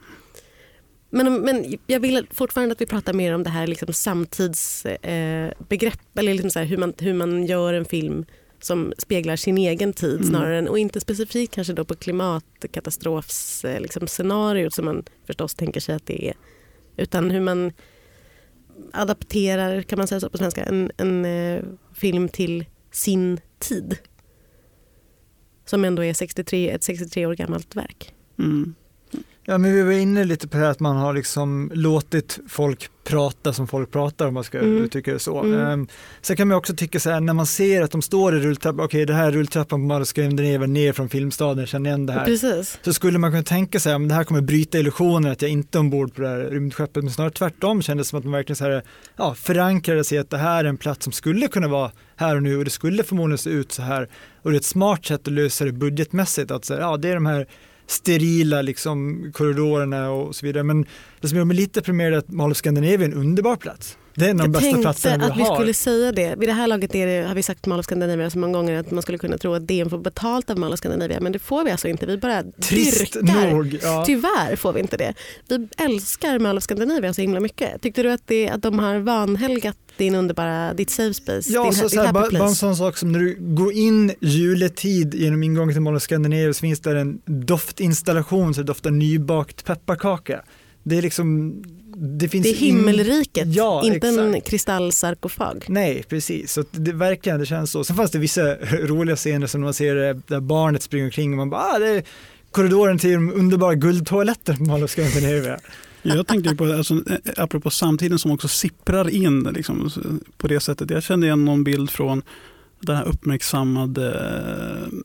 Men, 1.09 1.41
men 1.41 1.77
jag 1.87 1.99
vill 1.99 2.27
fortfarande 2.31 2.73
att 2.73 2.81
vi 2.81 2.85
pratar 2.85 3.13
mer 3.13 3.33
om 3.33 3.43
det 3.43 3.49
här 3.49 3.67
liksom 3.67 3.93
samtidsbegrepp, 3.93 5.99
eh, 6.15 6.19
eller 6.19 6.33
liksom 6.33 6.49
så 6.49 6.59
här, 6.59 6.65
hur, 6.65 6.77
man, 6.77 6.93
hur 6.97 7.13
man 7.13 7.45
gör 7.45 7.73
en 7.73 7.85
film 7.85 8.25
som 8.59 8.93
speglar 8.97 9.35
sin 9.35 9.57
egen 9.57 9.93
tid 9.93 10.15
Mm. 10.15 10.27
snarare 10.27 10.57
än, 10.57 10.67
och 10.67 10.79
inte 10.79 10.99
specifikt 10.99 11.53
kanske 11.53 11.73
då 11.73 11.85
på 11.85 11.95
klimatkatastrofs 11.95 13.65
eh, 13.65 13.81
liksom 13.81 14.07
scenariot 14.07 14.73
som 14.73 14.85
man 14.85 15.03
förstås 15.27 15.55
tänker 15.55 15.79
sig 15.79 15.95
att 15.95 16.05
det 16.05 16.27
är. 16.27 16.33
Utan 16.97 17.31
hur 17.31 17.41
man 17.41 17.73
adapterar, 18.93 19.81
kan 19.81 19.97
man 19.97 20.07
säga 20.07 20.19
så 20.19 20.29
på 20.29 20.37
svenska, 20.37 20.63
en, 20.63 20.91
en 20.97 21.25
eh, 21.25 21.63
film 21.93 22.29
till 22.29 22.65
sin 22.91 23.39
tid. 23.59 23.97
Som 25.65 25.85
ändå 25.85 26.03
är 26.03 26.13
63, 26.13 26.69
ett 26.69 26.83
63 26.83 27.25
år 27.25 27.35
gammalt 27.35 27.75
verk. 27.75 28.13
Mm. 28.39 28.75
Ja, 29.49 29.57
men 29.57 29.73
vi 29.75 29.81
var 29.83 29.91
inne 29.91 30.23
lite 30.23 30.47
på 30.47 30.57
det 30.57 30.63
här 30.63 30.71
att 30.71 30.79
man 30.79 30.95
har 30.97 31.13
liksom 31.13 31.71
låtit 31.73 32.39
folk 32.47 32.89
prata 33.03 33.53
som 33.53 33.67
folk 33.67 33.91
pratar 33.91 34.27
om 34.27 34.33
man 34.33 34.43
ska 34.43 34.59
Mm. 34.59 34.83
uttrycka 34.83 35.13
det 35.13 35.19
så. 35.19 35.43
Mm. 35.43 35.59
Um, 35.71 35.87
sen 36.21 36.35
kan 36.37 36.47
man 36.47 36.57
också 36.57 36.73
tycka 36.75 36.99
så 36.99 37.09
här 37.09 37.19
när 37.19 37.33
man 37.33 37.45
ser 37.45 37.81
att 37.81 37.91
de 37.91 38.01
står 38.01 38.37
i 38.37 38.39
rulltrappan, 38.39 38.85
okej 38.85 39.05
det 39.05 39.13
här 39.13 39.27
är 39.27 39.31
rulltrappan 39.31 39.79
på 39.81 39.85
Malmskandinavien 39.87 40.73
ner 40.73 40.93
från 40.93 41.09
Filmstaden, 41.09 41.65
känner 41.65 41.89
igen 41.89 42.05
det 42.05 42.13
här. 42.13 42.25
Precis. 42.25 42.79
Så 42.81 42.93
skulle 42.93 43.17
man 43.19 43.31
kunna 43.31 43.43
tänka 43.43 43.79
sig 43.79 43.93
att 43.93 44.09
det 44.09 44.15
här 44.15 44.23
kommer 44.23 44.41
bryta 44.41 44.77
illusionen 44.79 45.31
att 45.31 45.41
jag 45.41 45.51
inte 45.51 45.77
är 45.77 45.79
ombord 45.79 46.15
på 46.15 46.21
det 46.21 46.27
här 46.27 46.37
rymdskeppet, 46.39 47.03
men 47.03 47.13
snarare 47.13 47.31
tvärtom 47.31 47.81
kändes 47.81 48.07
det 48.07 48.09
som 48.09 48.19
att 48.19 48.25
man 48.25 48.33
verkligen 48.33 48.55
så 48.55 48.63
här, 48.63 48.83
ja, 49.17 49.33
förankrade 49.35 50.03
sig 50.03 50.17
att 50.17 50.29
det 50.29 50.37
här 50.37 50.63
är 50.65 50.69
en 50.69 50.77
plats 50.77 51.03
som 51.03 51.13
skulle 51.13 51.47
kunna 51.47 51.67
vara 51.67 51.91
här 52.15 52.35
och 52.35 52.43
nu 52.43 52.57
och 52.57 52.63
det 52.65 52.69
skulle 52.71 53.03
förmodligen 53.03 53.37
se 53.37 53.49
ut 53.49 53.71
så 53.71 53.81
här. 53.81 54.07
Och 54.41 54.51
det 54.51 54.55
är 54.55 54.59
ett 54.59 54.65
smart 54.65 55.05
sätt 55.05 55.27
att 55.27 55.33
lösa 55.33 55.65
det 55.65 55.71
budgetmässigt, 55.71 56.51
att 56.51 56.65
så 56.65 56.73
här, 56.73 56.81
ja, 56.81 56.97
det 56.97 57.09
är 57.09 57.13
de 57.13 57.25
här 57.25 57.47
sterila 57.87 58.61
liksom, 58.61 59.31
korridorerna 59.33 60.09
och 60.09 60.35
så 60.35 60.45
vidare. 60.45 60.63
Men 60.63 60.85
det 61.21 61.27
som 61.27 61.37
gör 61.37 61.45
mig 61.45 61.57
lite 61.57 61.79
deprimerad 61.79 62.13
är 62.13 62.17
att 62.17 62.29
Mall 62.29 62.51
of 62.51 62.57
Scandinavia 62.57 62.93
är 62.93 63.11
en 63.11 63.13
underbar 63.13 63.55
plats. 63.55 63.97
Det 64.17 64.25
är 64.25 64.29
en 64.29 64.41
av 64.41 64.45
de 64.45 64.51
bästa 64.51 64.65
tänkte 64.65 64.81
platserna 64.81 65.25
vi 65.25 65.31
att 65.31 65.37
vi 65.37 65.41
har. 65.41 65.55
skulle 65.55 65.73
säga 65.73 66.11
det. 66.11 66.35
Vid 66.35 66.49
det 66.49 66.53
här 66.53 66.67
laget 66.67 66.91
det, 66.91 67.27
har 67.27 67.35
vi 67.35 67.43
sagt 67.43 67.65
Mall 67.65 67.79
of 67.79 67.85
Scandinavia 67.85 68.29
så 68.29 68.39
många 68.39 68.53
gånger 68.53 68.79
att 68.79 68.91
man 68.91 69.01
skulle 69.01 69.17
kunna 69.17 69.37
tro 69.37 69.53
att 69.53 69.67
DN 69.67 69.89
får 69.89 69.97
betalt 69.97 70.49
av 70.49 70.57
Mall 70.59 70.73
of 70.73 70.79
Scandinavia. 70.79 71.19
Men 71.19 71.31
det 71.31 71.39
får 71.39 71.63
vi 71.63 71.71
alltså 71.71 71.87
inte. 71.87 72.05
Vi 72.05 72.17
bara 72.17 72.43
Trist 72.43 73.13
dyrkar. 73.13 73.51
nog. 73.51 73.79
Ja. 73.83 74.03
Tyvärr 74.05 74.55
får 74.55 74.73
vi 74.73 74.79
inte 74.79 74.97
det. 74.97 75.13
Vi 75.47 75.67
älskar 75.77 76.39
Mall 76.39 76.57
of 76.57 76.63
Scandinavia 76.63 77.13
så 77.13 77.21
himla 77.21 77.39
mycket. 77.39 77.81
Tyckte 77.81 78.03
du 78.03 78.11
att, 78.11 78.21
det, 78.25 78.49
att 78.49 78.61
de 78.61 78.79
har 78.79 78.99
vanhelgat 78.99 79.77
din 79.97 80.15
underbara, 80.15 80.73
ditt 80.73 80.89
safe 80.89 81.13
space, 81.13 81.53
Ja, 81.53 81.63
din, 81.63 81.73
så, 81.73 81.83
ditt 81.83 81.91
så 81.91 81.99
här, 81.99 82.07
happy 82.07 82.13
bara, 82.13 82.39
bara 82.39 82.49
en 82.49 82.55
sån 82.55 82.75
sak 82.75 82.97
som 82.97 83.11
när 83.11 83.19
du 83.19 83.37
går 83.39 83.73
in 83.73 84.13
juletid 84.21 85.13
genom 85.15 85.43
ingången 85.43 85.73
till 85.75 85.81
Mall 85.81 85.95
of 85.95 86.01
Scandinavia 86.01 86.53
så 86.53 86.59
finns 86.59 86.79
där 86.79 86.95
en 86.95 87.21
doftinstallation 87.25 88.53
så 88.53 88.61
det 88.61 88.67
doftar 88.67 88.91
nybakt 88.91 89.65
pepparkaka. 89.65 90.41
Det 90.83 90.97
är 90.97 91.01
liksom, 91.01 91.53
det 91.99 92.29
finns 92.29 92.43
Det 92.43 92.49
är 92.49 92.55
himmelriket, 92.55 93.47
Ja, 93.47 93.85
inte 93.85 94.07
en 94.07 94.33
exakt. 94.33 94.49
kristallsarkofag. 94.49 95.65
Nej, 95.67 96.03
precis. 96.09 96.51
Så 96.51 96.63
det 96.71 96.91
verkligen, 96.91 97.39
det 97.39 97.45
känns 97.45 97.71
så. 97.71 97.83
Sen 97.83 97.95
fanns 97.95 98.11
det 98.11 98.19
vissa 98.19 98.55
roliga 98.71 99.15
scener 99.15 99.47
som 99.47 99.61
man 99.61 99.73
ser 99.73 99.95
det 99.95 100.21
där 100.27 100.39
barnet 100.39 100.83
springer 100.83 101.05
omkring 101.05 101.31
och 101.31 101.37
man 101.37 101.49
bara, 101.49 101.61
ah, 101.61 101.79
det 101.79 101.87
är 101.87 102.03
korridoren 102.51 102.99
till 102.99 103.11
de 103.13 103.33
underbara 103.33 103.75
guldtoaletterna 103.75 104.77
på 104.77 104.83
of 104.83 104.91
Scandinavia. 104.91 105.59
Jag 106.01 106.27
tänkte 106.27 106.55
på, 106.55 106.63
alltså, 106.63 106.93
eh, 106.93 107.17
apropå 107.37 107.69
samtiden 107.69 108.19
som 108.19 108.31
också 108.31 108.47
sipprar 108.47 109.09
in 109.09 109.43
liksom, 109.43 109.91
på 110.37 110.47
det 110.47 110.59
sättet. 110.59 110.89
Jag 110.89 111.03
kände 111.03 111.27
igen 111.27 111.45
någon 111.45 111.63
bild 111.63 111.89
från 111.89 112.21
den 112.79 112.95
här 112.95 113.03
uppmärksammade 113.07 114.07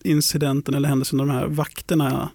eh, 0.05 0.11
incidenten 0.11 0.75
eller 0.75 0.89
händelsen 0.89 1.19
där 1.19 1.27
de 1.27 1.33
här 1.33 1.47
vakterna 1.47 2.29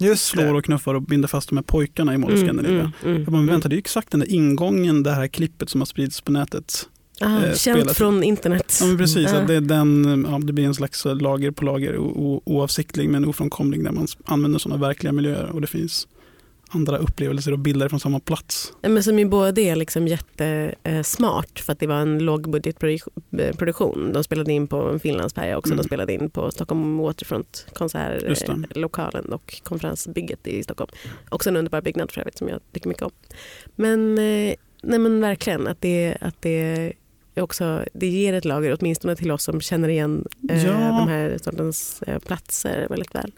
Just 0.00 0.24
slår 0.26 0.54
och 0.54 0.64
knuffar 0.64 0.94
och 0.94 1.02
binder 1.02 1.28
fast 1.28 1.48
de 1.48 1.56
här 1.56 1.62
pojkarna 1.62 2.14
i 2.14 2.18
Mall 2.18 2.32
of 2.32 2.38
Mm, 2.38 2.46
Scandinavia. 2.48 2.80
mm, 2.80 2.92
mm, 3.04 3.22
Jag 3.22 3.32
bara, 3.32 3.36
men 3.36 3.46
vänta, 3.46 3.68
det 3.68 3.72
är 3.72 3.76
ju 3.76 3.80
exakt 3.80 4.10
den 4.10 4.20
där 4.20 4.30
ingången, 4.30 5.02
det 5.02 5.10
här 5.10 5.26
klippet 5.28 5.70
som 5.70 5.80
har 5.80 5.86
spridits 5.86 6.20
på 6.20 6.32
nätet. 6.32 6.88
Ah, 7.20 7.36
eh, 7.36 7.42
känt 7.54 7.58
spelat- 7.58 7.96
från 7.96 8.22
internet. 8.22 8.78
Ja, 8.80 8.86
men 8.86 8.98
precis, 8.98 9.32
att 9.32 9.46
det, 9.46 9.54
är 9.54 9.60
den, 9.60 10.26
ja, 10.30 10.38
det 10.38 10.52
blir 10.52 10.64
en 10.64 10.74
slags 10.74 11.04
lager 11.04 11.50
på 11.50 11.64
lager, 11.64 11.98
o, 11.98 12.04
o, 12.16 12.42
oavsiktlig 12.44 13.08
men 13.08 13.24
ofrånkomlig 13.24 13.82
när 13.82 13.92
man 13.92 14.06
använder 14.24 14.58
sådana 14.58 14.80
verkliga 14.86 15.12
miljöer 15.12 15.46
och 15.50 15.60
det 15.60 15.66
finns 15.66 16.08
andra 16.72 16.98
upplevelser 16.98 17.52
och 17.52 17.58
bilder 17.58 17.88
från 17.88 18.00
samma 18.00 18.20
plats. 18.20 18.72
Men 18.82 19.02
som 19.02 19.18
ju 19.18 19.24
både 19.24 19.60
är 19.60 19.76
liksom 19.76 20.08
jättesmart 20.08 21.58
för 21.60 21.72
att 21.72 21.78
det 21.80 21.86
var 21.86 21.96
en 21.96 22.18
lågbudgetproduktion. 22.18 24.12
De 24.12 24.24
spelade 24.24 24.52
in 24.52 24.66
på 24.68 24.76
en 24.88 25.00
Finlandsfärja 25.00 25.58
också. 25.58 25.68
Mm. 25.72 25.76
De 25.82 25.84
spelade 25.84 26.12
in 26.12 26.30
på 26.30 26.50
Stockholm 26.50 26.98
Waterfront 26.98 27.66
konsertlokalen 27.74 29.32
och 29.32 29.60
konferensbygget 29.62 30.46
i 30.46 30.62
Stockholm. 30.62 30.90
Också 31.28 31.48
en 31.50 31.56
underbar 31.56 31.80
byggnad 31.80 32.10
för 32.10 32.20
övrigt 32.20 32.38
som 32.38 32.48
jag 32.48 32.60
tycker 32.72 32.88
mycket 32.88 33.02
om. 33.02 33.10
Men, 33.76 34.18
eh, 34.18 34.54
nej 34.82 34.98
men 34.98 35.20
verkligen 35.20 35.66
att 35.66 35.80
det, 35.80 36.16
att 36.20 36.42
det 36.42 36.92
också, 37.36 37.84
det 37.92 38.06
ger 38.06 38.32
ett 38.34 38.44
lager 38.44 38.76
åtminstone 38.80 39.16
till 39.16 39.30
oss 39.30 39.42
som 39.44 39.60
känner 39.60 39.88
igen 39.88 40.24
eh, 40.50 40.66
Ja. 40.66 40.72
de 40.72 41.08
här 41.08 41.38
sortens 41.44 42.02
eh, 42.02 42.18
platser 42.18 42.86
väldigt 42.90 43.14
väl. 43.14 43.32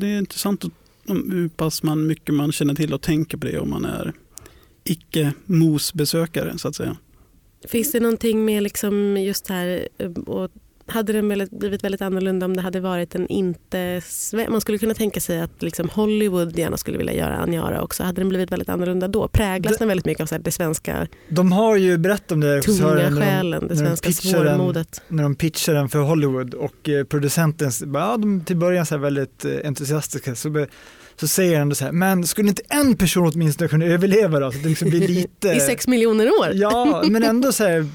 Det 0.00 0.06
är 0.06 0.18
intressant 0.18 0.64
att- 0.64 0.70
hur 1.08 1.48
pass 1.48 1.82
man, 1.82 2.06
mycket 2.06 2.34
man 2.34 2.52
känner 2.52 2.74
till 2.74 2.94
och 2.94 3.02
tänker 3.02 3.38
på 3.38 3.46
det 3.46 3.58
om 3.58 3.70
man 3.70 3.84
är 3.84 4.12
icke-mosbesökare 4.84 6.58
så 6.58 6.68
att 6.68 6.76
säga. 6.76 6.96
Finns 7.68 7.92
det 7.92 8.00
någonting 8.00 8.44
med 8.44 8.62
liksom 8.62 9.16
just 9.16 9.48
här 9.48 9.88
eh, 9.98 10.10
och 10.10 10.50
hade 10.92 11.12
den 11.12 11.48
blivit 11.50 11.84
väldigt 11.84 12.02
annorlunda 12.02 12.46
om 12.46 12.56
det 12.56 12.62
hade 12.62 12.80
varit 12.80 13.14
en 13.14 13.26
inte... 13.28 14.02
Man 14.48 14.60
skulle 14.60 14.78
kunna 14.78 14.94
tänka 14.94 15.20
sig 15.20 15.40
att 15.40 15.62
liksom 15.62 15.88
Hollywood 15.88 16.58
gärna 16.58 16.76
skulle 16.76 16.98
vilja 16.98 17.12
göra 17.14 17.36
Aniara 17.36 17.82
också. 17.82 18.02
Hade 18.02 18.20
den 18.20 18.28
blivit 18.28 18.52
väldigt 18.52 18.68
annorlunda 18.68 19.08
då? 19.08 19.28
Präglas 19.28 19.78
den 19.78 19.88
väldigt 19.88 20.06
mycket 20.06 20.22
av 20.22 20.26
så 20.26 20.34
här 20.34 20.42
det 20.42 20.52
svenska 20.52 21.06
De 21.28 21.52
har 21.52 21.76
ju 21.76 21.98
berättat 21.98 22.32
om 22.32 22.40
det, 22.40 22.62
tunga 22.62 23.10
själen, 23.10 23.68
det 23.68 23.74
när 23.74 23.74
de 23.74 23.76
svenska 23.76 24.06
pitchar 24.08 24.44
den- 24.44 24.56
svårmodet? 24.56 25.02
när 25.08 25.22
de 25.22 25.34
pitchar 25.34 25.74
den 25.74 25.88
för 25.88 25.98
Hollywood 25.98 26.54
och 26.54 26.88
eh, 26.88 27.04
producenten, 27.04 27.70
bara, 27.86 28.04
ja, 28.04 28.16
de 28.16 28.44
till 28.44 28.56
början 28.56 28.86
så 28.86 28.98
väldigt 28.98 29.44
eh, 29.44 29.52
entusiastiska, 29.64 30.34
så, 30.34 30.50
be, 30.50 30.66
så 31.16 31.28
säger 31.28 31.58
han 31.58 31.74
så 31.74 31.84
här, 31.84 31.92
men 31.92 32.26
skulle 32.26 32.48
inte 32.48 32.62
en 32.68 32.96
person 32.96 33.30
åtminstone 33.34 33.68
kunna 33.68 33.84
överleva 33.84 34.40
då? 34.40 34.52
Så 34.52 34.58
det 34.58 34.68
liksom 34.68 34.90
blir 34.90 35.08
lite... 35.08 35.48
I 35.48 35.60
sex 35.60 35.88
miljoner 35.88 36.26
år? 36.26 36.48
Ja, 36.54 37.04
men 37.10 37.22
ändå 37.22 37.52
så 37.52 37.64
här, 37.64 37.86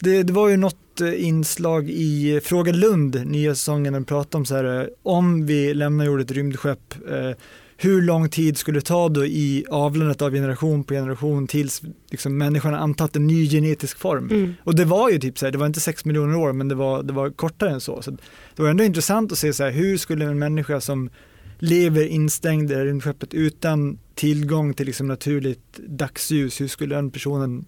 det, 0.00 0.22
det 0.22 0.32
var 0.32 0.48
ju 0.48 0.56
något 0.56 1.00
eh, 1.00 1.26
inslag 1.26 1.90
i 1.90 2.40
Fråga 2.44 2.72
Lund, 2.72 3.26
nya 3.26 3.54
säsongen, 3.54 3.92
där 3.92 4.00
de 4.00 4.04
pratade 4.04 4.36
om 4.36 4.46
så 4.46 4.56
här, 4.56 4.80
eh, 4.80 4.86
om 5.02 5.46
vi 5.46 5.74
lämnar 5.74 6.04
jorden 6.04 6.24
ett 6.24 6.30
rymdskepp, 6.30 6.94
eh, 7.10 7.30
hur 7.76 8.02
lång 8.02 8.28
tid 8.28 8.58
skulle 8.58 8.78
det 8.78 8.86
ta 8.86 9.08
då 9.08 9.26
i 9.26 9.64
avlandet 9.70 10.22
av 10.22 10.32
generation 10.32 10.84
på 10.84 10.94
generation 10.94 11.46
tills 11.46 11.82
liksom, 12.10 12.38
människan 12.38 12.74
antagit 12.74 13.16
en 13.16 13.26
ny 13.26 13.48
genetisk 13.48 13.98
form? 13.98 14.30
Mm. 14.30 14.54
Och 14.64 14.74
det 14.74 14.84
var 14.84 15.10
ju 15.10 15.18
typ 15.18 15.38
så 15.38 15.46
här, 15.46 15.52
det 15.52 15.58
var 15.58 15.66
inte 15.66 15.80
sex 15.80 16.04
miljoner 16.04 16.36
år, 16.36 16.52
men 16.52 16.68
det 16.68 16.74
var, 16.74 17.02
det 17.02 17.12
var 17.12 17.30
kortare 17.30 17.70
än 17.70 17.80
så. 17.80 18.02
så 18.02 18.10
det 18.56 18.62
var 18.62 18.68
ändå 18.68 18.84
intressant 18.84 19.32
att 19.32 19.38
se 19.38 19.52
så 19.52 19.64
här, 19.64 19.70
hur 19.70 19.96
skulle 19.96 20.24
en 20.24 20.38
människa 20.38 20.80
som 20.80 21.10
lever 21.58 22.06
instängd 22.06 22.72
i 22.72 22.74
rymdskeppet 22.74 23.34
utan 23.34 23.98
tillgång 24.14 24.74
till 24.74 24.86
liksom 24.86 25.06
naturligt 25.06 25.78
dagsljus, 25.88 26.60
hur 26.60 26.68
skulle 26.68 26.94
den 26.94 27.10
personen 27.10 27.64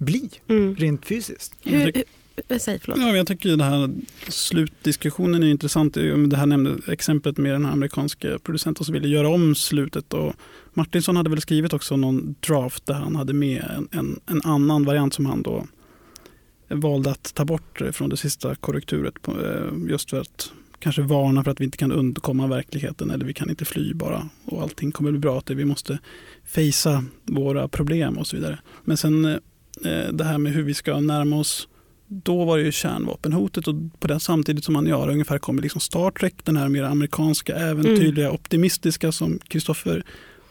bli 0.00 0.30
Mm. 0.48 0.74
rent 0.76 1.06
fysiskt? 1.06 1.54
Hur, 1.62 1.78
hur, 1.78 2.04
eh, 2.48 2.58
säg 2.58 2.78
förlåt. 2.78 2.98
Ja, 2.98 3.16
jag 3.16 3.26
tycker 3.26 3.48
den 3.48 3.60
här 3.60 3.90
slutdiskussionen 4.28 5.42
är 5.42 5.46
intressant. 5.46 5.94
Det 5.94 6.36
här 6.36 6.46
nämnde 6.46 6.92
exemplet 6.92 7.38
med 7.38 7.52
den 7.52 7.64
här 7.64 7.72
amerikanska 7.72 8.38
producenten 8.38 8.84
som 8.84 8.92
ville 8.92 9.08
göra 9.08 9.28
om 9.28 9.54
slutet. 9.54 10.14
Och 10.14 10.34
Martinsson 10.74 11.16
hade 11.16 11.30
väl 11.30 11.40
skrivit 11.40 11.72
också 11.72 11.96
någon 11.96 12.34
draft 12.40 12.86
där 12.86 12.94
han 12.94 13.16
hade 13.16 13.32
med 13.32 13.64
en, 13.76 13.88
en, 13.98 14.20
en 14.26 14.40
annan 14.44 14.84
variant 14.84 15.14
som 15.14 15.26
han 15.26 15.42
då 15.42 15.66
valde 16.68 17.10
att 17.10 17.34
ta 17.34 17.44
bort 17.44 17.80
från 17.92 18.10
det 18.10 18.16
sista 18.16 18.54
korrekturet. 18.54 19.22
På, 19.22 19.32
eh, 19.46 19.90
just 19.90 20.10
för 20.10 20.20
att 20.20 20.52
kanske 20.78 21.02
varna 21.02 21.44
för 21.44 21.50
att 21.50 21.60
vi 21.60 21.64
inte 21.64 21.78
kan 21.78 21.92
undkomma 21.92 22.46
verkligheten 22.46 23.10
eller 23.10 23.24
vi 23.24 23.34
kan 23.34 23.50
inte 23.50 23.64
fly 23.64 23.94
bara 23.94 24.28
och 24.44 24.62
allting 24.62 24.92
kommer 24.92 25.10
bli 25.10 25.20
bra. 25.20 25.38
Att 25.38 25.50
vi 25.50 25.64
måste 25.64 25.98
fejsa 26.44 27.04
våra 27.24 27.68
problem 27.68 28.18
och 28.18 28.26
så 28.26 28.36
vidare. 28.36 28.58
Men 28.84 28.96
sen 28.96 29.24
eh, 29.24 29.36
det 30.12 30.24
här 30.24 30.38
med 30.38 30.52
hur 30.52 30.62
vi 30.62 30.74
ska 30.74 31.00
närma 31.00 31.36
oss. 31.36 31.68
Då 32.06 32.44
var 32.44 32.58
det 32.58 32.64
ju 32.64 32.72
kärnvapenhotet 32.72 33.68
och 33.68 33.74
på 33.98 34.08
det 34.08 34.20
samtidigt 34.20 34.64
som 34.64 34.76
Aniara 34.76 35.12
ungefär 35.12 35.38
kommer 35.38 35.62
liksom 35.62 35.80
Star 35.80 36.10
Trek, 36.10 36.34
den 36.44 36.56
här 36.56 36.68
mer 36.68 36.82
amerikanska, 36.82 37.56
äventyrliga, 37.56 38.30
optimistiska 38.30 39.12
som 39.12 39.38
Kristoffer 39.48 40.04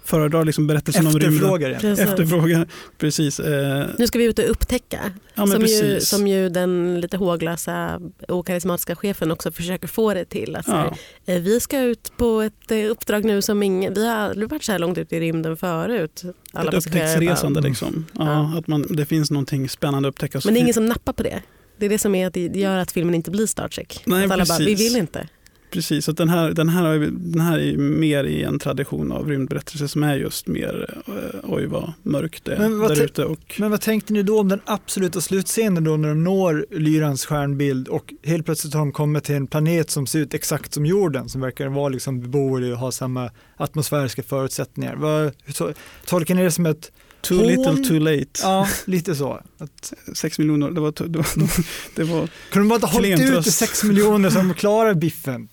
föredrar 0.10 0.46
liksom 0.46 0.68
berättelsen 0.68 1.08
om 1.08 1.14
rymden. 1.14 1.34
Efterfrågar. 1.34 1.74
Precis. 1.80 2.00
Efterfrågar, 2.00 2.68
precis. 2.98 3.40
Eh, 3.40 3.86
Nu 3.98 4.08
ska 4.08 4.20
vi 4.20 4.26
ut 4.26 4.40
och 4.40 4.52
upptäcka. 4.52 5.00
ja, 5.36 5.48
som, 5.48 5.52
ju, 5.52 5.58
precis. 5.82 6.10
som 6.10 6.28
ju 6.28 6.50
den 6.50 7.02
lite 7.02 7.18
håglösa 7.18 8.02
okarismatiska 8.28 8.96
chefen 8.96 9.32
också 9.32 9.52
försöker 9.52 9.88
få 9.88 10.14
det 10.14 10.26
till. 10.26 10.56
Att 10.56 10.66
så 10.66 10.72
här, 10.72 10.94
ja, 11.26 11.34
eh, 11.34 11.42
vi 11.42 11.60
ska 11.60 11.80
ut 11.80 12.12
på 12.18 12.42
ett 12.42 12.72
eh, 12.72 12.78
uppdrag 12.92 13.26
nu 13.26 13.42
som 13.42 13.64
ingen, 13.64 13.94
vi 13.94 14.08
har 14.08 14.16
aldrig 14.16 14.50
varit 14.50 14.64
så 14.64 14.72
här 14.72 14.80
långt 14.80 14.98
ut 14.98 15.14
i 15.14 15.20
rymden 15.20 15.58
förut. 15.58 16.12
ett 16.16 16.22
passagerare 16.54 16.72
bara, 16.72 16.78
upptäcktsresande 16.78 17.62
bara- 17.62 17.68
liksom. 17.68 18.06
Ja, 18.14 18.26
Ja. 18.52 18.60
Att 18.60 18.68
man, 18.68 18.86
det 18.90 19.06
finns 19.06 19.32
någonting 19.32 19.70
spännande 19.70 20.10
att 20.10 20.14
upptäcka. 20.14 20.42
Men 20.46 20.54
det 20.54 20.60
är 20.60 20.62
ingen 20.62 20.74
som 20.74 20.86
nappar 20.86 21.14
på 21.14 21.24
det. 21.24 21.42
Det 21.80 21.86
är 21.86 21.90
det 21.90 22.00
som 22.00 22.16
är 22.16 22.28
att 22.28 22.34
det 22.34 22.46
gör 22.46 22.78
att 22.78 22.92
filmen 22.92 23.16
inte 23.16 23.32
blir 23.32 23.48
Star 23.48 23.68
Trek. 23.68 24.02
Nej, 24.06 24.26
att 24.26 24.32
alla 24.32 24.46
bara, 24.46 24.58
vi 24.58 24.66
precis. 24.66 24.92
vill 24.92 25.00
inte. 25.00 25.28
Precis, 25.72 26.10
att 26.10 26.18
den 26.18 26.30
här, 26.30 26.52
den, 26.52 26.70
här, 26.70 27.10
den 27.12 27.42
här 27.42 27.60
är 27.60 27.78
mer 27.78 28.24
i 28.24 28.44
en 28.44 28.60
tradition 28.60 29.12
av 29.12 29.30
rymdberättelse 29.30 29.88
som 29.88 30.04
är 30.04 30.16
just 30.16 30.48
mer 30.48 30.96
eh, 31.08 31.40
oj 31.44 31.66
vad 31.66 31.94
mörkt 32.04 32.46
det 32.46 32.54
är 32.56 32.88
där 32.88 32.96
te- 32.96 33.04
ute. 33.04 33.26
Och, 33.26 33.56
Men 33.60 33.72
vad 33.72 33.82
tänkte 33.82 34.14
ni 34.14 34.24
då 34.24 34.40
om 34.40 34.48
den 34.48 34.62
absoluta 34.66 35.22
slutscenen 35.22 35.84
då 35.84 35.98
när 35.98 36.10
de 36.10 36.24
når 36.24 36.66
Lyrans 36.72 37.26
stjärnbild 37.26 37.88
och 37.88 38.14
helt 38.24 38.46
plötsligt 38.46 38.74
har 38.74 38.82
de 38.82 38.92
kommit 38.92 39.24
till 39.24 39.36
en 39.36 39.48
planet 39.48 39.90
som 39.90 40.08
ser 40.08 40.20
ut 40.20 40.34
exakt 40.34 40.74
som 40.74 40.86
jorden 40.86 41.30
som 41.30 41.42
verkar 41.42 41.68
vara 41.68 41.90
liksom 41.90 42.22
beboelig 42.22 42.74
och 42.74 42.80
ha 42.80 42.92
samma 42.92 43.30
atmosfäriska 43.58 44.24
förutsättningar. 44.24 44.96
Vad, 44.96 45.24
hur 45.46 45.74
tolkar 46.06 46.36
ni 46.36 46.44
det 46.44 46.52
som 46.52 46.66
ett, 46.66 46.92
too 47.22 47.44
little 47.44 47.84
too 47.84 48.00
late. 48.00 48.28
ja 48.42 48.68
lite 48.86 49.16
så. 49.16 49.42
Att, 49.58 49.94
Sex 50.14 50.40
miljoner, 50.40 50.72
det 50.72 50.82
var, 50.82 50.94
det 51.08 51.18
var, 51.18 51.28
det 51.96 52.04
var 52.04 52.28
kunde 52.52 52.66
de 52.66 52.68
bara 52.68 52.76
inte 52.76 52.88
ha 52.88 52.94
hållit 52.94 53.20
ut 53.20 53.48
i 53.48 53.52
sex 53.52 53.84
miljoner 53.84 54.30
som 54.30 54.54
klarar 54.54 54.94
biffen? 54.94 55.50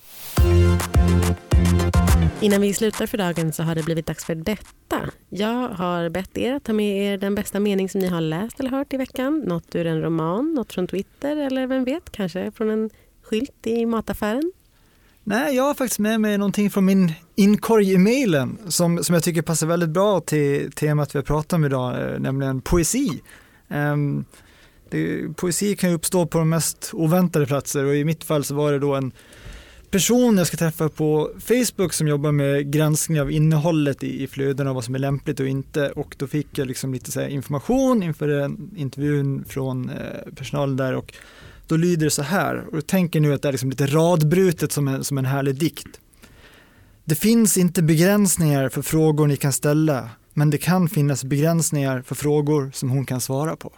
Innan 2.40 2.60
vi 2.60 2.74
slutar 2.74 3.06
för 3.06 3.18
dagen 3.18 3.52
så 3.52 3.62
har 3.62 3.74
det 3.74 3.82
blivit 3.82 4.06
dags 4.06 4.24
för 4.24 4.34
detta. 4.34 5.00
Jag 5.28 5.68
har 5.68 6.08
bett 6.08 6.38
er 6.38 6.54
att 6.54 6.64
ta 6.64 6.72
med 6.72 7.14
er 7.14 7.18
den 7.18 7.34
bästa 7.34 7.60
mening 7.60 7.88
som 7.88 8.00
ni 8.00 8.06
har 8.06 8.20
läst 8.20 8.60
eller 8.60 8.70
hört 8.70 8.92
i 8.92 8.96
veckan. 8.96 9.38
Något 9.38 9.74
ur 9.74 9.86
en 9.86 10.02
roman, 10.02 10.54
något 10.54 10.72
från 10.72 10.86
Twitter 10.86 11.36
eller 11.36 11.66
vem 11.66 11.84
vet, 11.84 12.12
kanske 12.12 12.50
från 12.50 12.70
en 12.70 12.90
skylt 13.22 13.66
i 13.66 13.86
mataffären. 13.86 14.52
Nej, 15.24 15.56
jag 15.56 15.62
har 15.62 15.74
faktiskt 15.74 15.98
med 15.98 16.20
mig 16.20 16.38
någonting 16.38 16.70
från 16.70 16.84
min 16.84 17.12
inkorg 17.34 17.92
i 17.92 17.98
mejlen 17.98 18.58
som, 18.68 19.04
som 19.04 19.14
jag 19.14 19.24
tycker 19.24 19.42
passar 19.42 19.66
väldigt 19.66 19.90
bra 19.90 20.20
till 20.20 20.72
temat 20.72 21.14
vi 21.14 21.18
har 21.18 21.24
pratat 21.24 21.52
om 21.52 21.64
idag, 21.64 22.12
eh, 22.12 22.18
nämligen 22.20 22.60
poesi. 22.60 23.22
Um, 23.68 24.24
det, 24.90 25.28
poesi 25.36 25.76
kan 25.76 25.90
ju 25.90 25.96
uppstå 25.96 26.26
på 26.26 26.38
de 26.38 26.48
mest 26.48 26.90
oväntade 26.92 27.46
platser 27.46 27.84
och 27.84 27.96
i 27.96 28.04
mitt 28.04 28.24
fall 28.24 28.44
så 28.44 28.54
var 28.54 28.72
det 28.72 28.78
då 28.78 28.94
en 28.94 29.12
person 29.90 30.38
jag 30.38 30.46
ska 30.46 30.56
träffa 30.56 30.88
på 30.88 31.30
Facebook 31.38 31.92
som 31.92 32.08
jobbar 32.08 32.32
med 32.32 32.72
granskning 32.72 33.20
av 33.20 33.30
innehållet 33.30 34.02
i, 34.02 34.22
i 34.22 34.26
flödena, 34.26 34.72
vad 34.72 34.84
som 34.84 34.94
är 34.94 34.98
lämpligt 34.98 35.40
och 35.40 35.48
inte 35.48 35.90
och 35.90 36.14
då 36.18 36.26
fick 36.26 36.58
jag 36.58 36.68
liksom 36.68 36.92
lite 36.92 37.12
så 37.12 37.20
här 37.20 37.28
information 37.28 38.02
inför 38.02 38.28
den 38.28 38.70
intervjun 38.76 39.44
från 39.44 39.90
eh, 39.90 40.32
personalen 40.36 40.76
där 40.76 40.94
och 40.94 41.14
då 41.66 41.76
lyder 41.76 42.06
det 42.06 42.10
så 42.10 42.22
här, 42.22 42.64
och 42.72 42.86
tänker 42.86 43.20
nu 43.20 43.34
att 43.34 43.42
det 43.42 43.48
är 43.48 43.52
liksom 43.52 43.70
lite 43.70 43.86
radbrutet 43.86 44.72
som 44.72 44.88
en, 44.88 45.04
som 45.04 45.18
en 45.18 45.24
härlig 45.24 45.54
dikt. 45.54 46.00
Det 47.04 47.14
finns 47.14 47.56
inte 47.56 47.82
begränsningar 47.82 48.68
för 48.68 48.82
frågor 48.82 49.26
ni 49.26 49.36
kan 49.36 49.52
ställa, 49.52 50.10
men 50.34 50.50
det 50.50 50.58
kan 50.58 50.88
finnas 50.88 51.24
begränsningar 51.24 52.02
för 52.02 52.14
frågor 52.14 52.70
som 52.74 52.90
hon 52.90 53.06
kan 53.06 53.20
svara 53.20 53.56
på. 53.56 53.72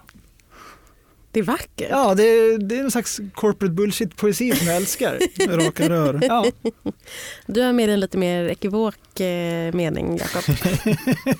Det 1.31 1.39
är 1.39 1.43
vackert. 1.43 1.87
Ja, 1.89 2.15
det, 2.15 2.23
är- 2.23 2.57
det 2.57 2.75
är 2.77 2.83
en 2.83 2.91
slags 2.91 3.19
corporate 3.33 3.73
bullshit-poesi 3.73 4.55
som 4.55 4.67
jag 4.67 4.75
älskar. 4.75 5.19
raka 5.47 5.89
rör. 5.89 6.19
Ja, 6.27 6.45
Du 7.45 7.61
har 7.61 7.73
med 7.73 7.89
en 7.89 7.99
lite 7.99 8.17
mer 8.17 8.45
ekivok 8.49 9.19
eh, 9.19 9.73
mening, 9.73 10.17
Jakob. 10.17 10.55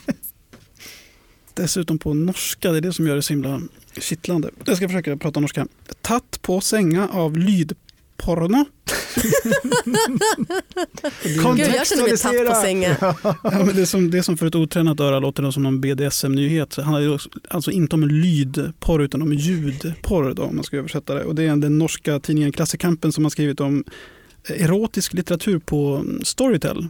Dessutom 1.53 1.99
på 1.99 2.13
norska, 2.13 2.71
det 2.71 2.77
är 2.77 2.81
det 2.81 2.93
som 2.93 3.07
gör 3.07 3.15
det 3.15 3.21
så 3.21 3.33
himla 3.33 3.61
kittlande. 3.99 4.49
Jag 4.65 4.77
ska 4.77 4.87
försöka 4.87 5.17
prata 5.17 5.39
norska. 5.39 5.67
Tatt 6.01 6.39
på 6.41 6.61
sänga 6.61 7.07
av 7.07 7.37
lydporno. 7.37 8.65
Gud, 11.55 11.71
jag 11.75 11.87
känner 11.87 12.03
mig 12.03 12.17
tatt 12.17 12.47
på 12.47 12.55
sängen. 12.61 12.95
Ja, 13.01 13.25
men 13.43 13.75
det, 13.75 13.85
som, 13.85 14.11
det 14.11 14.23
som 14.23 14.37
för 14.37 14.45
ett 14.45 14.55
otränat 14.55 14.99
öra 14.99 15.19
låter 15.19 15.51
som 15.51 15.63
någon 15.63 15.81
BDSM-nyhet. 15.81 16.75
Det 16.75 16.83
handlar 16.83 17.01
ju 17.01 17.17
alltså 17.49 17.71
inte 17.71 17.95
om 17.95 18.07
lydporr 18.07 19.01
utan 19.01 19.21
om 19.21 19.33
ljudporr 19.33 20.33
då, 20.33 20.43
om 20.43 20.55
man 20.55 20.63
ska 20.63 20.77
översätta 20.77 21.13
det. 21.13 21.23
Och 21.23 21.35
det 21.35 21.43
är 21.43 21.55
den 21.55 21.77
norska 21.77 22.19
tidningen 22.19 22.51
Klassekampen 22.51 23.11
som 23.11 23.25
har 23.25 23.29
skrivit 23.29 23.59
om 23.59 23.83
erotisk 24.47 25.13
litteratur 25.13 25.59
på 25.59 26.05
Storytel 26.23 26.87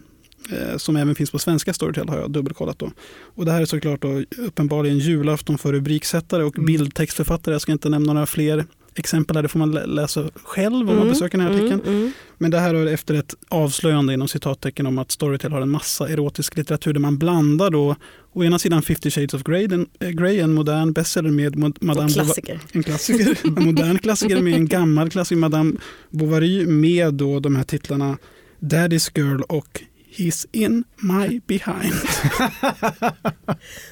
eh, 0.51 0.77
som 0.77 0.95
även 0.95 1.15
finns 1.15 1.31
på 1.31 1.39
svenska 1.39 1.73
Storytel 1.73 2.09
har 2.09 2.17
jag 2.17 2.31
dubbelkollat. 2.31 2.79
Då. 2.79 2.91
Och 3.35 3.45
det 3.45 3.51
här 3.51 3.61
är 3.61 3.65
såklart 3.65 4.01
då 4.01 4.23
uppenbarligen 4.37 4.97
julafton 4.97 5.57
för 5.57 5.73
rubriksättare 5.73 6.43
och 6.43 6.57
mm. 6.57 6.65
bildtextförfattare. 6.65 7.55
Jag 7.55 7.61
ska 7.61 7.71
inte 7.71 7.89
nämna 7.89 8.13
några 8.13 8.25
fler 8.25 8.65
exempel 8.95 9.35
här, 9.35 9.43
det 9.43 9.49
får 9.49 9.59
man 9.59 9.71
läsa 9.71 10.29
själv 10.43 10.75
om 10.75 10.81
mm. 10.81 10.97
man 10.97 11.07
besöker 11.07 11.37
den 11.37 11.47
här 11.47 11.53
artikeln. 11.53 11.81
Mm, 11.81 11.95
mm. 11.95 12.11
Men 12.37 12.51
det 12.51 12.59
här 12.59 12.75
är 12.75 12.85
efter 12.85 13.13
ett 13.13 13.35
avslöjande 13.49 14.13
inom 14.13 14.27
citattecken 14.27 14.85
om 14.85 14.97
att 14.97 15.11
Storytel 15.11 15.51
har 15.51 15.61
en 15.61 15.69
massa 15.69 16.09
erotisk 16.09 16.57
litteratur 16.57 16.93
där 16.93 16.99
man 16.99 17.17
blandar 17.17 17.69
då 17.69 17.95
å 18.33 18.43
ena 18.43 18.59
sidan 18.59 18.81
50 18.81 19.11
shades 19.11 19.33
of 19.33 19.43
Grey, 19.43 19.67
den, 19.67 19.87
äh, 19.99 20.09
Grey 20.09 20.39
en 20.39 20.53
modern 20.53 20.93
bestseller 20.93 21.29
med 21.29 21.55
Madame 21.81 22.07
en 22.07 22.13
klassiker. 22.13 22.59
en 22.71 22.83
klassiker, 22.83 23.37
en 23.57 23.65
modern 23.65 23.99
klassiker 23.99 24.41
med 24.41 24.53
en 24.53 24.67
gammal 24.67 25.09
klassiker, 25.09 25.39
Madame 25.39 25.73
Bovary 26.09 26.65
med 26.65 27.13
då 27.13 27.39
de 27.39 27.55
här 27.55 27.63
titlarna 27.63 28.17
Daddy's 28.59 29.11
Girl 29.15 29.41
och 29.41 29.83
He's 30.11 30.45
in 30.51 30.83
my 30.95 31.41
behind. 31.47 31.93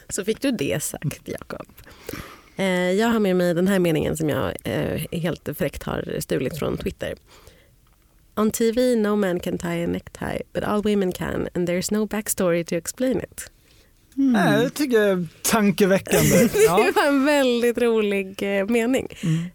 Så 0.09 0.23
fick 0.23 0.41
du 0.41 0.51
det 0.51 0.83
sagt, 0.83 1.21
Jakob. 1.25 1.67
Eh, 2.57 2.91
jag 2.91 3.07
har 3.07 3.19
med 3.19 3.35
mig 3.35 3.53
den 3.53 3.67
här 3.67 3.79
meningen 3.79 4.17
som 4.17 4.29
jag 4.29 4.53
eh, 4.63 5.01
helt 5.11 5.49
fräckt 5.57 5.83
har 5.83 6.19
stulit 6.19 6.57
från 6.59 6.77
Twitter. 6.77 7.15
On 8.35 8.51
TV 8.51 8.95
no 8.95 9.15
man 9.15 9.39
can 9.39 9.57
tie 9.57 9.83
a 9.83 9.87
necktie 9.87 10.41
but 10.53 10.63
all 10.63 10.81
women 10.81 11.11
can 11.11 11.47
and 11.53 11.69
there's 11.69 11.93
no 11.93 12.05
backstory 12.05 12.63
to 12.63 12.75
explain 12.75 13.17
it. 13.17 13.51
Mm. 14.17 14.31
Nej, 14.31 14.63
det 14.63 14.69
tycker 14.69 14.97
jag 14.97 15.09
är 15.09 15.27
tankeväckande. 15.41 16.37
det 16.53 16.91
var 16.95 17.07
en 17.07 17.25
väldigt 17.25 17.77
rolig 17.77 18.59
eh, 18.59 18.67
mening 18.67 19.07
mm. 19.23 19.45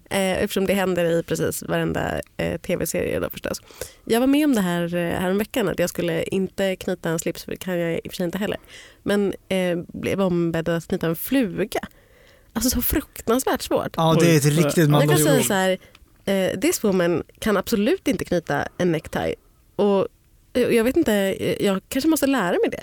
eftersom 0.41 0.67
det 0.67 0.75
händer 0.75 1.05
i 1.05 1.23
precis 1.23 1.63
varenda 1.63 2.21
tv-serie 2.67 3.21
då 3.21 3.31
förstås. 3.31 3.61
Jag 4.05 4.21
var 4.21 4.27
med 4.27 4.45
om 4.45 4.55
det 4.55 4.61
här 4.61 4.89
häromveckan 4.97 5.69
att 5.69 5.79
jag 5.79 5.89
skulle 5.89 6.23
inte 6.23 6.77
knyta 6.77 7.11
en 7.11 7.19
slips, 7.19 7.45
för 7.45 7.51
det 7.51 7.57
kan 7.57 7.79
jag 7.79 7.95
i 7.95 8.01
och 8.05 8.13
för 8.13 8.17
sig 8.17 8.25
inte 8.25 8.39
heller. 8.39 8.59
Men 9.03 9.35
eh, 9.49 9.79
blev 9.89 10.21
ombedd 10.21 10.69
att 10.69 10.89
knyta 10.89 11.07
en 11.07 11.17
fluga. 11.17 11.81
Alltså 12.53 12.71
så 12.71 12.83
fruktansvärt 12.83 13.63
svårt. 13.63 13.91
Ja, 13.97 14.17
det 14.21 14.35
är 14.35 14.37
ett 14.37 14.45
riktigt 14.45 14.91
Jag 14.91 15.09
kan 15.09 15.19
säga 15.19 15.43
så 15.43 15.55
här, 15.55 15.79
uh, 16.29 16.61
this 16.61 16.85
woman 16.85 17.23
kan 17.39 17.57
absolut 17.57 18.09
inte 18.09 18.25
knyta 18.25 18.69
en 18.79 18.93
necktie. 18.93 19.35
Och 19.77 20.09
jag 20.53 20.85
vet 20.85 20.97
inte, 20.97 21.13
jag 21.65 21.81
kanske 21.89 22.09
måste 22.09 22.27
lära 22.27 22.51
mig 22.51 22.71
det. 22.71 22.83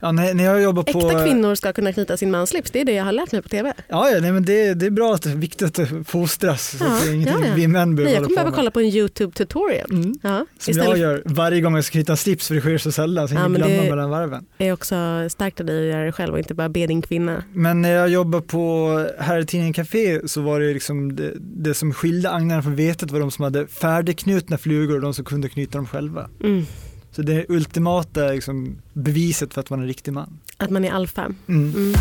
Ja, 0.00 0.12
när, 0.12 0.34
när 0.34 0.44
jag 0.44 0.62
jobbar 0.62 0.82
på... 0.82 0.98
Äkta 0.98 1.24
kvinnor 1.24 1.54
ska 1.54 1.72
kunna 1.72 1.92
knyta 1.92 2.16
sin 2.16 2.30
mans 2.30 2.50
slips, 2.50 2.70
det 2.70 2.80
är 2.80 2.84
det 2.84 2.92
jag 2.92 3.04
har 3.04 3.12
lärt 3.12 3.32
mig 3.32 3.42
på 3.42 3.48
TV. 3.48 3.72
Ja, 3.88 4.10
ja 4.10 4.20
nej, 4.20 4.32
men 4.32 4.44
det, 4.44 4.74
det 4.74 4.86
är 4.86 4.90
bra 4.90 5.14
att 5.14 5.22
det 5.22 5.30
är 5.30 5.34
viktigt 5.34 5.78
att 5.78 5.88
fostras. 6.06 6.76
Ja, 6.80 6.86
så 6.86 6.92
att 6.92 7.04
det 7.04 7.10
är 7.10 7.14
ingenting 7.14 7.42
ja, 7.42 7.48
ja. 7.48 7.54
vi 7.54 7.68
män 7.68 7.96
behöver 7.96 8.14
Jag 8.14 8.24
kommer 8.24 8.36
behöva 8.36 8.56
kolla 8.56 8.70
på 8.70 8.80
en 8.80 8.86
YouTube 8.86 9.32
tutorial. 9.32 9.90
Mm. 9.90 10.14
Ja, 10.22 10.46
Som 10.58 10.70
istället... 10.70 10.88
jag 10.88 10.98
gör 10.98 11.22
varje 11.24 11.60
gång 11.60 11.74
jag 11.74 11.84
ska 11.84 11.92
knyta 11.92 12.16
slips 12.16 12.48
för 12.48 12.54
det 12.54 12.60
sker 12.60 12.78
så 12.78 12.92
sällan 12.92 13.28
så 13.28 13.34
jag 13.34 13.42
ja, 13.42 13.48
glömmer 13.48 13.82
det 13.82 13.90
mellan 13.90 14.10
varven. 14.10 14.46
Det 14.56 14.68
är 14.68 14.72
också 14.72 14.96
starkt 15.30 15.60
av 15.60 15.66
dig 15.66 15.78
att 15.78 15.94
göra 15.94 16.04
det 16.04 16.12
själv 16.12 16.32
och 16.32 16.38
inte 16.38 16.54
bara 16.54 16.68
be 16.68 16.86
din 16.86 17.02
kvinna. 17.02 17.44
Men 17.52 17.82
när 17.82 17.92
jag 17.92 18.08
jobbade 18.08 18.42
på 18.46 19.06
Herrtidningen 19.18 19.72
Café 19.72 20.28
så 20.28 20.40
var 20.40 20.60
det 20.60 20.72
liksom 20.72 21.16
det, 21.16 21.32
det 21.38 21.74
som 21.74 21.94
skilde 21.94 22.30
agnarna 22.30 22.62
från 22.62 22.76
vetet 22.76 23.10
var 23.10 23.20
de 23.20 23.30
som 23.30 23.44
hade 23.44 23.66
färdigknutna 23.66 24.58
flugor 24.58 24.94
och 24.94 25.00
de 25.00 25.14
som 25.14 25.24
kunde 25.24 25.48
knyta 25.48 25.78
dem 25.78 25.86
själva. 25.86 26.30
Mm. 26.44 26.66
Så 27.10 27.22
det 27.22 27.32
är 27.32 27.46
ultimata 27.48 28.28
liksom, 28.28 28.78
beviset 28.92 29.54
för 29.54 29.60
att 29.60 29.70
man 29.70 29.78
är 29.78 29.82
en 29.82 29.88
riktig 29.88 30.12
man. 30.12 30.38
Att 30.56 30.70
man 30.70 30.84
är 30.84 30.92
alfa. 30.92 31.22
Mm. 31.22 31.74
Mm. 31.74 31.94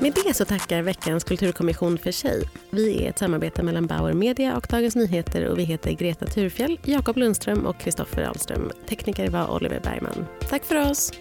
Med 0.00 0.12
det 0.24 0.34
så 0.34 0.44
tackar 0.44 0.82
veckans 0.82 1.24
kulturkommission 1.24 1.98
för 1.98 2.12
sig. 2.12 2.42
Vi 2.70 3.04
är 3.04 3.10
ett 3.10 3.18
samarbete 3.18 3.62
mellan 3.62 3.86
Bauer 3.86 4.12
Media 4.12 4.56
och 4.56 4.66
Dagens 4.70 4.96
Nyheter 4.96 5.48
och 5.48 5.58
vi 5.58 5.64
heter 5.64 5.92
Greta 5.92 6.26
Thurfjell, 6.26 6.78
Jakob 6.84 7.16
Lundström 7.16 7.66
och 7.66 7.78
Kristoffer 7.78 8.22
Ahlström. 8.22 8.70
Tekniker 8.88 9.30
var 9.30 9.54
Oliver 9.54 9.80
Bergman. 9.80 10.26
Tack 10.48 10.64
för 10.64 10.90
oss. 10.90 11.12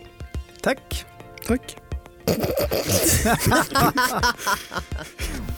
Tack. 0.61 1.05
Tack. 1.47 1.77